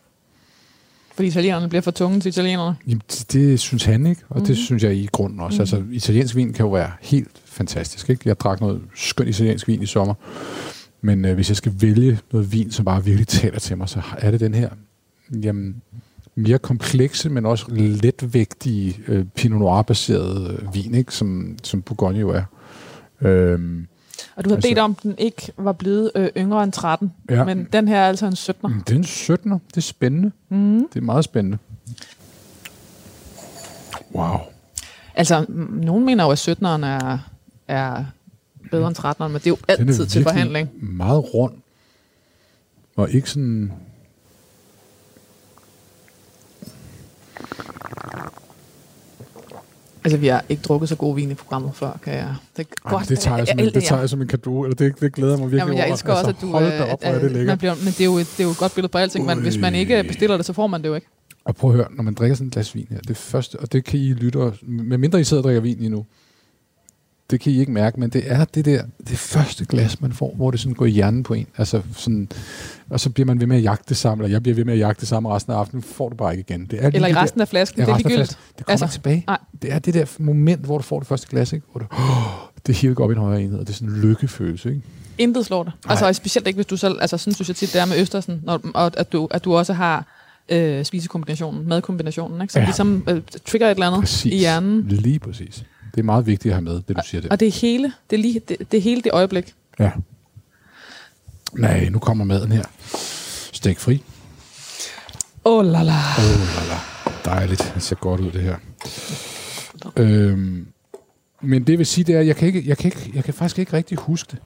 Fordi 1.15 1.27
italienerne 1.27 1.69
bliver 1.69 1.81
for 1.81 1.91
tunge 1.91 2.19
til 2.19 2.29
italienerne? 2.29 2.75
Jamen, 2.87 3.01
det, 3.11 3.33
det 3.33 3.59
synes 3.59 3.83
han 3.83 4.05
ikke, 4.05 4.21
og 4.29 4.39
mm. 4.39 4.45
det 4.45 4.57
synes 4.57 4.83
jeg 4.83 4.95
i 4.95 5.09
grunden 5.11 5.39
også. 5.39 5.55
Mm. 5.55 5.61
Altså, 5.61 5.83
italiensk 5.91 6.35
vin 6.35 6.53
kan 6.53 6.65
jo 6.65 6.71
være 6.71 6.91
helt 7.01 7.41
fantastisk. 7.45 8.09
Ikke? 8.09 8.21
Jeg 8.25 8.39
drak 8.39 8.61
noget 8.61 8.81
skønt 8.95 9.29
italiensk 9.29 9.67
vin 9.67 9.83
i 9.83 9.85
sommer, 9.85 10.13
men 11.01 11.25
øh, 11.25 11.35
hvis 11.35 11.49
jeg 11.49 11.57
skal 11.57 11.73
vælge 11.79 12.19
noget 12.31 12.51
vin, 12.51 12.71
som 12.71 12.85
bare 12.85 13.03
virkelig 13.03 13.27
taler 13.27 13.59
til 13.59 13.77
mig, 13.77 13.89
så 13.89 14.01
er 14.17 14.31
det 14.31 14.39
den 14.39 14.53
her 14.53 14.69
jamen, 15.43 15.81
mere 16.35 16.59
komplekse, 16.59 17.29
men 17.29 17.45
også 17.45 17.65
letvægtige 17.69 18.99
øh, 19.07 19.25
Pinot 19.25 19.59
Noir-baserede 19.59 20.57
øh, 20.61 20.73
vin, 20.73 20.95
ikke? 20.95 21.13
Som, 21.13 21.57
som 21.63 21.81
Bourgogne 21.81 22.19
jo 22.19 22.29
er. 22.29 22.43
Øhm, 23.21 23.87
og 24.35 24.43
du 24.43 24.49
har 24.49 24.55
altså, 24.55 24.69
bedt 24.69 24.79
om, 24.79 24.95
at 24.97 25.03
den 25.03 25.15
ikke 25.17 25.51
var 25.57 25.71
blevet 25.71 26.11
øh, 26.15 26.29
yngre 26.37 26.63
end 26.63 26.71
13, 26.71 27.13
ja. 27.29 27.43
men 27.43 27.67
den 27.73 27.87
her 27.87 27.97
er 27.97 28.07
altså 28.07 28.25
en 28.25 28.33
17'er. 28.33 28.67
Mm, 28.67 28.81
det 28.81 28.93
er 28.93 28.97
en 28.97 29.03
17'er. 29.03 29.57
Det 29.67 29.77
er 29.77 29.81
spændende. 29.81 30.31
Mm. 30.49 30.87
Det 30.93 30.99
er 30.99 31.03
meget 31.03 31.23
spændende. 31.23 31.57
Wow. 34.15 34.37
Altså, 35.15 35.45
nogen 35.69 36.05
mener 36.05 36.23
jo, 36.23 36.31
at 36.31 36.49
17'eren 36.49 36.85
er, 36.85 37.17
er 37.67 38.05
bedre 38.71 38.87
end 38.87 38.99
13'eren, 38.99 39.27
men 39.27 39.33
det 39.33 39.47
er 39.47 39.49
jo 39.49 39.57
altid 39.67 40.03
er 40.03 40.07
til 40.07 40.23
forhandling. 40.23 40.69
meget 40.81 41.33
rund. 41.33 41.53
Og 42.95 43.11
ikke 43.11 43.29
sådan 43.29 43.71
Altså, 50.05 50.17
vi 50.17 50.27
har 50.27 50.45
ikke 50.49 50.63
drukket 50.63 50.89
så 50.89 50.95
god 50.95 51.15
vin 51.15 51.31
i 51.31 51.33
programmet 51.33 51.75
før, 51.75 51.99
kan 52.03 52.13
jeg... 52.13 52.35
Det, 52.57 52.67
Ej, 52.85 52.91
godt, 52.91 53.09
det 53.09 53.19
tager 53.19 53.37
jeg, 53.37 53.47
som, 53.47 53.59
en, 53.59 53.73
det 53.73 53.83
tager 53.83 53.99
jeg 53.99 54.09
som 54.09 54.21
en 54.21 54.27
kado, 54.27 54.63
eller 54.63 54.75
det, 54.75 54.99
det 54.99 55.13
glæder 55.13 55.37
mig 55.37 55.51
virkelig 55.51 55.59
Jamen, 55.59 55.77
jeg 55.77 55.89
elsker 55.89 56.09
over. 56.09 56.19
også, 56.19 56.27
altså, 56.29 56.45
at 56.45 56.51
du... 56.51 56.57
Hold 56.57 56.91
op, 56.91 56.99
at, 57.01 57.21
det 57.21 57.31
ligger. 57.31 57.55
Bliver, 57.55 57.75
men 57.75 57.87
det 57.87 58.01
er, 58.01 58.05
jo 58.05 58.17
et, 58.17 58.27
det 58.37 58.39
er 58.39 58.43
jo 58.43 58.49
et 58.49 58.57
godt 58.57 58.75
billede 58.75 58.91
på 58.91 58.97
alting, 58.97 59.25
men 59.25 59.41
hvis 59.41 59.57
man 59.57 59.75
ikke 59.75 60.03
bestiller 60.03 60.37
det, 60.37 60.45
så 60.45 60.53
får 60.53 60.67
man 60.67 60.81
det 60.81 60.87
jo 60.87 60.95
ikke. 60.95 61.07
Og 61.45 61.55
prøv 61.55 61.69
at 61.69 61.75
høre, 61.75 61.87
når 61.95 62.03
man 62.03 62.13
drikker 62.13 62.35
sådan 62.35 62.47
et 62.47 62.53
glas 62.53 62.75
vin 62.75 62.87
her, 62.89 62.99
det 63.07 63.17
første, 63.17 63.59
og 63.59 63.71
det 63.73 63.83
kan 63.83 63.99
I 63.99 64.13
lytte, 64.13 64.39
med 64.61 64.97
mindre 64.97 65.21
I 65.21 65.23
sidder 65.23 65.43
og 65.43 65.45
drikker 65.45 65.61
vin 65.61 65.77
lige 65.77 65.89
nu, 65.89 66.05
det 67.33 67.41
kan 67.41 67.53
I 67.53 67.59
ikke 67.59 67.71
mærke, 67.71 67.99
men 67.99 68.09
det 68.09 68.23
er 68.25 68.45
det 68.45 68.65
der, 68.65 68.83
det 69.07 69.17
første 69.17 69.65
glas, 69.65 70.01
man 70.01 70.13
får, 70.13 70.33
hvor 70.35 70.51
det 70.51 70.59
sådan 70.59 70.73
går 70.73 70.85
i 70.85 70.89
hjernen 70.89 71.23
på 71.23 71.33
en. 71.33 71.47
Altså 71.57 71.81
sådan, 71.95 72.29
og 72.89 72.99
så 72.99 73.09
bliver 73.09 73.25
man 73.27 73.39
ved 73.39 73.47
med 73.47 73.57
at 73.57 73.63
jagte 73.63 73.83
det 73.89 73.97
samme, 73.97 74.23
eller 74.23 74.35
jeg 74.35 74.43
bliver 74.43 74.55
ved 74.55 74.65
med 74.65 74.73
at 74.73 74.79
jagte 74.79 74.99
det 74.99 75.07
samme 75.07 75.29
resten 75.29 75.53
af 75.53 75.57
aftenen, 75.57 75.83
får 75.83 76.09
du 76.09 76.15
bare 76.15 76.37
ikke 76.37 76.45
igen. 76.49 76.65
Det 76.65 76.83
er 76.83 76.87
eller 76.87 77.07
i 77.07 77.13
resten 77.13 77.39
der, 77.39 77.43
af 77.43 77.47
flasken, 77.47 77.81
det 77.81 77.89
er 77.89 77.97
ligegyldigt. 77.97 78.37
Det 78.57 78.65
kommer 78.65 78.71
altså, 78.71 78.85
ikke 78.85 78.93
tilbage. 78.93 79.23
Nej. 79.27 79.37
Det 79.61 79.73
er 79.73 79.79
det 79.79 79.93
der 79.93 80.05
moment, 80.19 80.65
hvor 80.65 80.77
du 80.77 80.83
får 80.83 80.99
det 80.99 81.07
første 81.07 81.27
glas, 81.27 81.53
ikke? 81.53 81.65
hvor 81.71 81.79
du, 81.79 81.85
oh, 81.91 82.47
det 82.67 82.75
hiver 82.75 83.03
op 83.03 83.11
i 83.11 83.13
en 83.13 83.19
højere 83.19 83.41
enhed, 83.41 83.59
og 83.59 83.67
det 83.67 83.73
er 83.73 83.77
sådan 83.77 83.93
en 83.93 84.01
lykkefølelse. 84.01 84.69
Ikke? 84.69 84.81
Intet 85.17 85.45
slår 85.45 85.63
det. 85.63 85.73
Altså, 85.89 86.13
specielt 86.13 86.47
ikke, 86.47 86.57
hvis 86.57 86.65
du 86.65 86.77
selv, 86.77 86.97
altså 87.01 87.17
sådan 87.17 87.33
synes 87.33 87.47
jeg 87.47 87.55
tit, 87.55 87.73
det 87.73 87.81
er 87.81 87.85
med 87.85 88.01
Østersen, 88.01 88.41
når, 88.43 88.61
og 88.73 88.91
at 88.97 89.11
du, 89.11 89.27
at 89.31 89.45
du 89.45 89.55
også 89.55 89.73
har 89.73 90.05
øh, 90.49 90.85
spisekombinationen, 90.85 91.67
madkombinationen, 91.67 92.41
ikke? 92.41 92.53
som 92.53 92.59
ja. 92.59 92.65
ligesom 92.65 93.03
øh, 93.09 93.21
trigger 93.45 93.67
et 93.67 93.71
eller 93.71 93.87
andet 93.87 94.01
præcis. 94.01 94.33
i 94.33 94.37
hjernen. 94.37 94.85
Lige 94.87 95.19
præcis. 95.19 95.63
Det 95.93 95.99
er 95.99 96.03
meget 96.03 96.25
vigtigt 96.25 96.51
at 96.51 96.55
have 96.55 96.63
med, 96.63 96.81
det 96.87 96.95
du 96.97 97.01
siger 97.05 97.21
der. 97.21 97.29
Og 97.29 97.39
det 97.39 97.47
er 97.47 97.51
hele 97.51 97.93
det, 98.09 98.17
er 98.17 98.21
lige, 98.21 98.39
det, 98.39 98.71
det, 98.71 98.77
er 98.77 98.81
hele 98.81 99.01
det 99.01 99.11
øjeblik. 99.13 99.53
Ja. 99.79 99.91
Nej, 101.53 101.89
nu 101.89 101.99
kommer 101.99 102.25
maden 102.25 102.51
her. 102.51 102.63
Stik 103.53 103.79
fri. 103.79 104.03
Oh 105.43 105.65
la 105.65 105.83
la. 105.83 105.99
Oh 106.17 106.39
la 106.55 106.67
la. 106.69 106.79
Dejligt. 107.25 107.71
Det 107.75 107.83
ser 107.83 107.95
godt 107.95 108.21
ud, 108.21 108.31
det 108.31 108.41
her. 108.41 108.55
Øhm, 109.95 110.67
men 111.41 111.67
det 111.67 111.77
vil 111.77 111.85
sige, 111.85 112.05
det 112.05 112.15
er, 112.15 112.21
jeg 112.21 112.35
kan, 112.35 112.47
ikke, 112.47 112.63
jeg, 112.67 112.77
kan 112.77 112.85
ikke, 112.85 113.11
jeg 113.13 113.23
kan 113.23 113.33
faktisk 113.33 113.59
ikke 113.59 113.73
rigtig 113.73 113.97
huske 113.97 114.31
det. 114.31 114.39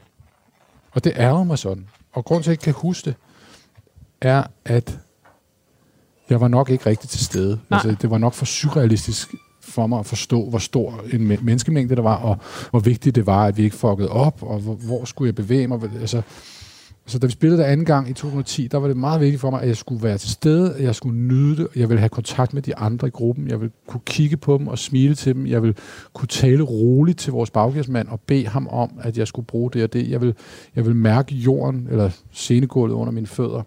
Og 0.92 1.04
det 1.04 1.14
ærger 1.16 1.44
mig 1.44 1.60
sådan. 1.60 1.88
Og 2.14 2.26
grund 2.26 2.44
til, 2.44 2.50
at 2.50 2.52
jeg 2.52 2.54
ikke 2.54 2.64
kan 2.64 2.74
huske 2.74 3.06
det, 3.06 3.16
er, 4.22 4.44
at 4.66 5.00
jeg 6.30 6.42
var 6.42 6.48
nok 6.48 6.70
ikke 6.70 6.86
rigtig 6.86 7.10
til 7.10 7.26
stede. 7.26 7.60
Nej. 7.70 7.78
Altså, 7.78 7.96
det 8.02 8.10
var 8.10 8.18
nok 8.18 8.34
for 8.34 8.46
surrealistisk 8.46 9.36
for 9.78 9.88
mig 9.88 10.00
at 10.00 10.06
forstå, 10.06 10.50
hvor 10.50 10.60
stor 10.60 11.04
en 11.14 11.28
men- 11.28 11.40
menneskemængde 11.42 11.96
der 11.96 12.02
var, 12.02 12.16
og 12.16 12.38
hvor 12.70 12.80
vigtigt 12.80 13.16
det 13.16 13.26
var, 13.26 13.46
at 13.46 13.58
vi 13.58 13.64
ikke 13.64 13.76
fuckede 13.76 14.10
op, 14.10 14.44
og 14.44 14.60
hvor, 14.60 14.74
hvor 14.74 15.06
skulle 15.06 15.28
jeg 15.28 15.36
bevæge 15.36 15.68
mig. 15.68 15.80
Altså, 16.02 16.22
så 17.06 17.20
da 17.20 17.26
vi 17.28 17.32
spillede 17.32 17.62
det 17.62 17.66
anden 17.68 17.86
gang 17.86 18.10
i 18.10 18.14
2010, 18.14 18.68
der 18.68 18.78
var 18.78 18.88
det 18.88 18.98
meget 18.98 19.22
vigtigt 19.22 19.42
for 19.42 19.50
mig, 19.52 19.62
at 19.62 19.68
jeg 19.68 19.78
skulle 19.78 20.04
være 20.04 20.18
til 20.18 20.30
stede, 20.30 20.74
at 20.74 20.84
jeg 20.84 20.96
skulle 20.96 21.20
nyde 21.20 21.56
det, 21.58 21.68
jeg 21.76 21.90
ville 21.90 22.00
have 22.00 22.10
kontakt 22.10 22.54
med 22.54 22.62
de 22.62 22.76
andre 22.78 23.08
i 23.08 23.12
gruppen, 23.12 23.48
jeg 23.48 23.60
ville 23.62 23.72
kunne 23.88 24.02
kigge 24.06 24.38
på 24.38 24.58
dem 24.58 24.68
og 24.68 24.80
smile 24.80 25.16
til 25.16 25.36
dem, 25.36 25.46
jeg 25.48 25.62
ville 25.62 25.76
kunne 26.14 26.28
tale 26.28 26.64
roligt 26.64 27.20
til 27.20 27.32
vores 27.34 27.50
baggæstmand 27.52 28.08
og 28.08 28.20
bede 28.20 28.48
ham 28.48 28.68
om, 28.68 28.90
at 29.02 29.18
jeg 29.18 29.28
skulle 29.28 29.46
bruge 29.46 29.72
det 29.72 29.84
og 29.84 29.94
det. 29.94 30.10
Jeg 30.10 30.22
ville, 30.22 30.36
jeg 30.76 30.86
ville 30.86 30.98
mærke 30.98 31.36
jorden 31.36 31.88
eller 31.92 32.10
scenegulvet 32.32 32.94
under 32.96 33.12
mine 33.14 33.28
fødder. 33.28 33.62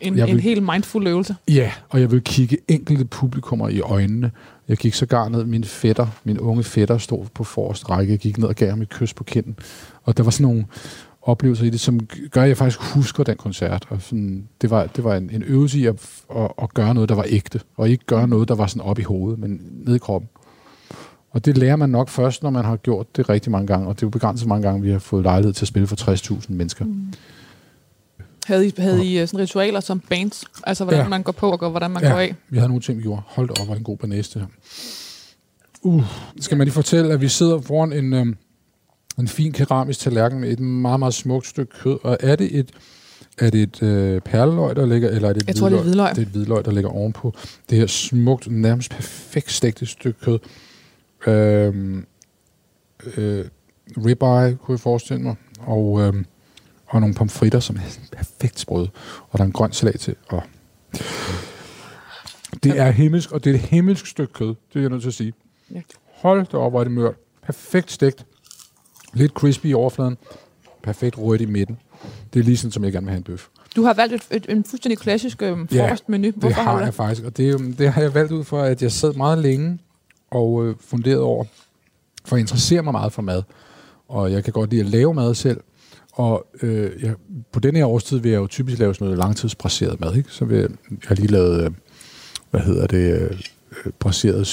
En, 0.00 0.16
Jeg 0.18 0.26
vil- 0.26 0.34
en 0.34 0.40
helt 0.40 0.62
mindful 0.72 1.06
øvelse. 1.06 1.36
Ja, 1.48 1.72
og 1.88 2.00
jeg 2.00 2.10
vil 2.10 2.20
kigge 2.22 2.58
enkelte 2.68 3.04
publikummer 3.04 3.68
i 3.68 3.80
øjnene. 3.80 4.30
Jeg 4.70 4.78
gik 4.78 4.94
sågar 4.94 5.28
ned, 5.28 5.44
min 5.44 5.64
fætter, 5.64 6.06
min 6.24 6.38
unge 6.38 6.64
fætter, 6.64 6.98
stod 6.98 7.26
på 7.34 7.44
forrest 7.44 7.90
række. 7.90 8.12
Jeg 8.12 8.18
gik 8.18 8.38
ned 8.38 8.48
og 8.48 8.54
gav 8.54 8.70
ham 8.70 8.82
et 8.82 8.88
kys 8.88 9.14
på 9.14 9.24
kinden. 9.24 9.56
Og 10.02 10.16
der 10.16 10.22
var 10.22 10.30
sådan 10.30 10.46
nogle 10.46 10.66
oplevelser 11.22 11.64
i 11.64 11.70
det, 11.70 11.80
som 11.80 12.00
gør, 12.30 12.42
at 12.42 12.48
jeg 12.48 12.56
faktisk 12.56 12.80
husker 12.80 13.24
den 13.24 13.36
koncert. 13.36 13.86
Og 13.88 14.02
sådan, 14.02 14.48
det 14.60 14.70
var, 14.70 14.86
det 14.86 15.04
var 15.04 15.16
en, 15.16 15.30
en 15.30 15.42
øvelse 15.42 15.78
i 15.78 15.86
at, 15.86 15.94
at, 16.36 16.50
at 16.62 16.74
gøre 16.74 16.94
noget, 16.94 17.08
der 17.08 17.14
var 17.14 17.24
ægte. 17.28 17.60
Og 17.76 17.88
ikke 17.88 18.04
gøre 18.06 18.28
noget, 18.28 18.48
der 18.48 18.54
var 18.54 18.66
sådan 18.66 18.82
op 18.82 18.98
i 18.98 19.02
hovedet, 19.02 19.38
men 19.38 19.60
ned 19.86 19.94
i 19.94 19.98
kroppen. 19.98 20.28
Og 21.30 21.44
det 21.44 21.58
lærer 21.58 21.76
man 21.76 21.90
nok 21.90 22.08
først, 22.08 22.42
når 22.42 22.50
man 22.50 22.64
har 22.64 22.76
gjort 22.76 23.16
det 23.16 23.28
rigtig 23.28 23.52
mange 23.52 23.66
gange. 23.66 23.88
Og 23.88 23.94
det 23.94 24.02
er 24.02 24.06
jo 24.06 24.10
begrænset 24.10 24.48
mange 24.48 24.68
gange, 24.68 24.82
vi 24.82 24.90
har 24.90 24.98
fået 24.98 25.22
lejlighed 25.22 25.52
til 25.52 25.64
at 25.64 25.68
spille 25.68 25.86
for 25.86 26.10
60.000 26.36 26.44
mennesker. 26.48 26.84
Mm. 26.84 27.12
Havde 28.46 28.66
I, 28.66 28.72
havde 28.78 29.04
I 29.06 29.18
øh, 29.18 29.28
sådan 29.28 29.40
ritualer 29.40 29.80
som 29.80 30.00
bands? 30.00 30.44
Altså, 30.64 30.84
hvordan 30.84 31.00
Ja. 31.00 31.08
man 31.08 31.22
går 31.22 31.32
på, 31.32 31.50
og 31.50 31.70
hvordan 31.70 31.90
man 31.90 32.02
Ja. 32.02 32.10
går 32.10 32.18
af? 32.18 32.34
Vi 32.48 32.56
havde 32.58 32.68
nogle 32.68 32.82
ting, 32.82 32.98
vi 32.98 33.02
gjorde. 33.02 33.22
Hold 33.26 33.60
op, 33.60 33.66
hvor 33.66 33.74
en 33.74 33.82
god 33.82 33.96
banæse 33.96 34.34
det 34.34 34.40
her. 34.42 34.48
Uh, 35.82 36.04
skal 36.40 36.56
man 36.58 36.64
lige 36.64 36.74
fortælle, 36.74 37.12
at 37.12 37.20
vi 37.20 37.28
sidder 37.28 37.60
foran 37.60 37.92
en, 37.92 38.12
øhm, 38.12 38.36
en 39.18 39.28
fin 39.28 39.52
keramisk 39.52 40.00
tallerken 40.00 40.40
med 40.40 40.50
et 40.52 40.60
meget, 40.60 40.98
meget 40.98 41.14
smukt 41.14 41.46
stykke 41.46 41.72
kød. 41.82 41.98
Og 42.02 42.16
er 42.20 42.36
det 42.36 42.58
et, 42.58 42.70
er 43.38 43.50
det 43.50 43.62
et 43.62 43.82
øh, 43.82 44.20
perleløg, 44.20 44.76
der 44.76 44.86
ligger, 44.86 45.08
eller 45.08 45.28
er 45.28 45.32
det 45.32 45.42
et 45.42 45.48
Jeg 45.48 45.56
tror, 45.56 45.68
det 45.68 45.78
er 45.78 45.82
hvidløg. 45.82 46.10
Det 46.10 46.18
er 46.18 46.22
et 46.22 46.28
hvidløg, 46.28 46.64
der 46.64 46.70
ligger 46.70 46.90
ovenpå. 46.90 47.34
Det 47.70 47.78
her 47.78 47.86
smukt, 47.86 48.50
nærmest 48.50 48.90
perfekt 48.90 49.52
stegte 49.52 49.86
stykke 49.86 50.20
kød. 50.20 50.38
Øhm, 51.26 52.06
øh, 53.16 53.44
ribeye, 53.96 54.56
kunne 54.56 54.72
jeg 54.74 54.80
forestille 54.80 55.22
mig. 55.22 55.34
Og, 55.60 56.00
øhm, 56.00 56.24
og 56.90 57.00
nogle 57.00 57.14
pomfritter, 57.14 57.60
som 57.60 57.76
er 57.76 58.16
perfekt 58.16 58.60
sprøde. 58.60 58.90
Og 59.30 59.38
der 59.38 59.44
er 59.44 59.46
en 59.46 59.52
grøn 59.52 59.72
salat 59.72 60.00
til. 60.00 60.14
Og 60.28 60.42
det 62.62 62.78
er 62.78 62.90
himmelsk, 62.90 63.32
og 63.32 63.44
det 63.44 63.50
er 63.50 63.54
et 63.54 63.60
himmelsk 63.60 64.06
stykke 64.06 64.32
kød. 64.32 64.48
Det 64.48 64.76
er 64.76 64.80
jeg 64.80 64.90
nødt 64.90 65.02
til 65.02 65.08
at 65.08 65.14
sige. 65.14 65.32
Ja. 65.74 65.80
Hold 66.14 66.46
da 66.46 66.56
op, 66.56 66.72
hvor 66.72 66.80
er 66.80 66.84
det 66.84 66.92
mørt. 66.92 67.14
Perfekt 67.42 67.92
stegt. 67.92 68.26
Lidt 69.12 69.32
crispy 69.32 69.66
i 69.66 69.74
overfladen. 69.74 70.16
Perfekt 70.82 71.18
rødt 71.18 71.40
i 71.40 71.46
midten. 71.46 71.78
Det 72.32 72.40
er 72.40 72.44
lige 72.44 72.56
sådan, 72.56 72.72
som 72.72 72.84
jeg 72.84 72.92
gerne 72.92 73.06
vil 73.06 73.10
have 73.10 73.16
en 73.18 73.22
bøf. 73.24 73.46
Du 73.76 73.82
har 73.82 73.94
valgt 73.94 74.14
et, 74.14 74.22
et, 74.30 74.46
en 74.48 74.64
fuldstændig 74.64 74.98
klassisk 74.98 75.42
øh, 75.42 75.58
Ja, 75.72 75.82
frokostmenu. 75.84 76.26
Det 76.26 76.34
Hvorfor 76.34 76.62
har 76.62 76.72
du 76.72 76.78
jeg 76.78 76.86
det? 76.86 76.94
faktisk, 76.94 77.24
og 77.26 77.36
det, 77.36 77.52
jo- 77.52 77.72
det 77.78 77.92
har 77.92 78.02
jeg 78.02 78.14
valgt 78.14 78.32
ud 78.32 78.44
for, 78.44 78.62
at 78.62 78.82
jeg 78.82 78.92
sad 78.92 79.12
meget 79.14 79.38
længe 79.38 79.78
og 80.30 80.66
øh, 80.66 80.74
funderede 80.80 81.22
over, 81.22 81.44
for 82.24 82.36
jeg 82.36 82.40
interesserer 82.40 82.82
mig 82.82 82.92
meget 82.92 83.12
for 83.12 83.22
mad, 83.22 83.42
og 84.08 84.32
jeg 84.32 84.44
kan 84.44 84.52
godt 84.52 84.70
lide 84.70 84.80
at 84.80 84.86
lave 84.86 85.14
mad 85.14 85.34
selv, 85.34 85.60
og 86.12 86.46
øh, 86.62 86.90
jeg, 87.02 87.14
på 87.52 87.60
denne 87.60 87.78
her 87.78 87.86
årstid 87.86 88.18
vil 88.18 88.30
jeg 88.30 88.38
jo 88.38 88.46
typisk 88.46 88.78
lave 88.78 88.94
sådan 88.94 89.04
noget 89.04 89.18
langtidsbraseret 89.18 90.00
mad, 90.00 90.14
ikke? 90.16 90.30
så 90.32 90.44
vil 90.44 90.58
jeg, 90.58 90.68
jeg 90.90 90.98
har 91.06 91.14
lige 91.14 91.28
lavet, 91.28 91.64
øh, 91.64 91.70
hvad 92.50 92.60
hedder 92.60 92.86
det, 92.86 93.14
øh, 93.14 93.40
øh, 93.86 93.92
braseret 93.98 94.46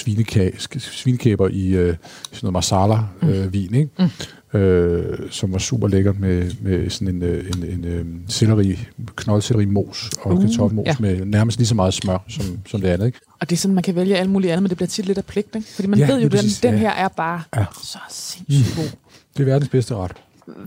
svinekæber 0.80 1.48
i 1.48 1.68
øh, 1.68 1.96
sådan 2.32 2.40
noget 2.42 2.54
masala-vin, 2.54 3.30
øh, 3.30 3.54
vin, 3.54 3.76
ikke? 3.76 3.90
Mm. 4.00 4.60
Øh, 4.60 5.20
som 5.32 5.54
var 5.54 5.58
super 5.60 5.88
lækkert 5.88 6.20
med, 6.20 6.52
med 6.62 6.90
sådan 6.90 7.16
en, 7.16 7.24
øh, 7.24 7.46
en, 7.58 7.64
en 7.64 7.86
øh, 7.86 8.06
selleri, 8.28 8.80
knoldselleri 9.16 9.66
mos 9.66 10.10
og 10.22 10.34
Uh, 10.34 10.42
kartoffelmos 10.42 10.86
ja. 10.86 10.92
ja. 10.92 10.96
med 11.00 11.26
nærmest 11.26 11.58
lige 11.58 11.68
så 11.68 11.76
meget 11.76 11.94
smør 11.94 12.18
som, 12.30 12.46
som 12.68 12.82
det 12.82 12.88
andet. 12.88 13.06
Ikke? 13.06 13.20
Og 13.40 13.50
det 13.50 13.56
er 13.56 13.58
sådan, 13.58 13.76
man 13.76 13.84
kan 13.84 13.96
vælge 13.96 14.18
alt 14.18 14.30
muligt 14.30 14.52
andet, 14.52 14.64
men 14.64 14.70
det 14.70 14.78
bliver 14.78 14.88
tit 14.88 15.06
lidt 15.06 15.18
af 15.18 15.26
pligt, 15.26 15.56
ikke? 15.56 15.68
Fordi 15.76 15.88
man 15.88 16.00
Ja, 16.00 16.08
ved 16.08 16.16
jo, 16.16 16.22
den, 16.22 16.30
præcis, 16.30 16.60
den 16.60 16.74
ja. 16.74 16.80
her 16.80 16.92
er 16.92 17.08
bare 17.08 17.42
Ja. 17.56 17.66
så 17.84 17.98
sindssygt 18.10 18.76
god. 18.76 18.98
Det 19.38 19.44
er 19.44 19.46
verdens 19.46 19.70
bedste 19.70 19.96
ret. 19.96 20.12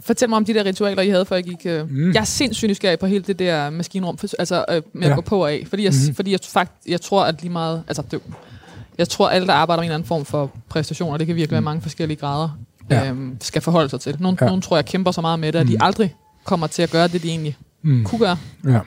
Fortæl 0.00 0.28
mig 0.28 0.36
om 0.36 0.44
de 0.44 0.54
der 0.54 0.64
ritualer, 0.64 1.02
I 1.02 1.08
havde, 1.08 1.24
før 1.24 1.36
jeg 1.36 1.44
gik... 1.44 1.66
Øh, 1.66 1.90
Mm. 1.90 1.96
mm. 1.96 2.12
Jeg 2.12 2.20
er 2.20 2.24
sindssygt 2.24 2.68
nysgerrig 2.70 2.98
på 2.98 3.06
hele 3.06 3.24
det 3.26 3.38
der 3.38 3.70
maskinrum, 3.70 4.18
for, 4.18 4.28
altså 4.38 4.64
øh, 4.70 4.82
med 4.92 5.04
at 5.04 5.10
Ja. 5.10 5.14
gå 5.14 5.20
på 5.20 5.42
og 5.42 5.52
af. 5.52 5.64
Fordi 5.68 5.84
jeg, 5.84 5.92
mm. 6.08 6.14
fordi 6.14 6.30
jeg, 6.32 6.40
fakt, 6.44 6.72
jeg 6.88 7.00
tror, 7.00 7.24
at 7.24 7.42
lige 7.42 7.52
meget... 7.52 7.82
Altså, 7.88 8.02
det, 8.10 8.20
jeg 8.98 9.08
tror, 9.08 9.28
at 9.28 9.34
alle, 9.34 9.46
der 9.46 9.54
arbejder 9.54 9.80
med 9.80 9.84
en 9.84 9.88
eller 9.88 9.94
anden 9.94 10.06
form 10.08 10.24
for 10.24 10.50
præstationer, 10.68 11.18
det 11.18 11.26
kan 11.26 11.36
virkelig 11.36 11.52
være 11.52 11.60
mange 11.62 11.82
forskellige 11.82 12.16
grader, 12.16 12.48
Mm. 12.80 12.86
Ja. 12.96 13.08
øhm, 13.08 13.36
skal 13.40 13.62
forholde 13.62 13.88
sig 13.88 14.00
til. 14.00 14.16
Nogle, 14.20 14.38
Ja. 14.40 14.46
nogle 14.46 14.62
tror 14.62 14.76
jeg 14.76 14.84
kæmper 14.84 15.10
så 15.10 15.20
meget 15.20 15.38
med 15.38 15.52
det, 15.52 15.58
at 15.58 15.66
de 15.66 15.72
Mm. 15.72 15.78
aldrig 15.82 16.14
kommer 16.44 16.66
til 16.66 16.82
at 16.82 16.90
gøre 16.90 17.08
det, 17.08 17.22
de 17.22 17.28
egentlig 17.28 17.56
Mm. 17.82 18.04
kunne 18.04 18.18
gøre. 18.18 18.36
Ja. 18.64 18.80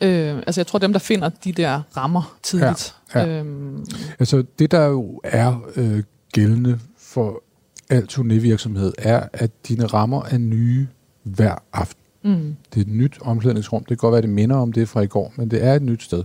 Øh, 0.00 0.36
altså, 0.46 0.60
jeg 0.60 0.66
tror, 0.66 0.78
dem, 0.78 0.92
der 0.92 1.00
finder 1.00 1.28
de 1.28 1.52
der 1.52 1.80
rammer 1.96 2.36
tidligt, 2.42 2.94
Ja, 3.14 3.20
ja. 3.20 3.38
Øhm, 3.38 3.84
Altså, 4.18 4.44
det 4.58 4.70
der 4.70 4.84
jo 4.86 5.20
er 5.24 5.60
øh, 5.76 6.02
gældende 6.32 6.78
for 6.98 7.42
al 7.90 8.06
turnévirksomhed, 8.06 8.92
er, 8.98 9.28
at 9.32 9.50
dine 9.68 9.86
rammer 9.86 10.22
er 10.24 10.38
nye 10.38 10.86
hver 11.22 11.54
aften. 11.72 12.02
mm, 12.24 12.56
Det 12.74 12.76
er 12.76 12.80
et 12.80 12.88
nyt 12.88 13.18
omklædningsrum. 13.20 13.80
Det 13.80 13.88
kan 13.88 13.96
godt 13.96 14.12
være, 14.12 14.22
det 14.22 14.30
minder 14.30 14.56
om 14.56 14.72
det 14.72 14.88
fra 14.88 15.00
i 15.00 15.06
går, 15.06 15.32
men 15.36 15.50
det 15.50 15.64
er 15.64 15.74
et 15.74 15.82
nyt 15.82 16.02
sted. 16.02 16.24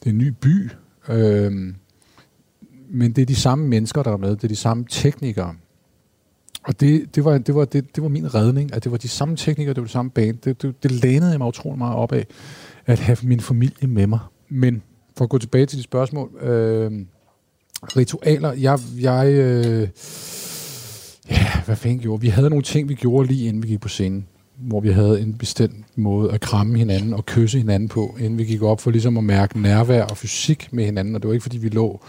Det 0.00 0.06
er 0.06 0.10
en 0.10 0.18
ny 0.18 0.28
by, 0.40 0.70
øh, 1.08 1.52
men 2.90 3.12
det 3.12 3.22
er 3.22 3.26
de 3.26 3.34
samme 3.34 3.68
mennesker, 3.68 4.02
der 4.02 4.12
er 4.12 4.16
med. 4.16 4.30
Det 4.30 4.44
er 4.44 4.48
de 4.48 4.56
samme 4.56 4.84
teknikere. 4.88 5.54
Og 6.62 6.80
det, 6.80 7.14
det, 7.14 7.24
var, 7.24 7.38
det, 7.38 7.54
var, 7.54 7.64
det, 7.64 7.96
det 7.96 8.02
var 8.02 8.08
min 8.08 8.34
redning, 8.34 8.74
at 8.74 8.84
det 8.84 8.92
var 8.92 8.98
de 8.98 9.08
samme 9.08 9.36
teknikere, 9.36 9.74
det 9.74 9.80
var 9.80 9.86
det 9.86 9.92
samme 9.92 10.10
band. 10.10 10.38
Det, 10.38 10.62
det, 10.62 10.82
det 10.82 10.90
lænede 10.90 11.30
jeg 11.30 11.38
mig 11.38 11.48
utrolig 11.48 11.78
meget 11.78 11.96
op 11.96 12.12
af, 12.12 12.26
at 12.86 12.98
have 12.98 13.16
min 13.22 13.40
familie 13.40 13.88
med 13.88 14.06
mig. 14.06 14.18
Men 14.48 14.82
for 15.16 15.24
at 15.24 15.30
gå 15.30 15.38
tilbage 15.38 15.66
til 15.66 15.78
de 15.78 15.82
spørgsmål. 15.82 16.30
Øh, 16.42 16.92
ritualer. 17.82 18.52
Jeg, 18.52 18.78
jeg 19.00 19.32
øh, 19.32 19.88
ja, 21.30 21.62
hvad 21.66 21.76
fanden 21.76 21.98
gjorde 21.98 22.20
vi? 22.20 22.28
Havde 22.28 22.50
nogle 22.50 22.62
ting, 22.62 22.88
vi 22.88 22.94
gjorde 22.94 23.28
lige 23.28 23.48
inden 23.48 23.62
vi 23.62 23.68
gik 23.68 23.80
på 23.80 23.88
scenen, 23.88 24.26
hvor 24.56 24.80
vi 24.80 24.88
havde 24.88 25.20
en 25.20 25.34
bestemt 25.34 25.86
måde 25.96 26.32
at 26.32 26.40
kramme 26.40 26.78
hinanden 26.78 27.14
og 27.14 27.26
kysse 27.26 27.58
hinanden 27.58 27.88
på, 27.88 28.16
inden 28.20 28.38
vi 28.38 28.44
gik 28.44 28.62
op 28.62 28.80
for 28.80 28.90
ligesom 28.90 29.18
at 29.18 29.24
mærke 29.24 29.60
nærvær 29.60 30.04
og 30.04 30.16
fysik 30.16 30.68
med 30.72 30.84
hinanden. 30.84 31.14
Og 31.14 31.22
det 31.22 31.28
var 31.28 31.34
ikke, 31.34 31.42
fordi 31.42 31.58
vi 31.58 31.68
lå 31.68 32.00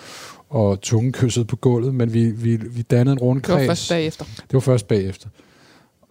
og 0.49 0.81
tungekyssede 0.81 1.45
på 1.45 1.55
gulvet, 1.55 1.95
men 1.95 2.13
vi, 2.13 2.31
vi, 2.31 2.55
vi 2.55 2.81
dannede 2.81 3.11
en 3.11 3.17
det 3.17 3.21
var 3.21 3.27
rundkreds. 3.27 3.67
først 3.67 3.89
bagefter. 3.89 4.25
Det 4.25 4.53
var 4.53 4.59
først 4.59 4.87
bagefter. 4.87 5.27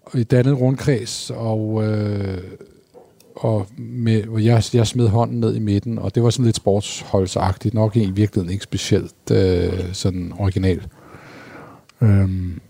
Og 0.03 0.11
vi 0.18 0.23
dannede 0.23 0.55
en 0.55 0.61
rundkreds, 0.61 1.31
og, 1.35 1.85
øh, 1.85 2.38
og 3.37 3.66
med, 3.79 4.29
og 4.29 4.44
jeg, 4.44 4.62
jeg 4.73 4.87
smed 4.87 5.09
hånden 5.09 5.40
ned 5.40 5.57
i 5.57 5.59
midten, 5.59 5.99
og 5.99 6.14
det 6.14 6.23
var 6.23 6.31
sådan 6.31 6.44
lidt 6.44 6.57
sportsholdsagtigt, 6.57 7.75
nok 7.75 7.96
i 7.96 8.11
virkeligheden 8.11 8.53
ikke 8.53 8.64
specielt 8.64 9.31
øh, 9.31 9.73
sådan 9.92 10.33
originalt. 10.38 10.88
Øhm, 12.01 12.61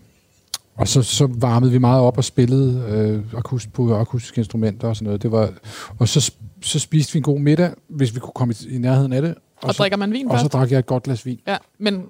og 0.81 0.87
så, 0.87 1.01
så 1.01 1.29
varmede 1.37 1.71
vi 1.71 1.77
meget 1.77 2.01
op 2.01 2.17
og 2.17 2.23
spillede 2.23 2.85
øh, 2.89 3.37
akust, 3.39 3.73
på 3.73 3.95
akustiske 3.95 4.39
instrumenter 4.39 4.87
og 4.87 4.95
sådan 4.95 5.05
noget. 5.05 5.23
Det 5.23 5.31
var, 5.31 5.53
og 5.99 6.07
så, 6.07 6.31
så 6.61 6.79
spiste 6.79 7.13
vi 7.13 7.17
en 7.17 7.23
god 7.23 7.39
middag, 7.39 7.71
hvis 7.87 8.15
vi 8.15 8.19
kunne 8.19 8.31
komme 8.35 8.53
i, 8.69 8.75
i 8.75 8.77
nærheden 8.77 9.13
af 9.13 9.21
det. 9.21 9.35
Og, 9.35 9.67
og 9.67 9.73
så, 9.73 9.77
drikker 9.77 9.97
man 9.97 10.13
vin 10.13 10.27
og 10.27 10.37
så 10.39 10.43
først? 10.43 10.53
drak 10.53 10.71
jeg 10.71 10.79
et 10.79 10.85
godt 10.85 11.03
glas 11.03 11.25
vin. 11.25 11.39
Ja, 11.47 11.57
men 11.79 12.03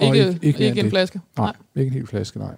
ikke, 0.00 0.16
ikke- 0.18 0.38
ikke, 0.42 0.66
ikke 0.66 0.78
en 0.78 0.84
det. 0.84 0.92
flaske? 0.92 1.20
Nej, 1.38 1.46
nej, 1.46 1.82
ikke 1.82 1.88
en 1.88 1.94
hel 1.94 2.06
flaske, 2.06 2.38
nej. 2.38 2.54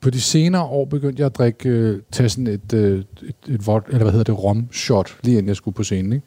På 0.00 0.10
de 0.10 0.20
senere 0.20 0.62
år 0.62 0.84
begyndte 0.84 1.20
jeg 1.20 1.26
at 1.26 1.36
drikke, 1.36 1.68
øh, 1.68 2.02
tage 2.12 2.28
sådan 2.28 2.46
et, 2.46 2.72
øh, 2.72 3.04
et, 3.22 3.34
et 3.48 3.66
vod, 3.66 3.80
eller 3.88 4.02
hvad 4.02 4.12
hedder 4.12 4.24
det, 4.34 4.42
rom-shot, 4.44 5.16
lige 5.22 5.38
inden 5.38 5.48
jeg 5.48 5.56
skulle 5.56 5.74
på 5.74 5.82
scenen, 5.84 6.12
ikke? 6.12 6.26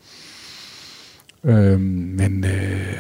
Øhm, 1.44 1.82
men 1.82 2.44
øh, 2.44 2.94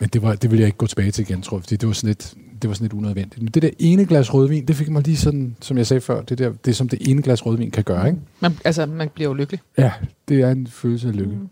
men 0.00 0.08
det, 0.12 0.22
var, 0.22 0.34
det 0.34 0.50
ville 0.50 0.60
jeg 0.60 0.66
ikke 0.66 0.78
gå 0.78 0.86
tilbage 0.86 1.10
til 1.10 1.22
igen, 1.30 1.42
tror 1.42 1.56
jeg, 1.56 1.62
fordi 1.62 1.76
det 1.76 1.86
var 1.86 1.92
sådan 1.92 2.08
lidt, 2.08 2.34
det 2.62 2.68
var 2.68 2.74
sådan 2.74 2.84
lidt 2.84 2.92
unødvendigt. 2.92 3.42
Men 3.42 3.50
det 3.50 3.62
der 3.62 3.70
ene 3.78 4.06
glas 4.06 4.34
rødvin, 4.34 4.66
det 4.66 4.76
fik 4.76 4.88
mig 4.88 5.02
lige 5.02 5.16
sådan, 5.16 5.56
som 5.60 5.78
jeg 5.78 5.86
sagde 5.86 6.00
før, 6.00 6.22
det, 6.22 6.38
der, 6.38 6.52
det 6.64 6.76
som 6.76 6.88
det 6.88 7.08
ene 7.08 7.22
glas 7.22 7.46
rødvin 7.46 7.70
kan 7.70 7.84
gøre, 7.84 8.06
ikke? 8.08 8.20
Man, 8.40 8.58
altså, 8.64 8.86
man 8.86 9.08
bliver 9.14 9.28
jo 9.28 9.34
lykkelig. 9.34 9.60
Ja, 9.78 9.92
det 10.28 10.40
er 10.40 10.50
en 10.50 10.66
følelse 10.66 11.08
af 11.08 11.16
lykke. 11.16 11.34
Mm. 11.34 11.48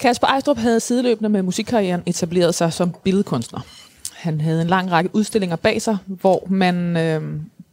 Kasper 0.00 0.26
Ejstrup 0.26 0.58
havde 0.58 0.80
sideløbende 0.80 1.28
med 1.28 1.42
musikkarrieren 1.42 2.02
etableret 2.06 2.54
sig 2.54 2.72
som 2.72 2.94
billedkunstner. 3.04 3.60
Han 4.14 4.40
havde 4.40 4.62
en 4.62 4.68
lang 4.68 4.90
række 4.90 5.10
udstillinger 5.12 5.56
bag 5.56 5.82
sig, 5.82 5.96
hvor 6.06 6.46
man 6.50 6.96
øh, 6.96 7.22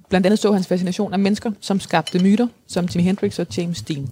blandt 0.10 0.26
andet 0.26 0.40
så 0.40 0.52
hans 0.52 0.68
fascination 0.68 1.14
af 1.14 1.20
mennesker, 1.20 1.52
som 1.60 1.80
skabte 1.80 2.20
myter, 2.20 2.48
som 2.68 2.86
Jimi 2.86 3.04
Hendrix 3.04 3.40
og 3.40 3.48
James 3.58 3.82
Dean. 3.82 4.10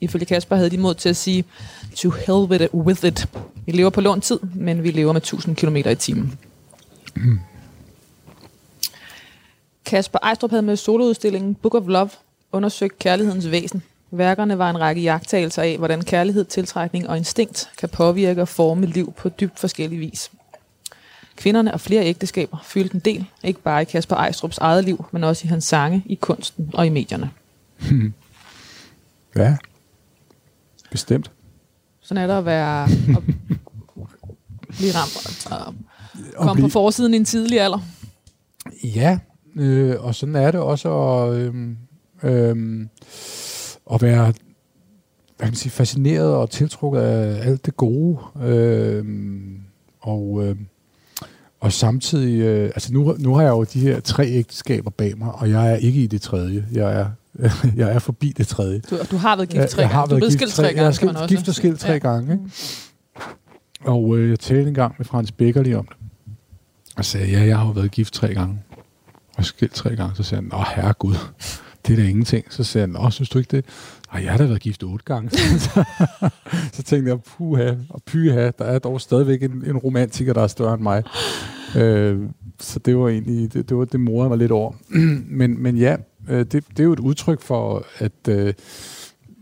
Ifølge 0.00 0.26
Kasper 0.26 0.56
havde 0.56 0.70
de 0.70 0.78
mod 0.78 0.94
til 0.94 1.08
at 1.08 1.16
sige, 1.16 1.44
to 1.96 2.10
hell 2.10 2.38
with 2.38 2.64
it, 2.64 2.74
with 2.74 3.04
it. 3.04 3.28
Vi 3.66 3.72
lever 3.72 3.90
på 3.90 4.00
lånt 4.00 4.24
tid, 4.24 4.38
men 4.54 4.82
vi 4.82 4.90
lever 4.90 5.12
med 5.12 5.20
1000 5.20 5.56
km 5.56 5.76
i 5.76 5.94
timen. 5.94 6.38
Kasper 9.84 10.18
Ejstrup 10.22 10.50
havde 10.50 10.62
med 10.62 10.76
soloudstillingen 10.76 11.54
Book 11.54 11.74
of 11.74 11.86
Love 11.86 12.10
undersøgt 12.52 12.98
kærlighedens 12.98 13.50
væsen. 13.50 13.82
Værkerne 14.10 14.58
var 14.58 14.70
en 14.70 14.80
række 14.80 15.02
jagttagelser 15.02 15.62
af, 15.62 15.78
hvordan 15.78 16.02
kærlighed, 16.02 16.44
tiltrækning 16.44 17.08
og 17.08 17.16
instinkt 17.16 17.70
kan 17.78 17.88
påvirke 17.88 18.42
og 18.42 18.48
forme 18.48 18.86
liv 18.86 19.12
på 19.12 19.28
dybt 19.28 19.58
forskellig 19.58 20.00
vis. 20.00 20.30
Kvinderne 21.36 21.74
og 21.74 21.80
flere 21.80 22.04
ægteskaber 22.04 22.58
fyldte 22.64 22.94
en 22.94 23.00
del, 23.00 23.26
ikke 23.44 23.60
bare 23.60 23.82
i 23.82 23.84
Kasper 23.84 24.16
Ejstrups 24.16 24.58
eget 24.58 24.84
liv, 24.84 25.04
men 25.12 25.24
også 25.24 25.44
i 25.44 25.48
hans 25.48 25.64
sange, 25.64 26.02
i 26.06 26.14
kunsten 26.14 26.70
og 26.74 26.86
i 26.86 26.88
medierne. 26.88 27.30
Ja, 29.36 29.56
bestemt. 30.90 31.30
Sådan 32.00 32.22
er 32.22 32.26
der 32.26 32.38
at 32.38 32.44
være 32.44 32.84
at 33.16 33.22
blive 34.68 34.92
ramt 34.94 35.46
og 35.50 35.74
Komme 36.36 36.54
blive- 36.54 36.64
på 36.64 36.72
forsiden 36.72 37.14
i 37.14 37.16
en 37.16 37.24
tidlig 37.24 37.60
alder. 37.60 37.78
Ja, 38.84 39.18
øh, 39.56 39.94
og 40.04 40.14
sådan 40.14 40.36
er 40.36 40.50
det 40.50 40.60
også 40.60 40.88
at, 40.98 41.34
øh, 41.34 41.54
øh, 42.22 42.86
at 43.92 44.02
være 44.02 44.24
hvad 45.36 45.46
kan 45.46 45.52
man 45.52 45.54
sige, 45.54 45.70
fascineret 45.72 46.34
og 46.34 46.50
tiltrukket 46.50 47.00
af 47.00 47.46
alt 47.48 47.66
det 47.66 47.76
gode. 47.76 48.18
Øh, 48.44 49.04
og, 50.00 50.44
øh, 50.46 50.56
og 51.60 51.72
samtidig, 51.72 52.40
øh, 52.40 52.64
altså 52.64 52.92
nu, 52.92 53.16
nu 53.18 53.34
har 53.34 53.42
jeg 53.42 53.50
jo 53.50 53.64
de 53.64 53.80
her 53.80 54.00
tre 54.00 54.26
ægteskaber 54.26 54.90
bag 54.90 55.18
mig, 55.18 55.32
og 55.32 55.50
jeg 55.50 55.72
er 55.72 55.76
ikke 55.76 56.02
i 56.02 56.06
det 56.06 56.22
tredje. 56.22 56.66
Jeg 56.72 56.92
er, 57.00 57.06
jeg 57.76 57.92
er 57.94 57.98
forbi 57.98 58.32
det 58.36 58.46
tredje. 58.48 58.80
Du, 58.90 58.98
du 59.10 59.16
har 59.16 59.36
været 59.36 59.48
gift 59.48 59.60
Jeg- 59.60 59.70
tre 59.70 59.82
jeg 59.82 59.90
gange. 59.90 59.94
har 59.94 60.06
Du 60.06 60.14
er 60.14 60.18
været 60.18 60.20
blevet 60.20 60.32
skilt 60.32 60.52
tre- 60.52 60.62
tre 60.62 60.68
jeg 60.68 60.76
er 60.78 60.82
gange, 60.82 60.94
skilt- 60.94 61.28
gift 61.28 61.48
og 61.48 61.54
skilt 61.54 61.80
tre 61.80 61.92
Ja. 61.92 61.98
gange, 61.98 62.32
ikke? 62.32 62.44
Og 63.84 64.18
øh, 64.18 64.30
jeg 64.30 64.40
talte 64.40 64.68
en 64.68 64.74
gang 64.74 64.94
med 64.98 65.06
Frans 65.06 65.32
Becker 65.32 65.62
lige 65.62 65.78
om 65.78 65.86
det. 65.86 65.96
Og 66.96 67.04
sagde, 67.04 67.30
ja, 67.30 67.44
jeg 67.44 67.58
har 67.58 67.66
jo 67.66 67.72
været 67.72 67.90
gift 67.90 68.14
tre 68.14 68.34
gange. 68.34 68.58
Og 69.36 69.44
skilt 69.44 69.74
tre 69.74 69.96
gange. 69.96 70.16
Så 70.16 70.22
sagde 70.22 70.42
han, 70.42 70.50
nå 70.52 70.64
herregud, 70.76 71.14
det 71.86 71.92
er 71.92 71.96
da 71.96 72.08
ingenting. 72.08 72.44
Så 72.50 72.64
sagde 72.64 72.86
han, 72.86 72.96
åh, 72.96 73.10
synes 73.10 73.28
du 73.28 73.38
ikke 73.38 73.56
det? 73.56 73.64
Ej, 74.12 74.22
jeg 74.22 74.30
har 74.30 74.38
da 74.38 74.44
været 74.44 74.60
gift 74.60 74.82
otte 74.82 75.04
gange. 75.04 75.30
så 76.76 76.82
tænkte 76.84 77.10
jeg, 77.10 77.20
puha, 77.20 77.72
og 77.88 78.02
pyha, 78.06 78.50
der 78.58 78.64
er 78.64 78.78
dog 78.78 79.00
stadigvæk 79.00 79.42
en, 79.42 79.64
en 79.66 79.76
romantiker, 79.76 80.32
der 80.32 80.42
er 80.42 80.46
større 80.46 80.74
end 80.74 80.82
mig. 80.82 81.02
Øh, 81.76 82.20
så 82.60 82.78
det 82.78 82.98
var 82.98 83.08
egentlig, 83.08 83.52
det, 83.52 83.68
det, 83.68 83.76
var, 83.76 83.84
det 83.84 84.00
morede 84.00 84.28
mig 84.28 84.38
lidt 84.38 84.52
over. 84.52 84.72
men, 85.38 85.62
men 85.62 85.76
ja, 85.76 85.96
øh, 86.28 86.38
det, 86.38 86.52
det 86.52 86.80
er 86.80 86.84
jo 86.84 86.92
et 86.92 87.00
udtryk 87.00 87.40
for, 87.40 87.86
at 87.98 88.28
øh, 88.28 88.54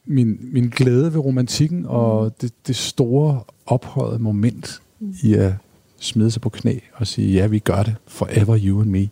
min, 0.06 0.38
min 0.52 0.68
glæde 0.68 1.12
ved 1.12 1.20
romantikken 1.20 1.86
og 1.88 2.36
det, 2.40 2.52
det 2.66 2.76
store 2.76 3.40
ophøjede 3.66 4.18
moment 4.18 4.82
i 5.22 5.34
at 5.34 5.52
smide 6.00 6.30
sig 6.30 6.42
på 6.42 6.48
knæ 6.48 6.78
og 6.94 7.06
sige, 7.06 7.32
ja, 7.32 7.46
vi 7.46 7.58
gør 7.58 7.82
det. 7.82 7.96
Forever 8.06 8.58
you 8.62 8.80
and 8.80 8.90
me. 8.90 9.08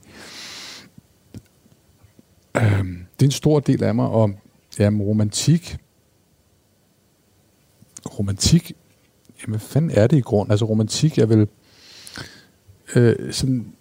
Øhm, 2.56 3.06
det 3.14 3.22
er 3.22 3.28
en 3.28 3.30
stor 3.30 3.60
del 3.60 3.84
af 3.84 3.94
mig, 3.94 4.06
og 4.06 4.30
jamen, 4.78 5.02
romantik, 5.02 5.76
romantik, 8.18 8.72
jamen, 9.42 9.50
hvad 9.50 9.60
fanden 9.60 9.90
er 9.90 10.06
det 10.06 10.16
i 10.16 10.20
grund? 10.20 10.50
Altså, 10.50 10.64
romantik 10.64 11.18
er 11.18 11.26
vel 11.26 11.48
øh, 12.94 13.32
sådan 13.32 13.72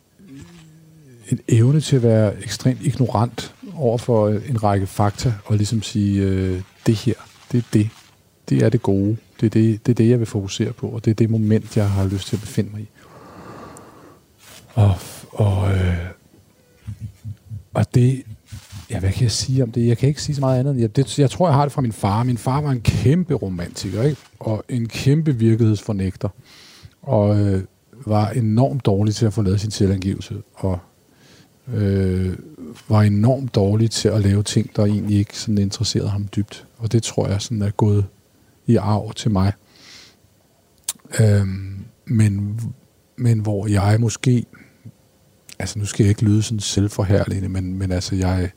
en 1.30 1.39
evne 1.47 1.82
til 1.82 1.95
at 1.95 2.03
være 2.03 2.43
ekstremt 2.43 2.82
ignorant 2.82 3.55
over 3.76 3.97
for 3.97 4.28
øh, 4.28 4.49
en 4.49 4.64
række 4.64 4.88
fakta, 4.88 5.34
og 5.45 5.58
ligesom 5.58 5.82
sige, 5.82 6.24
øh, 6.24 6.62
det 6.86 6.95
her, 6.95 7.14
det 7.51 7.58
er 7.58 7.68
det. 7.74 7.89
Det 8.49 8.64
er 8.64 8.70
det 8.70 8.82
gode. 8.82 9.18
Det 9.39 9.45
er 9.45 9.49
det, 9.49 9.86
det 9.86 9.91
er 9.91 9.95
det, 9.95 10.10
jeg 10.10 10.20
vil 10.20 10.28
fokusere 10.28 10.74
på, 10.74 10.88
og 10.88 11.05
det 11.05 11.12
er 11.12 11.16
det 11.16 11.30
moment, 11.30 11.78
jeg 11.78 11.89
har 11.89 12.08
lyst 12.08 12.28
til 12.28 12.36
at 12.36 12.41
befinde 12.41 12.70
mig 12.72 12.82
i. 12.82 12.88
Og, 14.78 14.96
og, 15.32 15.72
øh, 15.72 15.98
og 17.74 17.96
det, 17.96 18.24
ja, 18.90 19.00
hvad 19.00 19.12
kan 19.12 19.24
jeg 19.24 19.32
sige 19.32 19.64
om 19.64 19.72
det? 19.72 19.88
Jeg 19.88 19.98
kan 19.98 20.10
ikke 20.10 20.22
sige 20.22 20.36
så 20.36 20.42
meget 20.42 20.60
andet. 20.60 20.80
Jeg, 20.80 20.96
det, 20.96 21.20
jeg 21.20 21.30
tror, 21.30 21.48
jeg 21.48 21.56
har 21.56 21.66
det 21.66 21.72
fra 21.72 21.82
min 21.82 21.92
far. 21.92 22.24
Min 22.24 22.38
far 22.38 22.62
var 22.62 22.72
en 22.72 22.82
kæmpe 22.82 23.34
romantiker, 23.34 24.04
ikke? 24.04 24.22
og 24.40 24.64
en 24.70 24.88
kæmpe 24.88 25.36
virkelighedsfornægter, 25.36 26.30
og 27.02 27.40
øh, 27.40 27.64
var 28.06 28.30
enormt 28.30 28.86
dårlig 28.86 29.16
til 29.16 29.26
at 29.26 29.34
få 29.34 29.42
lavet 29.42 29.62
sin 29.62 29.72
selvangivelse, 29.72 30.36
og 30.54 30.80
øh, 31.74 32.38
var 32.90 33.02
enormt 33.02 33.56
dårlig 33.56 33.92
til 33.92 34.08
at 34.08 34.22
lave 34.22 34.44
ting, 34.44 34.76
der 34.76 34.86
egentlig 34.86 35.18
ikke 35.18 35.40
sådan 35.40 35.58
interesserede 35.58 36.10
ham 36.10 36.28
dybt. 36.36 36.66
Og 36.78 36.92
det 36.92 37.04
tror 37.04 37.28
jeg 37.28 37.42
sådan 37.42 37.62
er 37.62 37.72
gået 37.72 38.06
i 38.68 38.76
arv 38.76 39.14
til 39.14 39.32
mig. 39.32 39.54
Øhm, 41.20 41.86
men, 42.06 42.60
men 43.16 43.40
hvor 43.40 43.68
jeg 43.68 43.98
måske, 44.00 44.46
altså 45.60 45.80
nu 45.80 45.86
skal 45.86 46.03
jeg 46.03 46.10
ikke 46.10 46.24
lyde 46.24 46.43
sådan 46.43 46.60
selvforherligende, 46.60 47.49
men, 47.49 47.74
men 47.74 47.91
altså 47.91 48.16
jeg, 48.16 48.49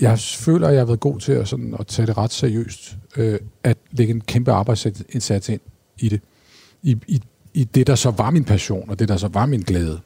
jeg 0.00 0.18
føler, 0.18 0.68
at 0.68 0.74
jeg 0.74 0.80
har 0.80 0.86
været 0.86 1.00
god 1.00 1.20
til 1.20 1.32
at, 1.32 1.48
sådan, 1.48 1.74
at 1.80 1.86
tage 1.86 2.06
det 2.06 2.18
ret 2.18 2.32
seriøst, 2.32 2.96
øh, 3.16 3.38
at 3.64 3.76
lægge 3.90 4.14
en 4.14 4.20
kæmpe 4.20 4.52
arbejdsindsats 4.52 5.48
ind 5.48 5.60
i 5.98 6.08
det. 6.08 6.20
I, 6.82 6.96
i, 7.06 7.20
I 7.54 7.64
det, 7.64 7.86
der 7.86 7.94
så 7.94 8.10
var 8.10 8.30
min 8.30 8.44
passion, 8.44 8.90
og 8.90 8.98
det, 8.98 9.08
der 9.08 9.16
så 9.16 9.28
var 9.28 9.46
min 9.46 9.60
glæde 9.60 10.00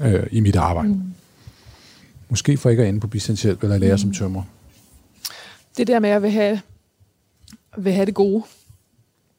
øh, 0.00 0.26
i 0.30 0.40
mit 0.40 0.56
arbejde. 0.56 0.88
Mm. 0.88 1.02
Måske 2.28 2.56
for 2.56 2.70
ikke 2.70 2.82
at 2.82 2.88
ende 2.88 3.00
på 3.00 3.06
bistandshjælp 3.06 3.62
eller 3.62 3.78
lære 3.78 3.92
mm. 3.94 3.98
som 3.98 4.12
tømmer. 4.12 4.42
Det 5.76 5.86
der 5.86 5.98
med 5.98 6.10
at 6.10 6.22
vil 6.22 6.30
have, 6.30 6.60
vil 7.78 7.92
have 7.92 8.06
det 8.06 8.14
gode. 8.14 8.44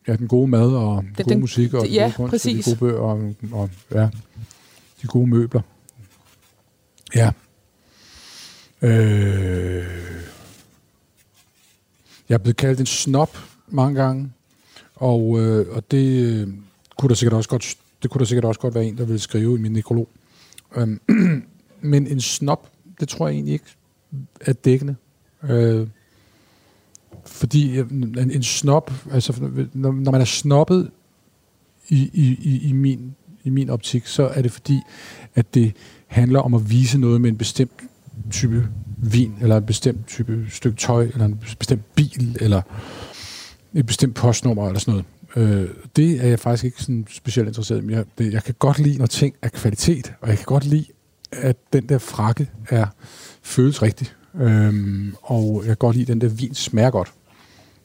Ja, 0.07 0.15
den 0.15 0.27
gode 0.27 0.47
mad 0.47 0.71
og 0.75 1.03
den, 1.03 1.13
gode 1.17 1.29
den- 1.29 1.39
musik 1.39 1.73
og 1.73 1.87
ja, 1.87 2.03
gode 2.03 2.13
kunst 2.13 2.29
præcis. 2.31 2.67
og 2.67 2.73
de 2.73 2.79
gode 2.79 2.91
bøger 2.91 2.99
og, 3.01 3.33
og 3.51 3.69
ja, 3.93 4.09
de 5.01 5.07
gode 5.07 5.27
møbler. 5.27 5.61
Ja. 7.15 7.31
Øh, 8.81 9.87
jeg 12.29 12.35
er 12.35 12.37
blevet 12.37 12.57
kaldt 12.57 12.79
en 12.79 12.85
snop 12.85 13.37
mange 13.67 14.01
gange, 14.03 14.31
og, 14.95 15.39
øh, 15.39 15.75
og 15.75 15.91
det 15.91 16.33
øh, 16.33 16.47
kunne 16.97 17.09
der 17.09 17.15
sikkert 17.15 17.33
også 17.33 17.49
godt 17.49 17.77
det 18.03 18.11
kunne 18.11 18.19
der 18.19 18.25
sikkert 18.25 18.45
også 18.45 18.59
godt 18.59 18.75
være 18.75 18.85
en, 18.85 18.97
der 18.97 19.05
ville 19.05 19.19
skrive 19.19 19.55
i 19.55 19.61
min 19.61 19.71
nekrolog. 19.71 20.09
Øhm, 20.75 21.01
men 21.81 22.07
en 22.07 22.21
snop, 22.21 22.71
det 22.99 23.09
tror 23.09 23.27
jeg 23.27 23.35
egentlig 23.35 23.53
ikke 23.53 23.75
er 24.41 24.53
dækkende. 24.53 24.95
Øh, 25.43 25.87
fordi 27.25 27.79
en, 27.79 28.17
en 28.17 28.43
snop, 28.43 28.91
altså 29.11 29.33
når, 29.73 29.91
når 29.91 30.11
man 30.11 30.21
er 30.21 30.25
snobbet 30.25 30.91
i, 31.89 32.09
i, 32.13 32.37
i, 32.41 32.69
i, 32.69 32.71
min, 32.71 33.15
i 33.47 33.49
min 33.49 33.69
optik, 33.69 34.07
så 34.07 34.27
er 34.27 34.41
det 34.41 34.51
fordi, 34.51 34.81
at 35.35 35.53
det 35.53 35.73
handler 36.07 36.39
om 36.39 36.53
at 36.53 36.69
vise 36.69 36.99
noget 36.99 37.21
med 37.21 37.29
en 37.29 37.37
bestemt 37.37 37.71
type 38.31 38.67
vin, 38.97 39.33
eller 39.41 39.57
en 39.57 39.65
bestemt 39.65 40.07
type 40.07 40.45
stykke 40.49 40.77
tøj, 40.77 41.03
eller 41.03 41.25
en 41.25 41.39
bestemt 41.59 41.95
bil, 41.95 42.37
eller 42.41 42.61
et 43.73 43.85
bestemt 43.85 44.15
postnummer, 44.15 44.67
eller 44.67 44.79
sådan 44.79 44.91
noget. 44.91 45.05
Øh, 45.35 45.69
det 45.95 46.23
er 46.23 46.27
jeg 46.27 46.39
faktisk 46.39 46.63
ikke 46.63 46.81
sådan 46.81 47.05
specielt 47.09 47.47
interesseret 47.47 47.83
i. 47.83 47.93
Jeg, 47.93 48.05
det, 48.17 48.33
jeg 48.33 48.43
kan 48.43 48.55
godt 48.59 48.79
lide, 48.79 48.97
når 48.97 49.05
ting 49.05 49.35
er 49.41 49.49
kvalitet, 49.49 50.13
og 50.21 50.29
jeg 50.29 50.37
kan 50.37 50.45
godt 50.45 50.65
lide, 50.65 50.85
at 51.31 51.57
den 51.73 51.89
der 51.89 51.97
frakke 51.97 52.49
er 52.69 52.85
føles 53.41 53.81
rigtigt. 53.81 54.15
Øhm, 54.39 55.15
og 55.21 55.59
jeg 55.59 55.67
kan 55.67 55.77
godt 55.77 55.95
lide, 55.95 56.03
at 56.03 56.07
den 56.07 56.21
der 56.21 56.27
vin 56.27 56.53
smager 56.53 56.89
godt. 56.89 57.13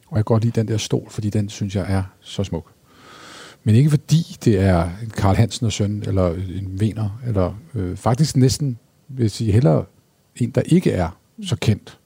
Og 0.08 0.16
jeg 0.16 0.24
kan 0.24 0.34
godt 0.34 0.44
lide 0.44 0.60
den 0.60 0.68
der 0.68 0.76
stol, 0.76 1.10
fordi 1.10 1.30
den 1.30 1.48
synes 1.48 1.76
jeg 1.76 1.92
er 1.92 2.02
så 2.20 2.44
smuk. 2.44 2.66
Men 3.64 3.74
ikke 3.74 3.90
fordi 3.90 4.36
det 4.44 4.60
er 4.60 4.90
en 5.02 5.10
Karl 5.10 5.36
Hansen 5.36 5.66
og 5.66 5.72
søn, 5.72 6.02
eller 6.06 6.34
en 6.34 6.80
vener, 6.80 7.20
eller 7.26 7.54
øh, 7.74 7.96
faktisk 7.96 8.36
næsten, 8.36 8.78
vil 9.08 9.22
jeg 9.24 9.30
sige, 9.30 9.52
hellere 9.52 9.84
en, 10.36 10.50
der 10.50 10.60
ikke 10.60 10.90
er 10.90 11.08
så 11.46 11.56
kendt, 11.56 11.98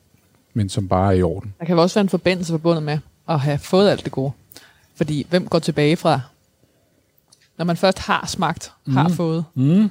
men 0.54 0.68
som 0.68 0.88
bare 0.88 1.14
er 1.14 1.18
i 1.18 1.22
orden. 1.22 1.54
Der 1.58 1.64
kan 1.64 1.78
også 1.78 1.94
være 1.94 2.02
en 2.02 2.08
forbindelse 2.08 2.52
forbundet 2.52 2.82
med 2.82 2.98
at 3.28 3.40
have 3.40 3.58
fået 3.58 3.90
alt 3.90 4.04
det 4.04 4.12
gode. 4.12 4.32
Fordi 4.94 5.26
hvem 5.30 5.48
går 5.48 5.58
tilbage 5.58 5.96
fra, 5.96 6.20
når 7.58 7.64
man 7.64 7.76
først 7.76 7.98
har 7.98 8.26
smagt, 8.26 8.72
har 8.88 9.08
fået. 9.08 9.44
Mm. 9.54 9.90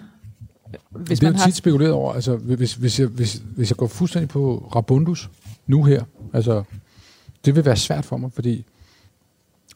Hvis 0.89 1.19
det 1.19 1.25
er 1.25 1.31
man 1.31 1.37
jo 1.37 1.39
har, 1.39 1.47
tit 1.47 1.55
spekuleret 1.55 1.91
over, 1.91 2.13
altså 2.13 2.35
hvis, 2.35 2.73
hvis, 2.73 2.99
jeg, 2.99 3.07
hvis, 3.07 3.41
hvis 3.55 3.69
jeg 3.69 3.77
går 3.77 3.87
fuldstændig 3.87 4.29
på 4.29 4.71
Rabundus 4.75 5.29
nu 5.67 5.83
her, 5.83 6.03
altså 6.33 6.63
det 7.45 7.55
vil 7.55 7.65
være 7.65 7.77
svært 7.77 8.05
for 8.05 8.17
mig, 8.17 8.31
fordi 8.33 8.65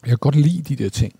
jeg 0.02 0.08
kan 0.08 0.18
godt 0.18 0.36
lide 0.36 0.62
de 0.62 0.84
der 0.84 0.88
ting 0.88 1.14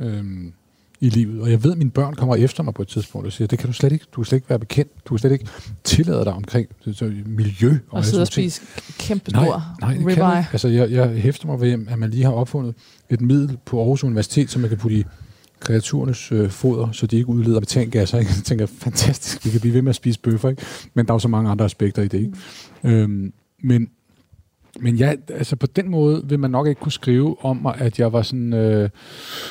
øhm, 0.00 0.52
i 1.00 1.08
livet, 1.08 1.40
og 1.42 1.50
jeg 1.50 1.64
ved, 1.64 1.72
at 1.72 1.78
mine 1.78 1.90
børn 1.90 2.14
kommer 2.14 2.36
efter 2.36 2.62
mig 2.62 2.74
på 2.74 2.82
et 2.82 2.88
tidspunkt 2.88 3.26
og 3.26 3.32
siger, 3.32 3.48
det 3.48 3.58
kan 3.58 3.66
du 3.66 3.72
slet 3.72 3.92
ikke, 3.92 4.04
du 4.12 4.20
kan 4.20 4.24
slet 4.24 4.36
ikke 4.36 4.48
være 4.48 4.58
bekendt, 4.58 4.92
du 5.04 5.14
kan 5.14 5.18
slet 5.18 5.32
ikke 5.32 5.46
tillade 5.84 6.24
dig 6.24 6.32
omkring 6.32 6.68
så, 6.92 7.12
miljø 7.26 7.68
og, 7.68 7.98
og 7.98 8.04
sidde 8.04 8.22
og 8.22 8.26
spise 8.26 8.62
kæmpe 8.98 9.30
Nej, 9.30 9.44
stor 9.44 9.62
nej, 9.80 9.94
det 9.94 10.14
kan. 10.14 10.44
Altså, 10.52 10.68
jeg, 10.68 10.90
jeg 10.90 11.08
hæfter 11.08 11.46
mig 11.46 11.60
ved, 11.60 11.86
at 11.88 11.98
man 11.98 12.10
lige 12.10 12.24
har 12.24 12.32
opfundet 12.32 12.74
et 13.10 13.20
middel 13.20 13.58
på 13.64 13.78
Aarhus 13.78 14.04
Universitet, 14.04 14.50
som 14.50 14.60
man 14.60 14.68
kan 14.68 14.78
putte 14.78 14.96
i 14.96 15.04
kreaturernes 15.60 16.32
øh, 16.32 16.50
foder, 16.50 16.92
så 16.92 17.06
de 17.06 17.16
ikke 17.16 17.28
udleder 17.28 17.60
metangasser. 17.60 18.18
Ikke? 18.18 18.30
Jeg 18.36 18.44
tænker, 18.44 18.66
fantastisk, 18.66 19.44
vi 19.44 19.50
kan 19.50 19.60
blive 19.60 19.74
ved 19.74 19.82
med 19.82 19.90
at 19.90 19.96
spise 19.96 20.20
bøffer, 20.20 20.48
ikke? 20.48 20.62
men 20.94 21.06
der 21.06 21.12
er 21.12 21.14
jo 21.14 21.18
så 21.18 21.28
mange 21.28 21.50
andre 21.50 21.64
aspekter 21.64 22.02
i 22.02 22.08
det. 22.08 22.18
Ikke? 22.18 22.32
Mm. 22.82 22.90
Øhm, 22.90 23.32
men 23.62 23.88
men 24.80 24.96
ja, 24.96 25.14
altså 25.28 25.56
på 25.56 25.66
den 25.66 25.90
måde 25.90 26.22
vil 26.28 26.38
man 26.38 26.50
nok 26.50 26.66
ikke 26.66 26.80
kunne 26.80 26.92
skrive 26.92 27.44
om 27.44 27.56
mig, 27.56 27.74
at 27.78 27.98
jeg 27.98 28.12
var 28.12 28.22
sådan, 28.22 28.52
øh, 28.52 28.90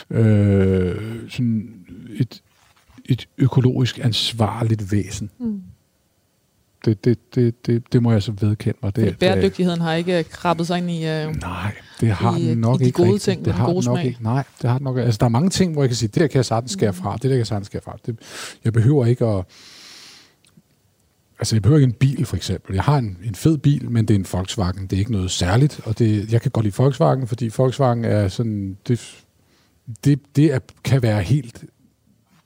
øh, 0.10 0.96
sådan 1.30 1.70
et, 2.16 2.42
et 3.06 3.28
økologisk 3.38 4.00
ansvarligt 4.04 4.92
væsen. 4.92 5.30
Mm. 5.40 5.62
Det, 6.86 7.06
det, 7.06 7.36
det, 7.36 7.66
det, 7.66 7.94
det 7.94 8.04
må 8.04 8.12
jeg 8.12 8.24
så 8.24 8.32
vedkende 8.32 8.78
mig. 8.84 8.96
Det, 8.96 9.20
bæredygtigheden 9.20 9.82
har 9.82 9.94
ikke 9.94 10.24
krabbet 10.24 10.68
sig 10.68 10.78
ind 10.78 10.92
i... 10.92 10.98
Uh, 10.98 11.36
nej, 11.36 11.76
det 12.02 12.12
har 12.12 12.38
i, 12.38 12.50
den 12.50 12.58
nok 12.58 12.82
i 12.82 12.84
de 12.84 12.86
ikke 12.86 12.96
gode 12.96 13.08
rigtigt. 13.08 13.24
ting, 13.24 13.40
det 13.40 13.46
den 13.46 13.54
har 13.54 13.66
gode 13.66 13.82
den 13.82 13.86
nok 13.86 13.98
smag. 13.98 14.06
ikke. 14.06 14.24
Nej, 14.24 14.44
det 14.62 14.70
har 14.70 14.78
den 14.78 14.86
nok 14.86 14.98
Altså, 14.98 15.18
der 15.18 15.26
er 15.26 15.30
mange 15.30 15.50
ting, 15.50 15.74
hvor 15.74 15.82
jeg 15.82 15.90
kan 15.90 15.96
sige, 15.96 16.08
det 16.08 16.22
der 16.22 16.28
kan 16.28 16.36
jeg 16.36 16.46
sagtens 16.46 16.72
skære 16.72 16.94
fra, 16.94 17.14
det 17.14 17.24
der 17.24 17.30
kan 17.30 17.38
jeg 17.38 17.48
sagtens 17.48 17.68
skære 17.68 17.82
fra. 17.82 17.98
Det, 18.06 18.20
jeg 18.64 18.74
behøver 18.74 19.06
ikke 19.06 19.26
at... 19.26 19.46
Altså, 21.40 21.56
jeg 21.56 21.62
behøver 21.62 21.80
ikke 21.80 21.90
en 21.90 22.00
bil, 22.00 22.26
for 22.26 22.36
eksempel. 22.36 22.76
Jeg 22.76 22.84
har 22.84 22.98
en, 22.98 23.18
en 23.24 23.36
fed 23.36 23.58
bil, 23.58 23.92
men 23.92 24.08
det 24.08 24.14
er 24.14 24.20
en 24.20 24.26
Volkswagen. 24.32 24.84
Det 24.88 24.94
er 24.94 24.98
ikke 24.98 25.12
noget 25.12 25.32
særligt, 25.32 25.82
og 25.86 26.00
det, 26.00 26.32
jeg 26.32 26.42
kan 26.42 26.52
godt 26.52 26.64
lide 26.64 26.76
Volkswagen, 26.78 27.28
fordi 27.28 27.52
Volkswagen 27.58 28.06
er 28.06 28.28
sådan... 28.28 28.78
Det, 28.88 29.26
det, 30.06 30.20
det 30.36 30.54
er, 30.54 30.60
kan 30.84 31.02
være 31.02 31.22
helt 31.22 31.66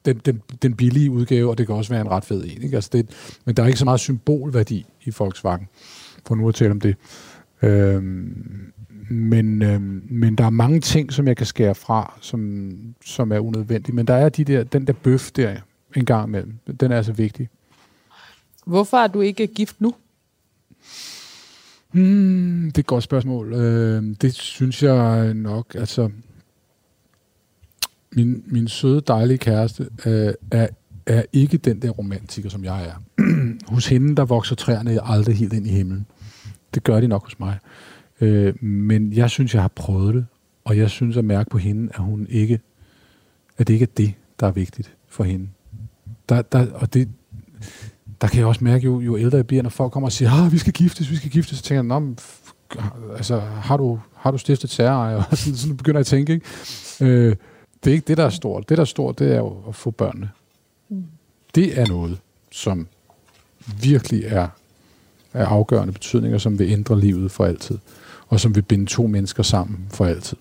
den, 0.06 0.18
den, 0.26 0.42
den 0.62 0.74
billige 0.74 1.12
udgave, 1.12 1.50
og 1.50 1.58
det 1.58 1.68
kan 1.68 1.76
også 1.76 1.94
være 1.94 2.02
en 2.02 2.10
ret 2.10 2.26
fed 2.26 2.44
en. 2.44 2.64
Ikke? 2.64 2.76
Altså 2.76 2.90
det, 2.94 3.10
men 3.46 3.56
der 3.56 3.64
er 3.64 3.68
ikke 3.68 3.80
så 3.80 3.86
meget 3.86 4.00
symbolværdi 4.00 4.86
i 5.04 5.14
Volkswagen, 5.20 5.68
for 6.28 6.36
nu 6.36 6.50
at 6.50 6.56
tale 6.56 6.72
om 6.72 6.80
det. 6.80 6.96
Øhm, 7.62 8.74
men, 9.10 9.62
øhm, 9.62 10.04
men 10.10 10.36
der 10.36 10.46
er 10.46 10.50
mange 10.50 10.80
ting, 10.80 11.14
som 11.14 11.28
jeg 11.28 11.38
kan 11.38 11.46
skære 11.46 11.76
fra, 11.76 12.18
som, 12.22 12.72
som 13.06 13.32
er 13.32 13.40
unødvendige. 13.40 13.96
Men 13.96 14.08
der 14.08 14.14
er 14.14 14.30
de 14.30 14.44
der, 14.44 14.64
den 14.64 14.88
der 14.88 14.94
bøf 14.94 15.32
der 15.32 15.56
en 15.96 16.06
gang 16.06 16.28
imellem. 16.28 16.54
Den 16.80 16.92
er 16.92 16.98
altså 16.98 17.14
vigtig. 17.14 17.50
Hvorfor 18.70 18.98
er 18.98 19.08
du 19.08 19.22
ikke 19.22 19.48
gift 19.48 19.82
nu? 19.82 19.94
Hmm, 21.92 22.64
det 22.66 22.78
er 22.78 22.80
et 22.80 22.86
godt 22.86 23.04
spørgsmål. 23.04 23.54
Øh, 23.54 24.16
det 24.22 24.34
synes 24.34 24.84
jeg 24.84 25.34
nok, 25.34 25.76
altså... 25.76 26.10
Min, 28.12 28.44
min 28.48 28.68
søde, 28.68 29.02
dejlige 29.02 29.38
kæreste 29.38 29.90
øh, 30.06 30.34
er, 30.52 30.68
er 31.06 31.24
ikke 31.34 31.58
den 31.58 31.82
der 31.82 31.90
romantiker, 31.90 32.50
som 32.50 32.64
jeg 32.64 32.86
er. 32.86 33.24
hos 33.74 33.88
hende, 33.88 34.16
der 34.16 34.26
vokser 34.26 34.56
træerne 34.56 35.00
aldrig 35.04 35.36
helt 35.36 35.54
ind 35.54 35.68
i 35.68 35.70
himlen. 35.70 36.06
Det 36.74 36.84
gør 36.84 37.02
de 37.02 37.08
nok 37.08 37.24
hos 37.24 37.40
mig. 37.40 37.58
Øh, 38.22 38.64
men 38.64 39.14
jeg 39.14 39.30
synes, 39.30 39.54
jeg 39.54 39.62
har 39.62 39.68
prøvet 39.68 40.16
det, 40.16 40.26
og 40.64 40.78
jeg 40.78 40.90
synes 40.90 41.18
at 41.18 41.26
mærke 41.26 41.50
på 41.50 41.58
hende, 41.58 41.92
at 41.94 42.00
hun 42.00 42.28
ikke, 42.30 42.60
at 43.58 43.68
det 43.68 43.74
ikke 43.74 43.84
er 43.84 43.94
det, 43.98 44.14
der 44.40 44.48
er 44.48 44.52
vigtigt 44.52 44.96
for 45.08 45.24
hende. 45.24 45.48
Der, 46.30 46.42
der, 46.42 46.72
og 46.74 46.94
det, 46.94 47.10
der 48.22 48.28
kan 48.28 48.40
jeg 48.40 48.48
også 48.48 48.64
mærke, 48.64 48.86
jo, 48.86 49.00
jo 49.00 49.18
ældre 49.18 49.38
jeg 49.38 49.48
bliver, 49.48 49.64
når 49.64 49.70
folk 49.70 49.92
kommer 49.92 50.08
og 50.08 50.12
siger, 50.12 50.32
ah, 50.32 50.52
vi 50.52 50.58
skal 50.58 50.74
giftes, 50.74 51.12
vi 51.12 51.16
skal 51.16 51.30
giftes, 51.30 51.58
så 51.58 51.64
tænker 51.64 51.96
jeg, 51.96 52.16
altså, 53.16 53.40
har 53.40 53.78
du, 53.78 54.00
har 54.16 54.32
du 54.32 54.38
stiftet 54.38 54.70
særeje? 54.70 55.16
Og 55.16 55.38
sådan, 55.38 55.58
sådan 55.58 55.78
begynder 55.78 55.98
jeg 55.98 56.02
at 56.02 56.06
tænke, 56.06 56.34
ikke? 56.34 56.46
Øh, 57.02 57.36
det 57.84 57.90
er 57.90 57.94
ikke 57.94 58.08
det, 58.08 58.18
der 58.18 58.26
er 58.26 58.30
stort. 58.30 58.70
Det, 58.70 58.78
der 58.78 58.82
er 58.82 58.86
stort, 58.86 59.20
det 59.20 59.32
er 59.32 59.38
jo 59.38 59.58
at 59.68 59.76
få 59.76 59.92
børnene. 59.92 60.30
Det 61.56 61.80
er 61.80 61.88
noget, 61.88 62.18
som 62.52 62.88
virkelig 63.82 64.24
er 64.26 64.48
af 65.34 65.44
afgørende 65.44 65.94
betydning, 65.94 66.34
og 66.34 66.42
som 66.42 66.60
vil 66.60 66.72
ændre 66.72 67.00
livet 67.00 67.32
for 67.32 67.46
altid, 67.46 67.78
og 68.28 68.40
som 68.40 68.56
vil 68.56 68.62
binde 68.62 68.86
to 68.86 69.08
mennesker 69.08 69.44
sammen 69.44 69.88
for 69.92 70.06
altid. 70.06 70.38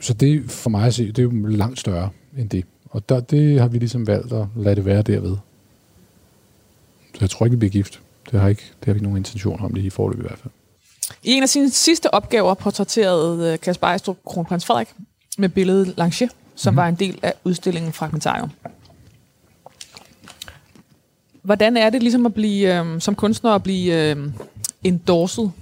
Så 0.00 0.14
det 0.14 0.50
for 0.50 0.70
mig 0.70 0.86
at 0.86 0.94
se, 0.94 1.06
det 1.06 1.18
er 1.18 1.22
jo 1.22 1.46
langt 1.46 1.78
større 1.78 2.10
end 2.38 2.48
det. 2.48 2.64
Og 2.90 3.08
der, 3.08 3.20
det 3.20 3.60
har 3.60 3.68
vi 3.68 3.78
ligesom 3.78 4.06
valgt 4.06 4.32
at 4.32 4.46
lade 4.56 4.76
det 4.76 4.84
være 4.84 5.02
derved. 5.02 5.36
Så 7.12 7.18
jeg 7.20 7.30
tror 7.30 7.46
ikke, 7.46 7.54
vi 7.54 7.58
bliver 7.58 7.70
gift. 7.70 8.00
Det 8.30 8.40
har, 8.40 8.48
ikke, 8.48 8.62
det 8.62 8.86
har 8.86 8.92
vi 8.92 8.96
ikke 8.96 9.04
nogen 9.04 9.16
intention 9.16 9.60
om 9.60 9.74
det 9.74 9.82
i 9.82 9.90
forløb 9.90 10.18
i 10.18 10.22
hvert 10.22 10.38
fald. 10.38 10.52
I 11.22 11.30
en 11.30 11.42
af 11.42 11.48
sine 11.48 11.70
sidste 11.70 12.14
opgaver 12.14 12.54
portrætterede 12.54 13.52
øh, 13.52 13.60
Kasper 13.60 13.86
Ejstrup 13.86 14.16
kronprins 14.26 14.66
Frederik 14.66 14.88
med 15.38 15.48
billedet 15.48 15.94
Lange, 15.96 16.30
som 16.54 16.74
mm. 16.74 16.76
var 16.76 16.88
en 16.88 16.94
del 16.94 17.18
af 17.22 17.34
udstillingen 17.44 17.92
Fragmentarium. 17.92 18.50
Hvordan 21.42 21.76
er 21.76 21.90
det 21.90 22.02
ligesom 22.02 22.26
at 22.26 22.34
blive, 22.34 22.80
øh, 22.80 23.00
som 23.00 23.14
kunstner 23.14 23.50
at 23.50 23.62
blive 23.62 24.10
øh, 24.10 24.32
endorset 24.84 25.52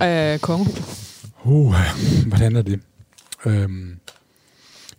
af 0.00 0.40
kongehuset? 0.40 0.84
Uh, 1.44 1.74
hvordan 2.28 2.56
er 2.56 2.62
det? 2.62 2.80
Øhm, 3.46 3.98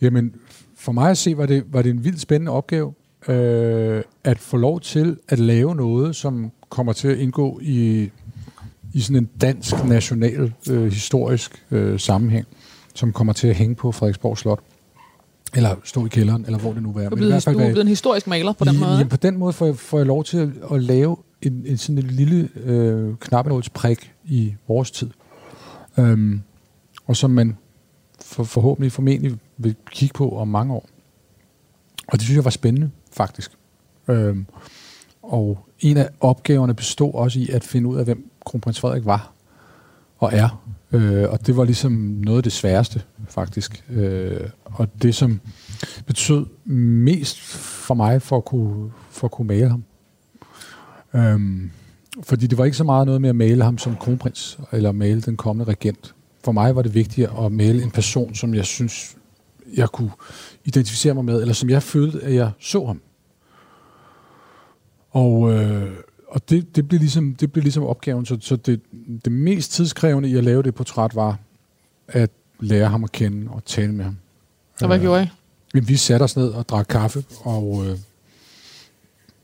jamen, 0.01 0.35
for 0.77 0.91
mig 0.91 1.09
at 1.11 1.17
se, 1.17 1.37
var 1.37 1.45
det, 1.45 1.63
var 1.67 1.81
det 1.81 1.89
en 1.89 2.03
vildt 2.03 2.21
spændende 2.21 2.51
opgave, 2.51 2.93
øh, 3.27 4.03
at 4.23 4.39
få 4.39 4.57
lov 4.57 4.79
til 4.79 5.17
at 5.29 5.39
lave 5.39 5.75
noget, 5.75 6.15
som 6.15 6.51
kommer 6.69 6.93
til 6.93 7.07
at 7.07 7.17
indgå 7.17 7.59
i, 7.63 8.09
i 8.93 8.99
sådan 8.99 9.17
en 9.17 9.29
dansk, 9.41 9.85
national, 9.85 10.53
øh, 10.69 10.91
historisk 10.91 11.65
øh, 11.71 11.99
sammenhæng, 11.99 12.47
som 12.95 13.13
kommer 13.13 13.33
til 13.33 13.47
at 13.47 13.55
hænge 13.55 13.75
på 13.75 13.91
Frederiksborg 13.91 14.37
Slot. 14.37 14.59
Eller 15.55 15.75
stå 15.83 16.05
i 16.05 16.09
kælderen, 16.09 16.45
eller 16.45 16.59
hvor 16.59 16.73
det 16.73 16.83
nu 16.83 16.89
er. 16.89 16.93
Du 16.93 16.99
er 16.99 17.15
blevet, 17.15 17.45
du 17.45 17.51
er 17.51 17.55
blevet 17.55 17.81
en 17.81 17.87
historisk 17.87 18.27
maler 18.27 18.53
på 18.53 18.65
den 18.65 18.79
måde. 18.79 18.91
Jamen, 18.91 19.09
på 19.09 19.17
den 19.17 19.37
måde 19.37 19.53
får 19.53 19.65
jeg, 19.65 19.75
får 19.77 19.97
jeg 19.97 20.07
lov 20.07 20.23
til 20.23 20.37
at, 20.37 20.49
at 20.71 20.83
lave 20.83 21.17
en, 21.41 21.63
en 21.65 21.77
sådan 21.77 21.97
en 21.97 22.07
lille 22.07 22.49
øh, 22.55 23.15
knappenålsprik 23.19 24.11
i 24.25 24.53
vores 24.67 24.91
tid. 24.91 25.09
Øhm, 25.97 26.41
og 27.07 27.17
som 27.17 27.31
man 27.31 27.57
for, 28.21 28.43
forhåbentlig 28.43 28.91
formentlig 28.91 29.37
vil 29.57 29.75
kigge 29.91 30.13
på 30.13 30.37
om 30.37 30.47
mange 30.47 30.73
år. 30.73 30.89
Og 32.07 32.13
det 32.13 32.21
synes 32.21 32.35
jeg 32.35 32.43
var 32.43 32.49
spændende, 32.49 32.91
faktisk. 33.13 33.51
Øhm, 34.07 34.45
og 35.23 35.67
en 35.79 35.97
af 35.97 36.09
opgaverne 36.19 36.73
bestod 36.73 37.13
også 37.13 37.39
i 37.39 37.49
at 37.49 37.63
finde 37.63 37.89
ud 37.89 37.97
af, 37.97 38.05
hvem 38.05 38.31
kronprins 38.45 38.79
Frederik 38.79 39.05
var 39.05 39.31
og 40.17 40.29
er. 40.33 40.63
Øh, 40.91 41.29
og 41.29 41.47
det 41.47 41.57
var 41.57 41.63
ligesom 41.63 41.91
noget 41.91 42.37
af 42.37 42.43
det 42.43 42.51
sværeste, 42.51 43.01
faktisk. 43.29 43.83
Øh, 43.89 44.49
og 44.65 44.87
det, 45.01 45.15
som 45.15 45.39
betød 46.05 46.45
mest 46.65 47.39
for 47.85 47.93
mig 47.93 48.21
for 48.21 48.37
at 48.37 48.45
kunne, 48.45 48.91
for 49.09 49.27
at 49.27 49.31
kunne 49.31 49.47
male 49.47 49.69
ham. 49.69 49.83
Øhm, 51.13 51.71
fordi 52.23 52.47
det 52.47 52.57
var 52.57 52.65
ikke 52.65 52.77
så 52.77 52.83
meget 52.83 53.05
noget 53.05 53.21
med 53.21 53.29
at 53.29 53.35
male 53.35 53.63
ham 53.63 53.77
som 53.77 53.95
kronprins, 53.95 54.59
eller 54.71 54.91
male 54.91 55.21
den 55.21 55.37
kommende 55.37 55.71
regent. 55.71 56.15
For 56.43 56.51
mig 56.51 56.75
var 56.75 56.81
det 56.81 56.93
vigtigt 56.93 57.29
at 57.45 57.51
male 57.51 57.83
en 57.83 57.91
person, 57.91 58.35
som 58.35 58.53
jeg 58.53 58.65
synes, 58.65 59.15
jeg 59.75 59.89
kunne 59.89 60.11
identificere 60.65 61.13
mig 61.13 61.25
med, 61.25 61.41
eller 61.41 61.53
som 61.53 61.69
jeg 61.69 61.83
følte, 61.83 62.19
at 62.19 62.33
jeg 62.33 62.51
så 62.59 62.85
ham. 62.85 63.01
Og, 65.11 65.53
øh, 65.53 65.93
og 66.27 66.49
det, 66.49 66.75
det, 66.75 66.87
blev 66.87 66.99
ligesom, 66.99 67.35
det 67.35 67.51
blev 67.51 67.63
ligesom 67.63 67.83
opgaven. 67.83 68.25
Så, 68.25 68.37
så 68.41 68.55
det, 68.55 68.81
det 69.25 69.31
mest 69.31 69.71
tidskrævende 69.71 70.29
i 70.29 70.35
at 70.35 70.43
lave 70.43 70.63
det 70.63 70.75
portræt 70.75 71.15
var 71.15 71.37
at 72.07 72.29
lære 72.59 72.87
ham 72.89 73.03
at 73.03 73.11
kende 73.11 73.51
og 73.51 73.65
tale 73.65 73.91
med 73.91 74.05
ham. 74.05 74.17
Og 74.81 74.87
hvad 74.87 74.97
Øh, 74.97 75.01
gjorde 75.01 75.23
I? 75.23 75.27
Jamen, 75.73 75.87
vi 75.87 75.95
satte 75.95 76.23
os 76.23 76.37
ned 76.37 76.49
og 76.49 76.69
drak 76.69 76.85
kaffe 76.89 77.23
og, 77.41 77.85
øh, 77.87 77.97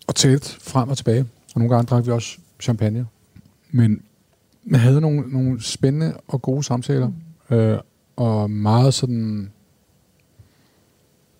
og 0.07 0.15
talte 0.15 0.49
frem 0.61 0.89
og 0.89 0.97
tilbage. 0.97 1.25
Og 1.55 1.59
nogle 1.59 1.75
gange 1.75 1.87
drak 1.87 2.05
vi 2.05 2.11
også 2.11 2.37
champagne. 2.59 3.07
Men 3.71 4.01
vi 4.63 4.75
havde 4.75 5.01
nogle, 5.01 5.21
nogle 5.27 5.63
spændende 5.63 6.13
og 6.27 6.41
gode 6.41 6.63
samtaler. 6.63 7.11
Øh, 7.49 7.77
og 8.15 8.51
meget 8.51 8.93
sådan 8.93 9.51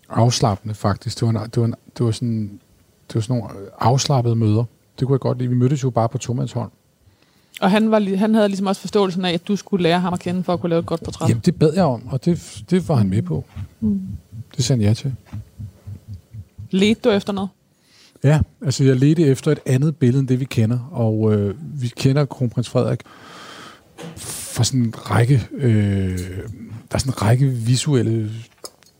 afslappende 0.09 0.75
faktisk. 0.75 1.19
Det 1.19 1.25
var, 1.25 1.41
en, 1.41 1.49
det 1.49 1.57
var, 1.57 1.65
en, 1.65 1.75
det 1.97 2.05
var 2.05 2.11
sådan 2.11 2.59
det 3.07 3.15
var 3.15 3.21
sådan 3.21 3.37
nogle 3.37 3.53
afslappede 3.79 4.35
møder. 4.35 4.63
Det 4.99 5.07
kunne 5.07 5.13
jeg 5.13 5.19
godt 5.19 5.37
lide. 5.37 5.49
Vi 5.49 5.55
mødtes 5.55 5.83
jo 5.83 5.89
bare 5.89 6.09
på 6.09 6.17
tomandshånd. 6.17 6.71
Og 7.61 7.71
han, 7.71 7.91
var, 7.91 8.17
han 8.17 8.35
havde 8.35 8.47
ligesom 8.47 8.67
også 8.67 8.81
forståelsen 8.81 9.25
af, 9.25 9.33
at 9.33 9.47
du 9.47 9.55
skulle 9.55 9.83
lære 9.83 9.99
ham 9.99 10.13
at 10.13 10.19
kende 10.19 10.43
for 10.43 10.53
at 10.53 10.59
kunne 10.59 10.69
lave 10.69 10.79
et 10.79 10.85
godt 10.85 11.03
portræt. 11.03 11.29
Jamen, 11.29 11.41
det 11.45 11.59
bad 11.59 11.73
jeg 11.73 11.83
om, 11.83 12.07
og 12.07 12.25
det, 12.25 12.63
det 12.69 12.89
var 12.89 12.95
han 12.95 13.09
med 13.09 13.21
på. 13.21 13.45
Det 14.57 14.65
sagde 14.65 14.83
ja 14.83 14.93
til. 14.93 15.15
Ledte 16.71 17.01
du 17.01 17.09
efter 17.09 17.33
noget? 17.33 17.49
Ja, 18.23 18.39
altså 18.61 18.83
jeg 18.83 18.95
ledte 18.95 19.23
efter 19.23 19.51
et 19.51 19.59
andet 19.65 19.95
billede 19.95 20.19
end 20.19 20.27
det, 20.27 20.39
vi 20.39 20.45
kender. 20.45 20.79
Og 20.91 21.33
øh, 21.33 21.55
vi 21.81 21.87
kender 21.87 22.25
kronprins 22.25 22.69
Frederik 22.69 22.99
fra 24.17 24.63
sådan 24.63 24.81
en 24.81 24.93
række, 24.97 25.47
øh, 25.53 26.19
der 26.91 26.95
er 26.95 26.97
sådan 26.97 27.13
en 27.13 27.21
række 27.21 27.47
visuelle 27.47 28.31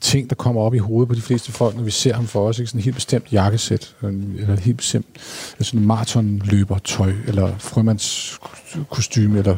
ting, 0.02 0.30
der 0.30 0.36
kommer 0.36 0.62
op 0.62 0.74
i 0.74 0.78
hovedet 0.78 1.10
på 1.10 1.16
de 1.16 1.22
fleste 1.22 1.52
folk, 1.52 1.76
når 1.76 1.84
vi 1.84 1.92
ser 1.92 2.14
ham 2.14 2.28
for 2.28 2.48
os. 2.48 2.60
Ikke? 2.60 2.68
Sådan 2.68 2.80
en 2.80 2.84
helt 2.84 2.96
bestemt 2.96 3.34
jakkesæt, 3.34 3.96
øh, 4.04 4.14
eller 4.38 4.56
helt 4.60 4.78
bestemt 4.78 5.06
øh, 5.16 5.22
altså 5.60 5.78
en 5.78 5.86
maratonløbertøj, 5.86 7.14
eller 7.28 7.58
frømandskostyme, 7.58 9.38
eller 9.38 9.58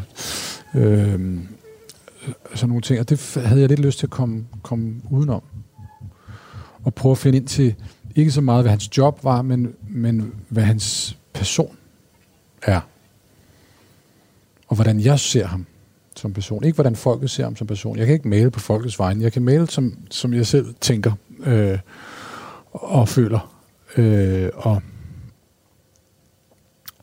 øh, 0.75 1.13
øh, 1.13 1.39
sådan 2.55 2.69
nogle 2.69 2.81
ting. 2.81 2.99
Og 2.99 3.09
det 3.09 3.33
havde 3.45 3.61
jeg 3.61 3.69
lidt 3.69 3.79
lyst 3.79 3.99
til 3.99 4.05
at 4.05 4.09
komme, 4.09 4.45
komme 4.63 5.01
udenom. 5.09 5.41
Og 6.83 6.93
prøve 6.93 7.11
at 7.11 7.17
finde 7.17 7.37
ind 7.37 7.47
til, 7.47 7.75
ikke 8.15 8.31
så 8.31 8.41
meget, 8.41 8.63
hvad 8.63 8.69
hans 8.69 8.97
job 8.97 9.23
var, 9.23 9.41
men, 9.41 9.73
men 9.89 10.33
hvad 10.49 10.63
hans 10.63 11.17
person 11.33 11.77
er. 12.61 12.81
Og 14.67 14.75
hvordan 14.75 14.99
jeg 14.99 15.19
ser 15.19 15.47
ham 15.47 15.65
som 16.19 16.33
person. 16.33 16.63
Ikke 16.63 16.75
hvordan 16.75 16.95
folket 16.95 17.29
ser 17.29 17.43
ham 17.43 17.55
som 17.55 17.67
person. 17.67 17.97
Jeg 17.97 18.05
kan 18.05 18.13
ikke 18.13 18.27
male 18.27 18.51
på 18.51 18.59
folkets 18.59 18.99
vegne. 18.99 19.23
Jeg 19.23 19.33
kan 19.33 19.41
male, 19.41 19.67
som, 19.67 19.97
som 20.11 20.33
jeg 20.33 20.47
selv 20.47 20.75
tænker 20.81 21.11
øh, 21.45 21.79
og 22.71 23.09
føler. 23.09 23.55
Øh, 23.97 24.49
og 24.53 24.81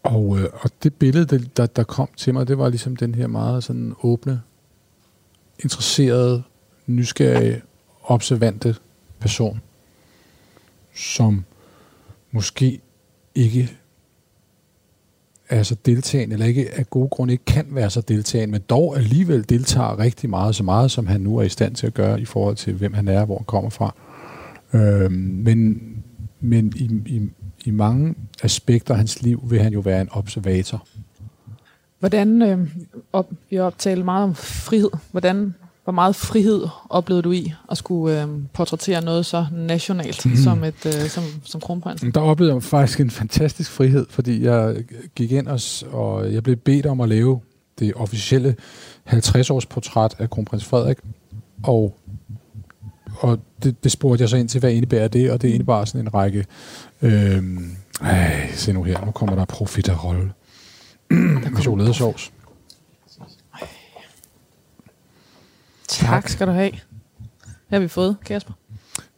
og, 0.07 0.39
øh, 0.39 0.49
og 0.53 0.71
det 0.83 0.95
billede, 0.95 1.39
der, 1.57 1.67
der, 1.67 1.83
kom 1.83 2.09
til 2.17 2.35
mig, 2.35 2.49
det 2.49 2.59
var 2.59 2.69
ligesom 2.69 2.97
den 2.97 3.15
her 3.15 3.27
meget 3.27 3.65
sådan 3.65 3.95
åbne, 4.03 4.43
interesserede, 5.59 6.43
nysgerrige, 6.87 7.63
observante 8.03 8.77
person, 9.21 9.61
som 10.95 11.45
måske 12.31 12.81
ikke 13.35 13.77
er 15.49 15.63
så 15.63 15.77
deltagende, 15.87 16.33
eller 16.33 16.47
ikke 16.47 16.75
af 16.75 16.91
gode 16.91 17.09
grunde 17.09 17.33
ikke 17.33 17.45
kan 17.45 17.67
være 17.71 17.91
så 17.91 18.01
deltagende, 18.01 18.53
men 18.53 18.61
dog 18.61 18.97
alligevel 18.97 19.49
deltager 19.49 19.99
rigtig 19.99 20.31
meget, 20.31 20.55
så 20.55 20.63
meget 20.63 20.91
som 20.91 21.07
han 21.07 21.21
nu 21.21 21.37
er 21.37 21.43
i 21.43 21.49
stand 21.49 21.75
til 21.75 21.87
at 21.87 21.95
gøre 21.95 22.21
i 22.21 22.25
forhold 22.25 22.57
til, 22.57 22.73
hvem 22.73 22.95
han 22.95 23.09
er, 23.09 23.25
hvor 23.25 23.37
han 23.39 23.45
kommer 23.45 23.71
fra. 23.71 23.95
Øh, 24.73 25.13
men 25.13 25.81
men 26.41 26.73
i, 26.77 26.85
i, 27.07 27.31
i 27.65 27.71
mange 27.71 28.15
aspekter 28.43 28.95
af 28.95 28.99
hans 28.99 29.23
liv 29.23 29.43
vil 29.51 29.63
han 29.63 29.73
jo 29.73 29.81
være 29.81 30.01
en 30.01 30.09
observator. 30.11 30.87
Hvordan, 31.99 32.43
øh, 32.43 32.69
op, 33.13 33.31
vi 33.51 33.57
har 33.57 33.63
optalt 33.63 34.05
meget 34.05 34.25
om 34.25 34.35
frihed, 34.35 34.91
hvordan, 35.11 35.55
hvor 35.87 35.93
meget 35.93 36.17
frihed 36.17 36.69
oplevede 36.91 37.23
du 37.23 37.33
i 37.33 37.53
at 37.71 37.79
skulle 37.79 38.23
øh, 38.23 38.29
portrættere 38.53 39.05
noget 39.05 39.27
så 39.27 39.47
nationalt 39.53 40.27
mm. 40.27 40.37
som, 40.37 40.65
et, 40.65 40.87
øh, 40.87 41.09
som, 41.09 41.25
som 41.45 41.61
kronprins? 41.61 42.05
Der 42.15 42.21
oplevede 42.21 42.55
jeg 42.55 42.63
faktisk 42.63 43.01
en 43.01 43.11
fantastisk 43.11 43.71
frihed, 43.71 44.07
fordi 44.11 44.45
jeg 44.45 44.77
gik 45.15 45.33
ind 45.33 45.49
og, 45.49 45.61
og 45.93 46.33
jeg 46.33 46.43
blev 46.43 46.57
bedt 46.57 46.87
om 46.87 47.01
at 47.01 47.09
lave 47.09 47.41
det 47.79 47.93
officielle 47.95 48.57
50-års 49.09 49.67
portræt 49.67 50.15
af 50.19 50.31
kronprins 50.31 50.65
Frederik, 50.65 50.97
og 51.63 51.99
og 53.21 53.39
det, 53.63 53.85
det 53.85 53.93
spurgte 53.93 54.23
jeg 54.23 54.29
så 54.29 54.37
ind 54.37 54.49
til, 54.49 54.61
hvad 54.61 54.73
indebærer 54.73 55.09
det, 55.09 55.31
og 55.31 55.43
det 55.43 55.49
indebar 55.49 55.85
sådan 55.85 56.01
en 56.01 56.15
række... 56.15 56.47
Øh, 57.03 57.43
ej, 58.01 58.51
se 58.53 58.73
nu 58.73 58.83
her, 58.83 59.05
nu 59.05 59.11
kommer 59.11 59.37
der 59.37 59.45
profiterol. 59.45 60.33
med 61.11 61.63
chokoladesauce. 61.63 62.31
Tak 65.89 66.29
skal 66.29 66.47
du 66.47 66.53
have. 66.53 66.71
Hvad 67.69 67.79
har 67.79 67.81
vi 67.81 67.89
fået, 67.89 68.17
Kasper? 68.25 68.53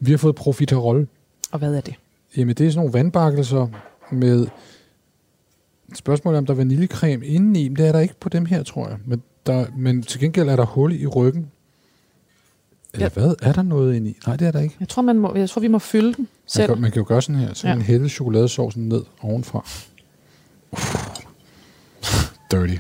Vi 0.01 0.11
har 0.11 0.19
fået 0.19 0.35
profiterol. 0.35 1.09
Og 1.53 1.59
hvad 1.59 1.75
er 1.75 1.81
det? 1.81 1.95
Jamen, 2.37 2.55
det 2.57 2.67
er 2.67 2.71
sådan 2.71 2.79
nogle 2.79 2.93
vandbakkelser 2.93 3.67
med... 4.11 4.47
Spørgsmålet 5.95 6.39
om 6.39 6.47
der 6.47 6.53
er 6.53 6.57
vaniljekrem 6.57 7.23
indeni, 7.25 7.69
men 7.69 7.77
det 7.77 7.89
er 7.89 7.93
der 7.93 7.99
ikke 7.99 8.15
på 8.21 8.29
dem 8.29 8.47
her, 8.47 8.63
tror 8.63 8.89
jeg. 8.89 8.99
Men, 9.07 9.23
der, 9.47 9.67
men 9.77 10.03
til 10.03 10.21
gengæld 10.21 10.49
er 10.49 10.57
der 10.57 10.67
hul 10.67 10.93
i 10.93 11.07
ryggen, 11.07 11.51
eller 12.95 13.07
ja. 13.17 13.21
hvad? 13.21 13.35
Er 13.43 13.53
der 13.53 13.63
noget 13.63 13.95
inde 13.95 14.11
i? 14.11 14.17
Nej, 14.27 14.37
det 14.37 14.47
er 14.47 14.51
der 14.53 14.61
ikke. 14.61 14.77
Jeg 14.81 14.89
tror, 14.89 15.03
man 15.03 15.19
må, 15.19 15.35
jeg 15.35 15.51
tror 15.51 15.61
vi 15.61 15.69
må 15.69 15.79
fylde 15.79 16.15
den 16.15 16.29
selv. 16.47 16.69
Man 16.69 16.77
kan, 16.77 16.83
man 16.83 16.91
kan 16.91 17.01
jo 17.03 17.05
gøre 17.09 17.23
sådan 17.23 17.41
her. 17.41 17.55
Så 17.55 17.69
ja. 17.69 17.75
man 17.75 17.83
hælde 17.83 18.09
chokoladesaucen 18.09 18.89
ned 18.89 19.03
ovenfra. 19.21 19.67
Dirty. 22.51 22.75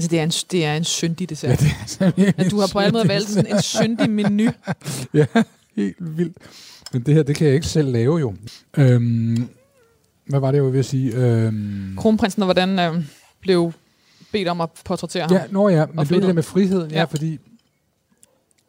Altså, 0.00 0.10
det 0.10 0.18
er 0.18 0.24
en, 0.24 0.30
det 0.50 0.64
er 0.64 0.74
en 0.74 0.84
syndig 0.84 1.30
dessert. 1.30 1.62
Ja, 2.00 2.12
det 2.16 2.24
er 2.26 2.32
ja, 2.38 2.48
du 2.48 2.60
har 2.60 2.68
på 2.72 2.78
alle 2.78 2.92
måder 2.92 3.06
valgt 3.06 3.28
sådan 3.28 3.54
en 3.54 3.62
syndig 3.62 4.10
menu. 4.10 4.50
ja, 5.14 5.26
helt 5.76 5.96
vildt. 5.98 6.36
Men 6.92 7.02
det 7.02 7.14
her, 7.14 7.22
det 7.22 7.36
kan 7.36 7.46
jeg 7.46 7.54
ikke 7.54 7.66
selv 7.66 7.92
lave 7.92 8.18
jo. 8.18 8.34
Øhm, 8.76 9.48
hvad 10.26 10.40
var 10.40 10.50
det, 10.50 10.56
jeg 10.56 10.64
var 10.64 10.70
ved 10.70 10.78
at 10.78 10.84
sige? 10.84 11.16
Øhm, 11.16 11.94
Kronprinsen, 11.96 12.42
og 12.42 12.46
hvordan 12.46 12.78
øh, 12.78 13.04
blev 13.40 13.72
bedt 14.32 14.48
om 14.48 14.60
at 14.60 14.68
portrættere 14.84 15.22
ham? 15.22 15.32
Ja, 15.32 15.42
nå 15.50 15.68
ja, 15.68 15.86
men 15.86 15.98
det 15.98 16.12
er 16.12 16.20
det 16.20 16.22
der 16.22 16.32
med 16.32 16.42
friheden. 16.42 16.90
Ja, 16.90 16.98
ja 16.98 17.04
fordi 17.04 17.38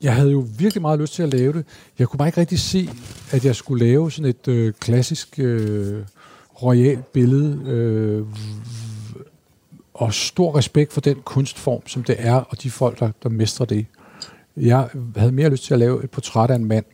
jeg 0.01 0.15
havde 0.15 0.31
jo 0.31 0.47
virkelig 0.57 0.81
meget 0.81 0.99
lyst 0.99 1.13
til 1.13 1.23
at 1.23 1.33
lave 1.33 1.53
det. 1.53 1.65
Jeg 1.99 2.07
kunne 2.07 2.17
bare 2.17 2.27
ikke 2.27 2.39
rigtig 2.39 2.59
se, 2.59 2.89
at 3.31 3.45
jeg 3.45 3.55
skulle 3.55 3.85
lave 3.85 4.11
sådan 4.11 4.29
et 4.29 4.47
øh, 4.47 4.73
klassisk 4.79 5.39
øh, 5.39 6.03
royalt 6.63 7.11
billede. 7.13 7.61
Øh, 7.65 8.25
og 9.93 10.13
stor 10.13 10.57
respekt 10.57 10.93
for 10.93 11.01
den 11.01 11.15
kunstform, 11.25 11.87
som 11.87 12.03
det 12.03 12.15
er, 12.19 12.33
og 12.33 12.63
de 12.63 12.71
folk, 12.71 12.99
der, 12.99 13.11
der 13.23 13.29
mestrer 13.29 13.65
det. 13.65 13.85
Jeg 14.57 14.89
havde 15.15 15.31
mere 15.31 15.49
lyst 15.49 15.63
til 15.63 15.73
at 15.73 15.79
lave 15.79 16.03
et 16.03 16.11
portræt 16.11 16.49
af 16.51 16.55
en 16.55 16.65
mand 16.65 16.85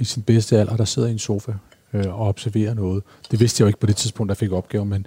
i 0.00 0.04
sin 0.04 0.22
bedste 0.22 0.58
alder, 0.58 0.76
der 0.76 0.84
sidder 0.84 1.08
i 1.08 1.12
en 1.12 1.18
sofa 1.18 1.52
øh, 1.92 2.20
og 2.20 2.28
observerer 2.28 2.74
noget. 2.74 3.02
Det 3.30 3.40
vidste 3.40 3.60
jeg 3.60 3.64
jo 3.64 3.68
ikke 3.68 3.80
på 3.80 3.86
det 3.86 3.96
tidspunkt, 3.96 4.28
der 4.28 4.34
fik 4.34 4.52
opgaven, 4.52 4.88
men 4.88 5.06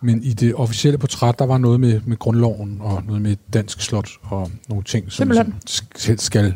men 0.00 0.22
i 0.22 0.32
det 0.32 0.54
officielle 0.54 0.98
portræt, 0.98 1.38
der 1.38 1.46
var 1.46 1.58
noget 1.58 1.80
med, 1.80 2.00
med 2.06 2.16
grundloven 2.16 2.78
og 2.80 3.02
noget 3.04 3.22
med 3.22 3.36
dansk 3.52 3.80
slot 3.80 4.10
og 4.22 4.50
nogle 4.68 4.84
ting, 4.84 5.12
som, 5.12 5.34
som 5.34 5.54
skal, 5.66 6.18
skal 6.18 6.54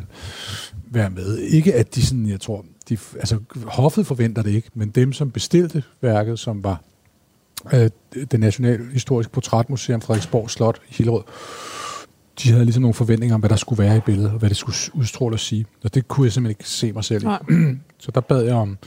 være 0.91 1.11
med. 1.11 1.39
Ikke 1.39 1.75
at 1.75 1.95
de 1.95 2.07
sådan, 2.07 2.29
jeg 2.29 2.41
tror, 2.41 2.65
de, 2.89 2.99
altså 3.15 3.39
hoffet 3.65 4.07
forventer 4.07 4.43
det 4.43 4.51
ikke, 4.51 4.71
men 4.75 4.89
dem, 4.89 5.13
som 5.13 5.31
bestilte 5.31 5.83
værket, 6.01 6.39
som 6.39 6.65
var 6.65 6.83
øh, 7.73 7.91
det 8.31 8.41
Nationale 8.41 8.93
Historiske 8.93 9.33
Portrætmuseum 9.33 10.01
Frederiksborg 10.01 10.51
Slot 10.51 10.81
i 10.89 10.95
Hillerød, 10.95 11.23
de 12.43 12.51
havde 12.51 12.65
ligesom 12.65 12.81
nogle 12.83 12.95
forventninger 12.95 13.35
om, 13.35 13.41
hvad 13.41 13.51
der 13.51 13.57
skulle 13.57 13.83
være 13.83 13.97
i 13.97 14.01
billedet, 14.01 14.31
og 14.31 14.39
hvad 14.39 14.49
det 14.49 14.57
skulle 14.57 14.77
udstråle 14.95 15.35
og 15.35 15.41
sige. 15.41 15.67
Og 15.85 15.95
det 15.95 16.09
kunne 16.09 16.25
jeg 16.25 16.33
simpelthen 16.33 16.51
ikke 16.61 16.69
se 16.69 16.93
mig 16.93 17.05
selv 17.05 17.25
i. 17.25 17.27
så 18.03 18.11
der 18.15 18.21
bad 18.21 18.43
jeg 18.43 18.55
om, 18.55 18.79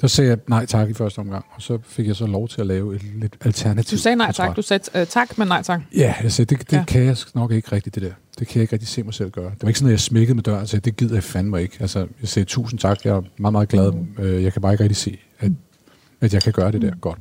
der 0.00 0.06
sagde 0.06 0.30
jeg 0.30 0.38
nej 0.48 0.66
tak 0.66 0.90
i 0.90 0.94
første 0.94 1.18
omgang, 1.18 1.44
og 1.54 1.62
så 1.62 1.78
fik 1.82 2.06
jeg 2.06 2.16
så 2.16 2.26
lov 2.26 2.48
til 2.48 2.60
at 2.60 2.66
lave 2.66 2.94
et 2.94 3.02
lidt 3.02 3.36
alternativ. 3.40 3.96
Du 3.96 4.02
sagde 4.02 4.16
nej 4.16 4.32
tak, 4.32 4.56
du 4.56 4.62
sagde 4.62 5.00
uh, 5.00 5.06
tak, 5.06 5.38
men 5.38 5.48
nej 5.48 5.62
tak. 5.62 5.80
Ja, 5.96 6.14
jeg 6.22 6.32
sagde, 6.32 6.56
det, 6.56 6.70
det 6.70 6.76
ja. 6.76 6.84
kan 6.84 7.04
jeg 7.04 7.16
nok 7.34 7.52
ikke 7.52 7.72
rigtigt, 7.72 7.94
det 7.94 8.02
der. 8.02 8.12
Det 8.38 8.48
kan 8.48 8.56
jeg 8.56 8.62
ikke 8.62 8.72
rigtig 8.72 8.88
se 8.88 9.02
mig 9.02 9.14
selv 9.14 9.30
gøre. 9.30 9.50
Det 9.50 9.62
var 9.62 9.68
ikke 9.68 9.78
sådan, 9.78 9.88
at 9.88 9.92
jeg 9.92 10.00
smækkede 10.00 10.34
med 10.34 10.42
døren 10.42 10.60
og 10.60 10.68
sagde, 10.68 10.84
det 10.84 10.96
gider 10.96 11.14
jeg 11.14 11.22
fandme 11.22 11.62
ikke. 11.62 11.76
Altså, 11.80 11.98
jeg 12.20 12.28
sagde 12.28 12.46
tusind 12.46 12.80
tak, 12.80 13.04
jeg 13.04 13.16
er 13.16 13.22
meget, 13.36 13.52
meget 13.52 13.68
glad. 13.68 13.92
Mm. 13.92 14.42
Jeg 14.42 14.52
kan 14.52 14.62
bare 14.62 14.72
ikke 14.72 14.84
rigtig 14.84 14.96
se, 14.96 15.18
at, 15.40 15.52
at 16.20 16.34
jeg 16.34 16.42
kan 16.42 16.52
gøre 16.52 16.72
det 16.72 16.82
der 16.82 16.90
mm. 16.90 17.00
godt. 17.00 17.18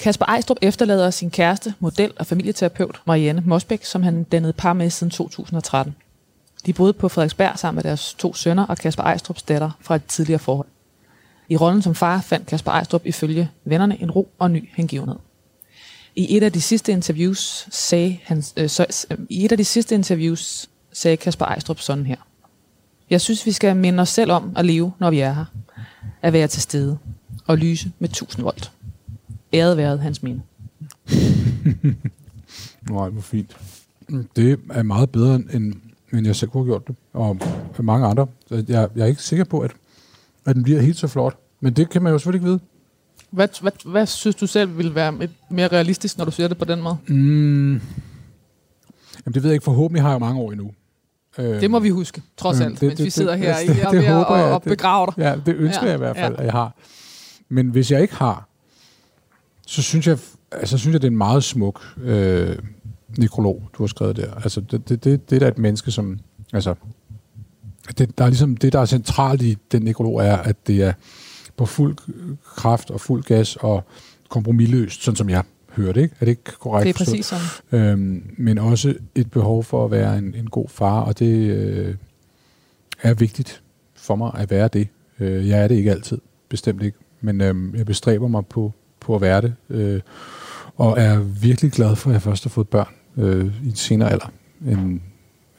Kasper 0.00 0.26
Ejstrup 0.26 0.56
efterlader 0.62 1.10
sin 1.10 1.30
kæreste, 1.30 1.74
model 1.80 2.12
og 2.18 2.26
familieterapeut 2.26 3.00
Marianne 3.06 3.42
Mosbæk, 3.46 3.84
som 3.84 4.02
han 4.02 4.24
dannede 4.24 4.52
par 4.52 4.72
med 4.72 4.90
siden 4.90 5.10
2013. 5.10 5.96
De 6.66 6.72
boede 6.72 6.92
på 6.92 7.08
Frederiksberg 7.08 7.58
sammen 7.58 7.76
med 7.76 7.82
deres 7.82 8.14
to 8.14 8.34
sønner 8.34 8.66
og 8.66 8.78
Kasper 8.78 9.02
Ejstrups 9.02 9.42
datter 9.42 9.70
fra 9.80 9.94
et 9.94 10.04
tidligere 10.04 10.38
forhold. 10.38 10.66
I 11.48 11.56
rollen 11.56 11.82
som 11.82 11.94
far 11.94 12.20
fandt 12.20 12.46
Kasper 12.46 12.70
Ejstrup 12.70 13.02
ifølge 13.04 13.50
vennerne 13.64 14.02
en 14.02 14.10
ro 14.10 14.28
og 14.38 14.50
ny 14.50 14.68
hengivenhed. 14.76 15.16
I 16.16 16.36
et 16.36 16.42
af 16.42 16.52
de 16.52 16.60
sidste 16.60 16.92
interviews 16.92 17.68
sagde 17.70 18.18
han, 18.24 18.42
øh, 18.56 18.68
så, 18.68 19.06
øh, 19.10 19.18
i 19.28 19.44
et 19.44 19.52
af 19.52 19.58
de 19.58 19.64
sidste 19.64 19.94
interviews 19.94 20.68
sagde 20.92 21.16
Kasper 21.16 21.44
Ejstrup 21.44 21.80
sådan 21.80 22.06
her. 22.06 22.16
Jeg 23.10 23.20
synes, 23.20 23.46
vi 23.46 23.52
skal 23.52 23.76
minde 23.76 24.00
os 24.00 24.08
selv 24.08 24.32
om 24.32 24.52
at 24.56 24.64
leve, 24.64 24.92
når 24.98 25.10
vi 25.10 25.20
er 25.20 25.32
her. 25.32 25.44
At 26.22 26.32
være 26.32 26.48
til 26.48 26.62
stede 26.62 26.98
og 27.46 27.58
lyse 27.58 27.92
med 27.98 28.08
1000 28.08 28.42
volt. 28.42 28.72
Æret 29.52 29.76
været 29.76 30.00
hans 30.00 30.22
minde. 30.22 30.42
Nej, 32.90 33.08
hvor 33.08 33.20
fint. 33.20 33.56
Det 34.36 34.60
er 34.70 34.82
meget 34.82 35.10
bedre, 35.10 35.34
end, 35.34 35.74
end 36.12 36.26
jeg 36.26 36.36
selv 36.36 36.50
kunne 36.50 36.64
have 36.64 36.70
gjort 36.70 36.88
det. 36.88 36.96
Og 37.12 37.38
mange 37.78 38.06
andre. 38.06 38.26
Jeg, 38.50 38.64
jeg 38.68 38.88
er 38.96 39.06
ikke 39.06 39.22
sikker 39.22 39.44
på, 39.44 39.60
at, 39.60 39.70
at 40.46 40.54
den 40.54 40.62
bliver 40.62 40.80
helt 40.80 40.96
så 40.96 41.08
flot. 41.08 41.36
Men 41.60 41.72
det 41.72 41.90
kan 41.90 42.02
man 42.02 42.12
jo 42.12 42.18
selvfølgelig 42.18 42.38
ikke 42.38 42.48
vide. 42.50 42.60
Hvad, 43.30 43.48
hvad, 43.60 43.90
hvad 43.90 44.06
synes 44.06 44.36
du 44.36 44.46
selv 44.46 44.78
vil 44.78 44.94
være 44.94 45.28
mere 45.50 45.68
realistisk, 45.68 46.18
når 46.18 46.24
du 46.24 46.30
siger 46.30 46.48
det 46.48 46.58
på 46.58 46.64
den 46.64 46.82
måde? 46.82 46.96
Mm. 47.06 47.72
Jamen, 47.72 47.80
det 49.34 49.42
ved 49.42 49.50
jeg 49.50 49.52
ikke. 49.54 49.64
Forhåbentlig 49.64 50.02
har 50.02 50.10
jeg 50.10 50.20
mange 50.20 50.40
år 50.40 50.52
endnu. 50.52 50.70
Det 51.36 51.70
må 51.70 51.78
vi 51.78 51.88
huske, 51.88 52.22
trods 52.36 52.60
alt, 52.60 52.80
det, 52.80 52.86
mens 52.88 52.96
det, 52.96 53.04
vi 53.04 53.10
sidder 53.10 53.36
det, 53.36 53.40
her 53.40 53.56
det, 53.66 53.66
i 53.66 53.80
og, 53.86 53.92
det, 53.92 54.02
det 54.02 54.14
og, 54.14 54.24
og 54.26 54.62
begraver 54.62 55.06
dig. 55.06 55.14
Ja, 55.18 55.34
det 55.46 55.54
ønsker 55.56 55.82
ja, 55.82 55.88
jeg 55.88 55.94
i 55.94 55.98
hvert 55.98 56.16
fald, 56.16 56.34
ja. 56.34 56.40
at 56.40 56.44
jeg 56.44 56.52
har. 56.52 56.74
Men 57.48 57.68
hvis 57.68 57.90
jeg 57.90 58.02
ikke 58.02 58.14
har, 58.14 58.48
så 59.70 59.82
synes 59.82 60.06
jeg, 60.06 60.18
altså, 60.52 60.78
synes 60.78 60.92
jeg 60.92 61.02
det 61.02 61.06
er 61.06 61.10
en 61.10 61.18
meget 61.18 61.44
smuk 61.44 61.82
øh, 62.02 62.58
nekrolog, 63.18 63.62
du 63.78 63.82
har 63.82 63.86
skrevet 63.86 64.16
der. 64.16 64.34
Altså, 64.34 64.60
det, 64.60 64.88
det, 64.88 65.04
det, 65.04 65.30
det 65.30 65.36
er 65.36 65.40
da 65.40 65.48
et 65.48 65.58
menneske, 65.58 65.90
som... 65.90 66.18
Altså, 66.52 66.74
det, 67.98 68.18
der 68.18 68.24
er 68.24 68.28
ligesom, 68.28 68.56
det, 68.56 68.72
der 68.72 68.80
er 68.80 68.84
centralt 68.84 69.42
i 69.42 69.56
den 69.72 69.82
nekrolog, 69.82 70.20
er, 70.20 70.36
at 70.36 70.66
det 70.66 70.82
er 70.82 70.92
på 71.56 71.66
fuld 71.66 71.96
kraft 72.44 72.90
og 72.90 73.00
fuld 73.00 73.22
gas 73.22 73.56
og 73.56 73.84
kompromilløst, 74.28 75.02
sådan 75.02 75.16
som 75.16 75.30
jeg 75.30 75.42
hørte, 75.72 76.02
ikke? 76.02 76.14
Er 76.20 76.24
det 76.24 76.30
ikke 76.30 76.44
korrekt? 76.44 76.84
Det 76.84 77.02
er 77.02 77.04
præcis 77.04 77.26
sådan. 77.26 77.80
Øhm, 77.80 78.34
men 78.38 78.58
også 78.58 78.94
et 79.14 79.30
behov 79.30 79.64
for 79.64 79.84
at 79.84 79.90
være 79.90 80.18
en, 80.18 80.34
en 80.34 80.50
god 80.50 80.68
far, 80.68 81.00
og 81.00 81.18
det 81.18 81.50
øh, 81.50 81.94
er 83.02 83.14
vigtigt 83.14 83.62
for 83.94 84.16
mig 84.16 84.30
at 84.34 84.50
være 84.50 84.68
det. 84.68 84.88
Øh, 85.20 85.48
jeg 85.48 85.62
er 85.62 85.68
det 85.68 85.74
ikke 85.74 85.90
altid, 85.90 86.18
bestemt 86.48 86.82
ikke, 86.82 86.98
men 87.20 87.40
øh, 87.40 87.78
jeg 87.78 87.86
bestræber 87.86 88.28
mig 88.28 88.46
på, 88.46 88.72
på 89.10 89.14
at 89.14 89.20
være 89.20 89.40
det, 89.40 89.54
øh, 89.70 90.00
og 90.76 91.00
er 91.00 91.18
virkelig 91.18 91.72
glad 91.72 91.96
for, 91.96 92.10
at 92.10 92.14
jeg 92.14 92.22
først 92.22 92.44
har 92.44 92.48
fået 92.48 92.68
børn 92.68 92.88
øh, 93.16 93.46
i 93.64 93.68
en 93.68 93.76
senere 93.76 94.12
alder. 94.12 94.32
En, 94.66 95.02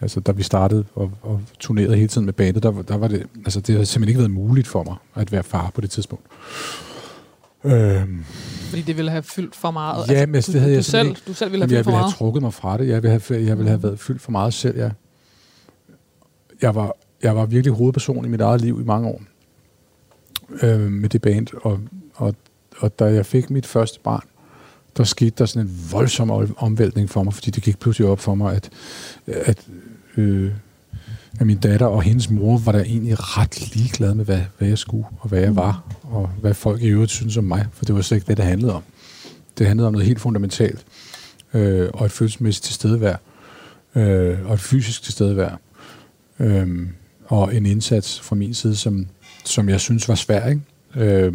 altså, 0.02 0.20
da 0.20 0.32
vi 0.32 0.44
startede 0.44 0.86
og, 0.96 1.12
og 1.22 1.42
turnerede 1.60 1.96
hele 1.96 2.08
tiden 2.08 2.26
med 2.26 2.34
bandet, 2.34 2.64
der, 2.64 2.82
der 2.82 2.98
var 2.98 3.08
det, 3.08 3.28
altså, 3.36 3.60
det 3.60 3.76
har 3.76 3.84
simpelthen 3.84 4.10
ikke 4.10 4.20
været 4.20 4.32
muligt 4.32 4.68
for 4.68 4.84
mig 4.84 4.96
at 5.16 5.32
være 5.32 5.44
far 5.44 5.72
på 5.76 5.82
det 5.82 5.90
tidspunkt. 5.90 6.26
Øhm, 7.64 8.26
Fordi 8.70 8.82
det 8.82 8.98
ville 8.98 9.12
have 9.12 9.24
fyldt 9.24 9.56
for 9.56 9.72
meget? 9.72 10.10
Ja, 10.10 10.14
altså, 10.14 10.28
men 10.28 10.42
det 10.54 10.62
havde 10.62 10.74
du, 10.74 10.76
jeg 10.76 10.86
selv, 10.86 11.08
ikke, 11.08 11.22
du 11.28 11.34
selv 11.34 11.52
ville 11.52 11.64
have 11.64 11.70
fyldt 11.70 11.84
for 11.84 11.92
meget? 11.92 12.02
Jeg 12.02 12.04
ville 12.04 12.12
have 12.12 12.18
trukket 12.18 12.44
mig 12.44 12.54
fra 12.54 12.78
det. 12.78 12.88
Jeg 12.88 13.04
ville 13.04 13.20
have, 13.28 13.46
jeg 13.48 13.58
ville 13.58 13.70
have 13.70 13.84
været 13.84 14.00
fyldt 14.00 14.22
for 14.22 14.32
meget 14.32 14.54
selv, 14.54 14.78
ja. 14.78 14.90
Jeg 16.62 16.76
var, 16.76 16.96
jeg 17.24 17.36
var 17.36 17.46
virkelig 17.46 17.74
hovedperson 17.74 18.26
i 18.26 18.28
mit 18.28 18.42
eget 18.42 18.62
liv 18.62 18.82
i 18.82 18.84
mange 18.84 19.08
år 19.08 19.22
øh, 20.64 20.92
med 20.92 21.10
det 21.10 21.22
band, 21.22 21.48
og, 21.62 21.80
og 22.16 22.36
og 22.82 23.00
da 23.00 23.06
jeg 23.06 23.26
fik 23.26 23.50
mit 23.50 23.66
første 23.66 24.00
barn, 24.04 24.24
der 24.98 25.04
skete 25.04 25.34
der 25.38 25.46
sådan 25.46 25.68
en 25.68 25.88
voldsom 25.92 26.54
omvæltning 26.58 27.10
for 27.10 27.24
mig, 27.24 27.34
fordi 27.34 27.52
det 27.52 27.64
gik 27.64 27.80
pludselig 27.80 28.08
op 28.08 28.20
for 28.20 28.36
mig, 28.36 28.56
at, 28.56 28.70
at, 29.28 29.68
øh, 30.18 30.52
at 31.40 31.48
min 31.48 31.58
datter 31.58 31.86
og 31.86 32.02
hendes 32.02 32.30
mor 32.30 32.58
var 32.58 32.72
der 32.72 32.84
egentlig 32.84 33.38
ret 33.38 33.76
ligeglade 33.76 34.16
med, 34.16 34.26
hvad, 34.26 34.42
hvad 34.58 34.68
jeg 34.68 34.78
skulle, 34.78 35.06
og 35.20 35.30
hvad 35.30 35.40
jeg 35.40 35.56
var, 35.56 35.84
og 36.04 36.28
hvad 36.28 36.54
folk 36.54 36.82
i 36.82 36.88
øvrigt 36.88 37.12
synes 37.12 37.38
om 37.38 37.44
mig, 37.44 37.68
for 37.74 37.86
det 37.86 37.96
var 37.96 38.02
slet 38.02 38.18
ikke 38.18 38.28
det, 38.28 38.38
det 38.38 38.46
handlede 38.46 38.74
om. 38.74 38.84
Det 39.58 39.68
handlede 39.68 39.88
om 39.88 39.94
noget 39.94 40.08
helt 40.08 40.20
fundamentalt. 40.20 40.86
øh, 41.54 41.90
og 41.94 42.06
et 42.06 42.12
følelsesmæssigt 42.12 42.66
tilstedevær, 42.66 43.16
øh, 43.96 44.38
og 44.46 44.54
et 44.54 44.60
fysisk 44.60 45.04
tilstedevær, 45.04 45.60
øh, 46.40 46.88
og 47.26 47.56
en 47.56 47.66
indsats 47.66 48.22
fra 48.22 48.36
min 48.36 48.54
side, 48.54 48.76
som, 48.76 49.08
som 49.46 49.70
jeg 49.70 49.80
synes 49.80 50.10
var 50.10 50.16
svær, 50.16 50.48
ikke? 50.50 50.62
Øh, 50.96 51.34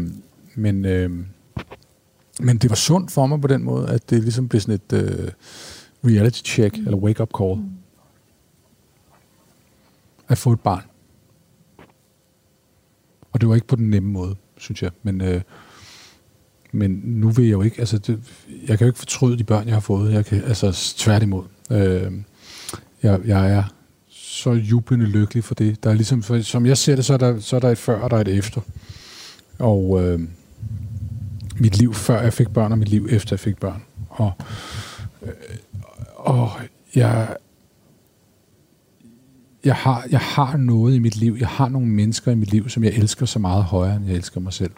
men, 0.54 0.84
øh, 0.84 1.10
men 2.40 2.58
det 2.58 2.70
var 2.70 2.76
sundt 2.76 3.10
for 3.10 3.26
mig 3.26 3.40
på 3.40 3.48
den 3.48 3.62
måde, 3.62 3.88
at 3.88 4.10
det 4.10 4.22
ligesom 4.22 4.48
blev 4.48 4.60
sådan 4.60 4.74
et 4.74 4.92
øh, 4.92 5.30
reality 6.04 6.42
check, 6.44 6.76
eller 6.76 6.96
wake-up 6.96 7.30
call. 7.38 7.56
Mm. 7.56 7.70
At 10.28 10.38
få 10.38 10.52
et 10.52 10.60
barn. 10.60 10.82
Og 13.32 13.40
det 13.40 13.48
var 13.48 13.54
ikke 13.54 13.66
på 13.66 13.76
den 13.76 13.90
nemme 13.90 14.10
måde, 14.10 14.36
synes 14.56 14.82
jeg. 14.82 14.90
Men, 15.02 15.20
øh, 15.20 15.40
men 16.72 16.90
nu 17.04 17.30
vil 17.30 17.44
jeg 17.44 17.52
jo 17.52 17.62
ikke, 17.62 17.78
altså 17.78 17.98
det, 17.98 18.20
jeg 18.68 18.78
kan 18.78 18.84
jo 18.84 18.86
ikke 18.86 18.98
fortryde 18.98 19.38
de 19.38 19.44
børn, 19.44 19.66
jeg 19.66 19.74
har 19.74 19.80
fået. 19.80 20.12
Jeg 20.12 20.26
kan, 20.26 20.44
altså 20.44 20.94
tværtimod. 20.98 21.44
Øh, 21.70 22.12
jeg, 23.02 23.20
jeg 23.24 23.50
er 23.50 23.64
så 24.08 24.52
jublende 24.52 25.06
lykkelig 25.06 25.44
for 25.44 25.54
det. 25.54 25.84
Der 25.84 25.90
er 25.90 25.94
ligesom, 25.94 26.22
for, 26.22 26.40
som 26.40 26.66
jeg 26.66 26.78
ser 26.78 26.96
det, 26.96 27.04
så 27.04 27.12
er 27.12 27.18
der, 27.18 27.40
så 27.40 27.56
er 27.56 27.60
der 27.60 27.70
et 27.70 27.78
før, 27.78 28.00
og 28.00 28.10
der 28.10 28.16
er 28.16 28.20
et 28.20 28.28
efter. 28.28 28.60
Og 29.58 30.04
øh, 30.04 30.20
mit 31.60 31.78
liv 31.78 31.94
før 31.94 32.22
jeg 32.22 32.32
fik 32.32 32.48
børn, 32.48 32.72
og 32.72 32.78
mit 32.78 32.88
liv 32.88 33.08
efter 33.10 33.36
jeg 33.36 33.40
fik 33.40 33.56
børn. 33.56 33.82
Og, 34.08 34.32
øh, 35.22 35.32
og 36.16 36.50
jeg, 36.94 37.36
jeg, 39.64 39.74
har, 39.74 40.06
jeg 40.10 40.20
har 40.20 40.56
noget 40.56 40.94
i 40.94 40.98
mit 40.98 41.16
liv, 41.16 41.36
jeg 41.40 41.48
har 41.48 41.68
nogle 41.68 41.88
mennesker 41.88 42.32
i 42.32 42.34
mit 42.34 42.50
liv, 42.50 42.68
som 42.68 42.84
jeg 42.84 42.92
elsker 42.92 43.26
så 43.26 43.38
meget 43.38 43.64
højere, 43.64 43.96
end 43.96 44.06
jeg 44.06 44.16
elsker 44.16 44.40
mig 44.40 44.52
selv. 44.52 44.72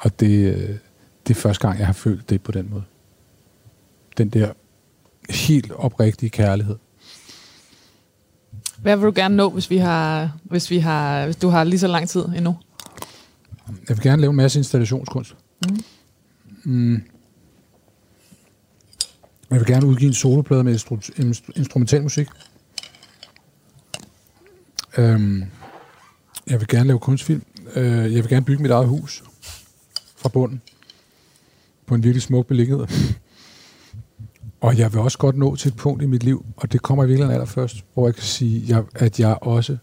Og 0.00 0.20
det, 0.20 0.54
øh, 0.54 0.76
det 1.26 1.36
er 1.36 1.40
første 1.40 1.66
gang, 1.66 1.78
jeg 1.78 1.86
har 1.86 1.92
følt 1.92 2.30
det 2.30 2.42
på 2.42 2.52
den 2.52 2.70
måde. 2.70 2.84
Den 4.18 4.28
der 4.28 4.52
helt 5.30 5.72
oprigtige 5.72 6.30
kærlighed. 6.30 6.76
Hvad 8.78 8.96
vil 8.96 9.06
du 9.06 9.12
gerne 9.14 9.36
nå, 9.36 9.50
hvis 9.50 9.70
vi 9.70 9.76
har, 9.76 10.36
hvis 10.44 10.70
vi 10.70 10.78
har, 10.78 11.24
hvis 11.24 11.36
du 11.36 11.48
har 11.48 11.64
lige 11.64 11.78
så 11.78 11.86
lang 11.86 12.08
tid 12.08 12.24
endnu? 12.24 12.56
Jeg 13.88 13.96
vil 13.96 14.02
gerne 14.02 14.20
lave 14.20 14.30
en 14.30 14.36
masse 14.36 14.58
installationskunst. 14.58 15.36
Mm. 15.68 15.76
Mm. 16.64 17.02
Jeg 19.50 19.58
vil 19.58 19.66
gerne 19.66 19.86
udgive 19.86 20.08
en 20.08 20.14
soloplade 20.14 20.64
med 20.64 20.74
instru- 20.74 21.50
instrumental 21.56 22.02
musik. 22.02 22.28
Øhm, 24.98 25.44
jeg 26.46 26.60
vil 26.60 26.68
gerne 26.68 26.86
lave 26.86 26.98
kunstfilm. 26.98 27.42
Øh, 27.74 27.84
jeg 27.86 28.22
vil 28.22 28.28
gerne 28.28 28.46
bygge 28.46 28.62
mit 28.62 28.70
eget 28.70 28.88
hus 28.88 29.24
fra 30.16 30.28
bunden 30.28 30.62
på 31.86 31.94
en 31.94 32.02
virkelig 32.02 32.22
smuk 32.22 32.46
beliggenhed. 32.46 32.86
Og 34.60 34.78
jeg 34.78 34.92
vil 34.92 35.00
også 35.00 35.18
godt 35.18 35.36
nå 35.36 35.56
til 35.56 35.68
et 35.68 35.76
punkt 35.76 36.02
i 36.02 36.06
mit 36.06 36.22
liv, 36.22 36.46
og 36.56 36.72
det 36.72 36.82
kommer 36.82 37.04
i 37.04 37.06
virkeligheden 37.06 37.34
allerførst, 37.34 37.84
hvor 37.94 38.06
jeg 38.06 38.14
kan 38.14 38.24
sige, 38.24 38.84
at 38.94 39.20
jeg 39.20 39.38
også 39.42 39.76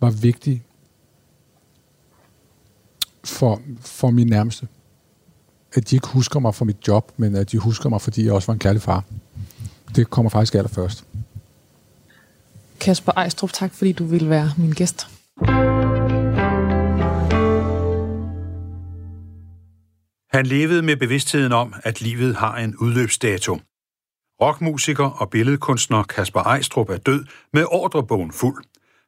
var 0.00 0.10
vigtig 0.10 0.64
for, 3.24 3.60
for 3.80 4.10
min 4.10 4.26
nærmeste. 4.26 4.68
At 5.74 5.90
de 5.90 5.96
ikke 5.96 6.08
husker 6.08 6.40
mig 6.40 6.54
for 6.54 6.64
mit 6.64 6.88
job, 6.88 7.12
men 7.16 7.36
at 7.36 7.52
de 7.52 7.58
husker 7.58 7.88
mig, 7.88 8.00
fordi 8.00 8.24
jeg 8.24 8.32
også 8.32 8.46
var 8.46 8.52
en 8.52 8.58
kærlig 8.58 8.82
far. 8.82 9.04
Det 9.96 10.10
kommer 10.10 10.30
faktisk 10.30 10.54
allerførst. 10.54 11.04
Kasper 12.80 13.12
Ejstrup, 13.16 13.52
tak 13.52 13.74
fordi 13.74 13.92
du 13.92 14.04
ville 14.04 14.30
være 14.30 14.50
min 14.56 14.72
gæst. 14.72 15.06
Han 20.32 20.46
levede 20.46 20.82
med 20.82 20.96
bevidstheden 20.96 21.52
om, 21.52 21.74
at 21.84 22.00
livet 22.00 22.36
har 22.36 22.56
en 22.56 22.76
udløbsdato. 22.76 23.58
Rockmusiker 24.40 25.04
og 25.04 25.30
billedkunstner 25.30 26.02
Kasper 26.02 26.40
Ejstrup 26.40 26.90
er 26.90 26.96
død 26.96 27.24
med 27.52 27.64
ordrebogen 27.70 28.32
fuld. 28.32 28.64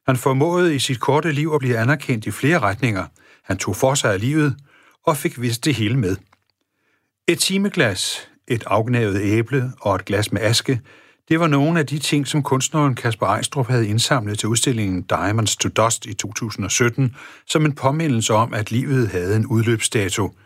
Han 0.07 0.17
formåede 0.17 0.75
i 0.75 0.79
sit 0.79 0.99
korte 0.99 1.31
liv 1.31 1.51
at 1.53 1.59
blive 1.59 1.77
anerkendt 1.77 2.25
i 2.25 2.31
flere 2.31 2.59
retninger. 2.59 3.05
Han 3.51 3.57
tog 3.57 3.75
for 3.75 3.95
sig 3.95 4.13
af 4.13 4.19
livet 4.19 4.55
og 5.05 5.17
fik 5.17 5.41
vist 5.41 5.65
det 5.65 5.75
hele 5.75 5.97
med. 5.97 6.15
Et 7.27 7.39
timeglas, 7.39 8.29
et 8.47 8.63
afgnavet 8.67 9.21
æble 9.21 9.71
og 9.81 9.95
et 9.95 10.05
glas 10.05 10.31
med 10.31 10.41
aske, 10.41 10.81
det 11.29 11.39
var 11.39 11.47
nogle 11.47 11.79
af 11.79 11.87
de 11.87 11.99
ting, 11.99 12.27
som 12.27 12.43
kunstneren 12.43 12.95
Kasper 12.95 13.25
Ejstrup 13.25 13.67
havde 13.67 13.87
indsamlet 13.87 14.39
til 14.39 14.49
udstillingen 14.49 15.01
Diamonds 15.01 15.55
to 15.55 15.69
Dust 15.69 16.05
i 16.05 16.13
2017, 16.13 17.15
som 17.47 17.65
en 17.65 17.75
påmindelse 17.75 18.33
om, 18.33 18.53
at 18.53 18.71
livet 18.71 19.07
havde 19.07 19.35
en 19.35 19.45
udløbsdato– 19.45 20.31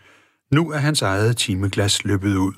nu 0.51 0.71
er 0.71 0.77
hans 0.77 1.01
eget 1.01 1.37
timeglas 1.37 2.05
løbet 2.05 2.35
ud. 2.35 2.53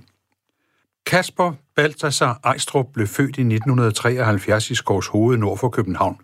Kasper 1.06 1.54
Balthasar 1.76 2.40
Ejstrup 2.44 2.86
blev 2.94 3.08
født 3.08 3.38
i 3.38 3.42
1973 3.42 4.72
i 4.72 4.76
Skovs 4.76 5.08
Hoved 5.08 5.38
nord 5.38 5.58
for 5.58 5.70
København. 5.70 6.18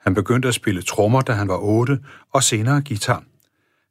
Han 0.00 0.14
begyndte 0.14 0.48
at 0.48 0.54
spille 0.54 0.82
trommer, 0.82 1.20
da 1.20 1.32
han 1.32 1.48
var 1.48 1.58
8, 1.58 1.98
og 2.32 2.42
senere 2.42 2.82
guitar. 2.88 3.22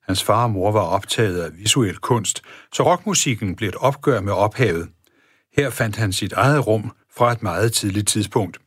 Hans 0.08 0.24
far 0.24 0.44
og 0.44 0.52
mor 0.52 0.72
var 0.72 0.82
optaget 0.82 1.42
af 1.42 1.58
visuel 1.58 1.98
kunst, 1.98 2.42
så 2.74 2.84
rockmusikken 2.84 3.56
blev 3.56 3.70
et 3.70 3.76
opgør 3.76 4.22
med 4.22 4.34
ophavet. 4.34 4.90
Her 5.58 5.70
fandt 5.70 5.96
han 5.96 6.14
sit 6.14 6.34
eget 6.34 6.68
rum 6.68 6.92
fra 7.18 7.32
et 7.32 7.44
meget 7.44 7.74
tidligt 7.74 8.08
tidspunkt. 8.08 8.58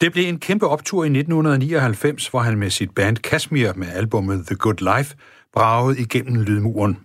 Det 0.00 0.12
blev 0.12 0.28
en 0.28 0.38
kæmpe 0.38 0.68
optur 0.68 1.04
i 1.04 1.06
1999, 1.06 2.26
hvor 2.26 2.40
han 2.40 2.58
med 2.58 2.70
sit 2.70 2.94
band 2.94 3.16
Kashmir 3.16 3.72
med 3.76 3.88
albumet 3.88 4.46
The 4.46 4.56
Good 4.56 4.96
Life 4.96 5.16
bragede 5.52 6.00
igennem 6.00 6.42
lydmuren. 6.42 6.98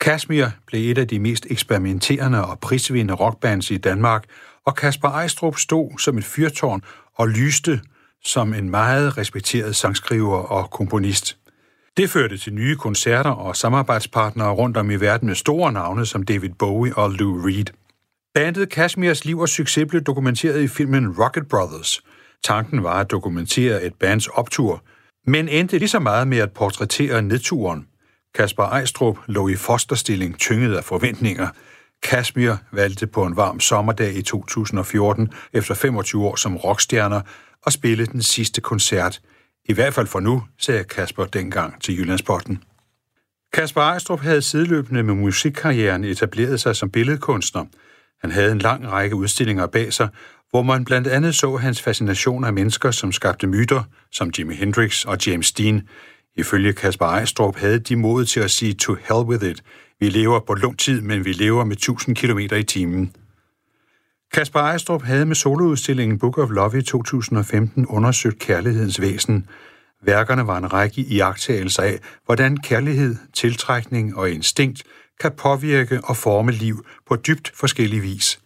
Kashmir 0.00 0.46
blev 0.66 0.90
et 0.90 0.98
af 0.98 1.08
de 1.08 1.18
mest 1.18 1.46
eksperimenterende 1.50 2.46
og 2.46 2.60
prisvindende 2.60 3.14
rockbands 3.14 3.70
i 3.70 3.76
Danmark, 3.76 4.24
og 4.66 4.76
Kasper 4.76 5.08
Ejstrup 5.08 5.58
stod 5.58 5.98
som 5.98 6.18
et 6.18 6.24
fyrtårn 6.24 6.82
og 7.14 7.28
lyste 7.28 7.80
som 8.24 8.54
en 8.54 8.70
meget 8.70 9.18
respekteret 9.18 9.76
sangskriver 9.76 10.38
og 10.38 10.70
komponist. 10.70 11.36
Det 11.96 12.10
førte 12.10 12.38
til 12.38 12.54
nye 12.54 12.76
koncerter 12.76 13.30
og 13.30 13.56
samarbejdspartnere 13.56 14.52
rundt 14.52 14.76
om 14.76 14.90
i 14.90 14.96
verden 14.96 15.28
med 15.28 15.34
store 15.34 15.72
navne 15.72 16.06
som 16.06 16.22
David 16.22 16.50
Bowie 16.58 16.96
og 16.96 17.10
Lou 17.10 17.46
Reed. 17.46 17.64
Bandet 18.34 18.70
Kashmirs 18.70 19.24
liv 19.24 19.38
og 19.38 19.48
succes 19.48 19.86
blev 19.88 20.02
dokumenteret 20.02 20.62
i 20.62 20.68
filmen 20.68 21.14
Rocket 21.18 21.48
Brothers. 21.48 22.00
Tanken 22.44 22.82
var 22.82 23.00
at 23.00 23.10
dokumentere 23.10 23.82
et 23.82 23.94
bands 23.94 24.26
optur, 24.26 24.82
men 25.26 25.48
endte 25.48 25.78
lige 25.78 25.88
så 25.88 25.98
meget 25.98 26.28
med 26.28 26.38
at 26.38 26.52
portrættere 26.52 27.22
nedturen– 27.22 27.86
Kasper 28.34 28.62
Ejstrup 28.62 29.18
lå 29.26 29.48
i 29.48 29.56
fosterstilling 29.56 30.38
tynget 30.38 30.76
af 30.76 30.84
forventninger. 30.84 31.48
Kashmir 32.02 32.54
valgte 32.72 33.06
på 33.06 33.24
en 33.24 33.36
varm 33.36 33.60
sommerdag 33.60 34.14
i 34.14 34.22
2014 34.22 35.32
efter 35.52 35.74
25 35.74 36.26
år 36.26 36.36
som 36.36 36.56
rockstjerner 36.56 37.20
at 37.66 37.72
spille 37.72 38.06
den 38.06 38.22
sidste 38.22 38.60
koncert. 38.60 39.20
I 39.68 39.72
hvert 39.72 39.94
fald 39.94 40.06
for 40.06 40.20
nu, 40.20 40.42
sagde 40.58 40.84
Kasper 40.84 41.24
dengang 41.24 41.82
til 41.82 41.98
Jyllandsporten. 41.98 42.62
Kasper 43.52 43.80
Ejstrup 43.80 44.20
havde 44.20 44.42
sideløbende 44.42 45.02
med 45.02 45.14
musikkarrieren 45.14 46.04
etableret 46.04 46.60
sig 46.60 46.76
som 46.76 46.90
billedkunstner. 46.90 47.64
Han 48.20 48.30
havde 48.30 48.52
en 48.52 48.58
lang 48.58 48.92
række 48.92 49.16
udstillinger 49.16 49.66
bag 49.66 49.92
sig, 49.92 50.08
hvor 50.50 50.62
man 50.62 50.84
blandt 50.84 51.08
andet 51.08 51.34
så 51.34 51.56
hans 51.56 51.82
fascination 51.82 52.44
af 52.44 52.52
mennesker, 52.52 52.90
som 52.90 53.12
skabte 53.12 53.46
myter, 53.46 53.82
som 54.12 54.32
Jimi 54.38 54.54
Hendrix 54.54 55.04
og 55.04 55.26
James 55.26 55.52
Dean, 55.52 55.88
Ifølge 56.36 56.72
Kasper 56.72 57.06
Ejstrup 57.06 57.56
havde 57.56 57.78
de 57.78 57.96
mod 57.96 58.24
til 58.24 58.40
at 58.40 58.50
sige 58.50 58.74
to 58.74 58.94
hell 58.94 59.20
with 59.20 59.44
it. 59.44 59.62
Vi 60.00 60.08
lever 60.08 60.40
på 60.40 60.54
lang 60.54 60.78
tid, 60.78 61.00
men 61.00 61.24
vi 61.24 61.32
lever 61.32 61.64
med 61.64 61.76
1000 61.76 62.16
km 62.16 62.38
i 62.38 62.62
timen. 62.62 63.12
Kasper 64.32 64.60
Ejstrup 64.60 65.02
havde 65.02 65.26
med 65.26 65.34
soloudstillingen 65.34 66.18
Book 66.18 66.38
of 66.38 66.50
Love 66.50 66.78
i 66.78 66.82
2015 66.82 67.86
undersøgt 67.86 68.38
kærlighedens 68.38 69.00
væsen. 69.00 69.46
Værkerne 70.02 70.46
var 70.46 70.58
en 70.58 70.72
række 70.72 71.00
iagttagelser 71.00 71.82
af, 71.82 71.98
hvordan 72.24 72.56
kærlighed, 72.56 73.16
tiltrækning 73.32 74.16
og 74.16 74.30
instinkt 74.30 74.82
kan 75.20 75.32
påvirke 75.32 76.00
og 76.04 76.16
forme 76.16 76.52
liv 76.52 76.84
på 77.08 77.16
dybt 77.16 77.52
forskellig 77.54 78.02
vis. 78.02 78.40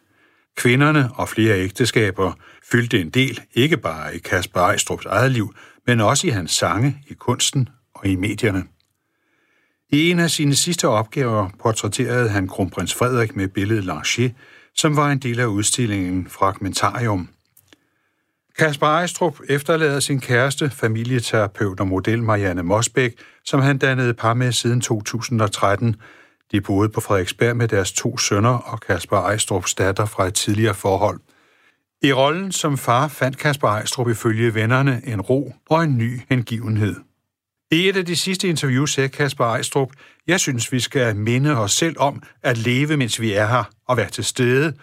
Kvinderne 0.57 1.11
og 1.15 1.29
flere 1.29 1.59
ægteskaber 1.59 2.33
fyldte 2.71 3.01
en 3.01 3.11
del, 3.11 3.41
ikke 3.55 3.77
bare 3.77 4.17
i 4.17 4.19
Kasper 4.19 4.61
Ejstrups 4.61 5.07
eget 5.07 5.33
liv, 5.33 5.55
men 5.87 6.01
også 6.01 6.27
i 6.27 6.31
hans 6.31 6.51
sange, 6.51 7.03
i 7.09 7.15
kunsten 7.15 7.69
og 7.95 8.07
i 8.07 8.17
medierne. 8.17 8.65
I 9.91 10.11
en 10.11 10.19
af 10.19 10.31
sine 10.31 10.55
sidste 10.55 10.89
opgaver 10.89 11.49
portrætterede 11.63 12.29
han 12.29 12.49
kronprins 12.49 12.95
Frederik 12.95 13.37
med 13.37 13.49
billedet 13.49 13.85
Lange, 13.85 14.35
som 14.77 14.97
var 14.97 15.11
en 15.11 15.19
del 15.19 15.41
af 15.41 15.47
udstillingen 15.47 16.29
Fragmentarium. 16.29 17.29
Kasper 18.59 18.87
Ejstrup 18.87 19.41
efterlader 19.49 20.01
sin 20.01 20.21
kæreste, 20.21 20.71
familieterapeut 20.71 21.81
og 21.81 21.87
model 21.87 22.23
Marianne 22.23 22.63
Mosbæk, 22.63 23.15
som 23.45 23.61
han 23.61 23.79
dannede 23.79 24.15
par 24.15 24.35
med 24.35 24.53
siden 24.53 24.81
2013. 24.81 25.97
De 26.53 26.61
boede 26.61 26.89
på 26.89 27.01
Frederiksberg 27.01 27.57
med 27.57 27.69
deres 27.69 27.93
to 27.93 28.19
sønner 28.19 28.59
og 28.59 28.81
Kasper 28.81 29.17
Ejstrups 29.17 29.75
datter 29.75 30.05
fra 30.05 30.27
et 30.27 30.35
tidligere 30.35 30.75
forhold. 30.75 31.21
I 32.03 32.13
rollen 32.13 32.53
som 32.53 32.79
far 32.79 33.09
fandt 33.09 33.39
Kasper 33.39 33.69
Ejstrup 33.69 34.09
ifølge 34.09 34.55
vennerne 34.55 35.03
en 35.05 35.21
ro 35.21 35.55
og 35.71 35.85
en 35.85 35.99
ny 35.99 36.21
hengivenhed. 36.29 36.97
I 37.71 37.89
et 37.89 37.97
af 37.97 38.07
de 38.07 38.17
sidste 38.17 38.49
interviews 38.49 38.93
sagde 38.93 39.09
Kasper 39.09 39.45
Ejstrup, 39.45 39.93
jeg 40.27 40.41
synes, 40.41 40.73
vi 40.73 40.81
skal 40.81 41.17
minde 41.17 41.59
os 41.59 41.73
selv 41.73 41.97
om 41.99 42.23
at 42.43 42.59
leve, 42.59 42.97
mens 42.97 43.21
vi 43.21 43.33
er 43.33 43.47
her, 43.47 43.65
og 43.89 43.97
være 43.97 44.11
til 44.11 44.25
stede, 44.25 44.75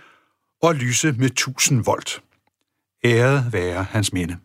og 0.61 0.75
lyse 0.75 1.11
med 1.11 1.25
1000 1.25 1.85
volt. 1.85 2.21
Æret 3.05 3.53
være 3.53 3.83
hans 3.83 4.13
minde. 4.13 4.37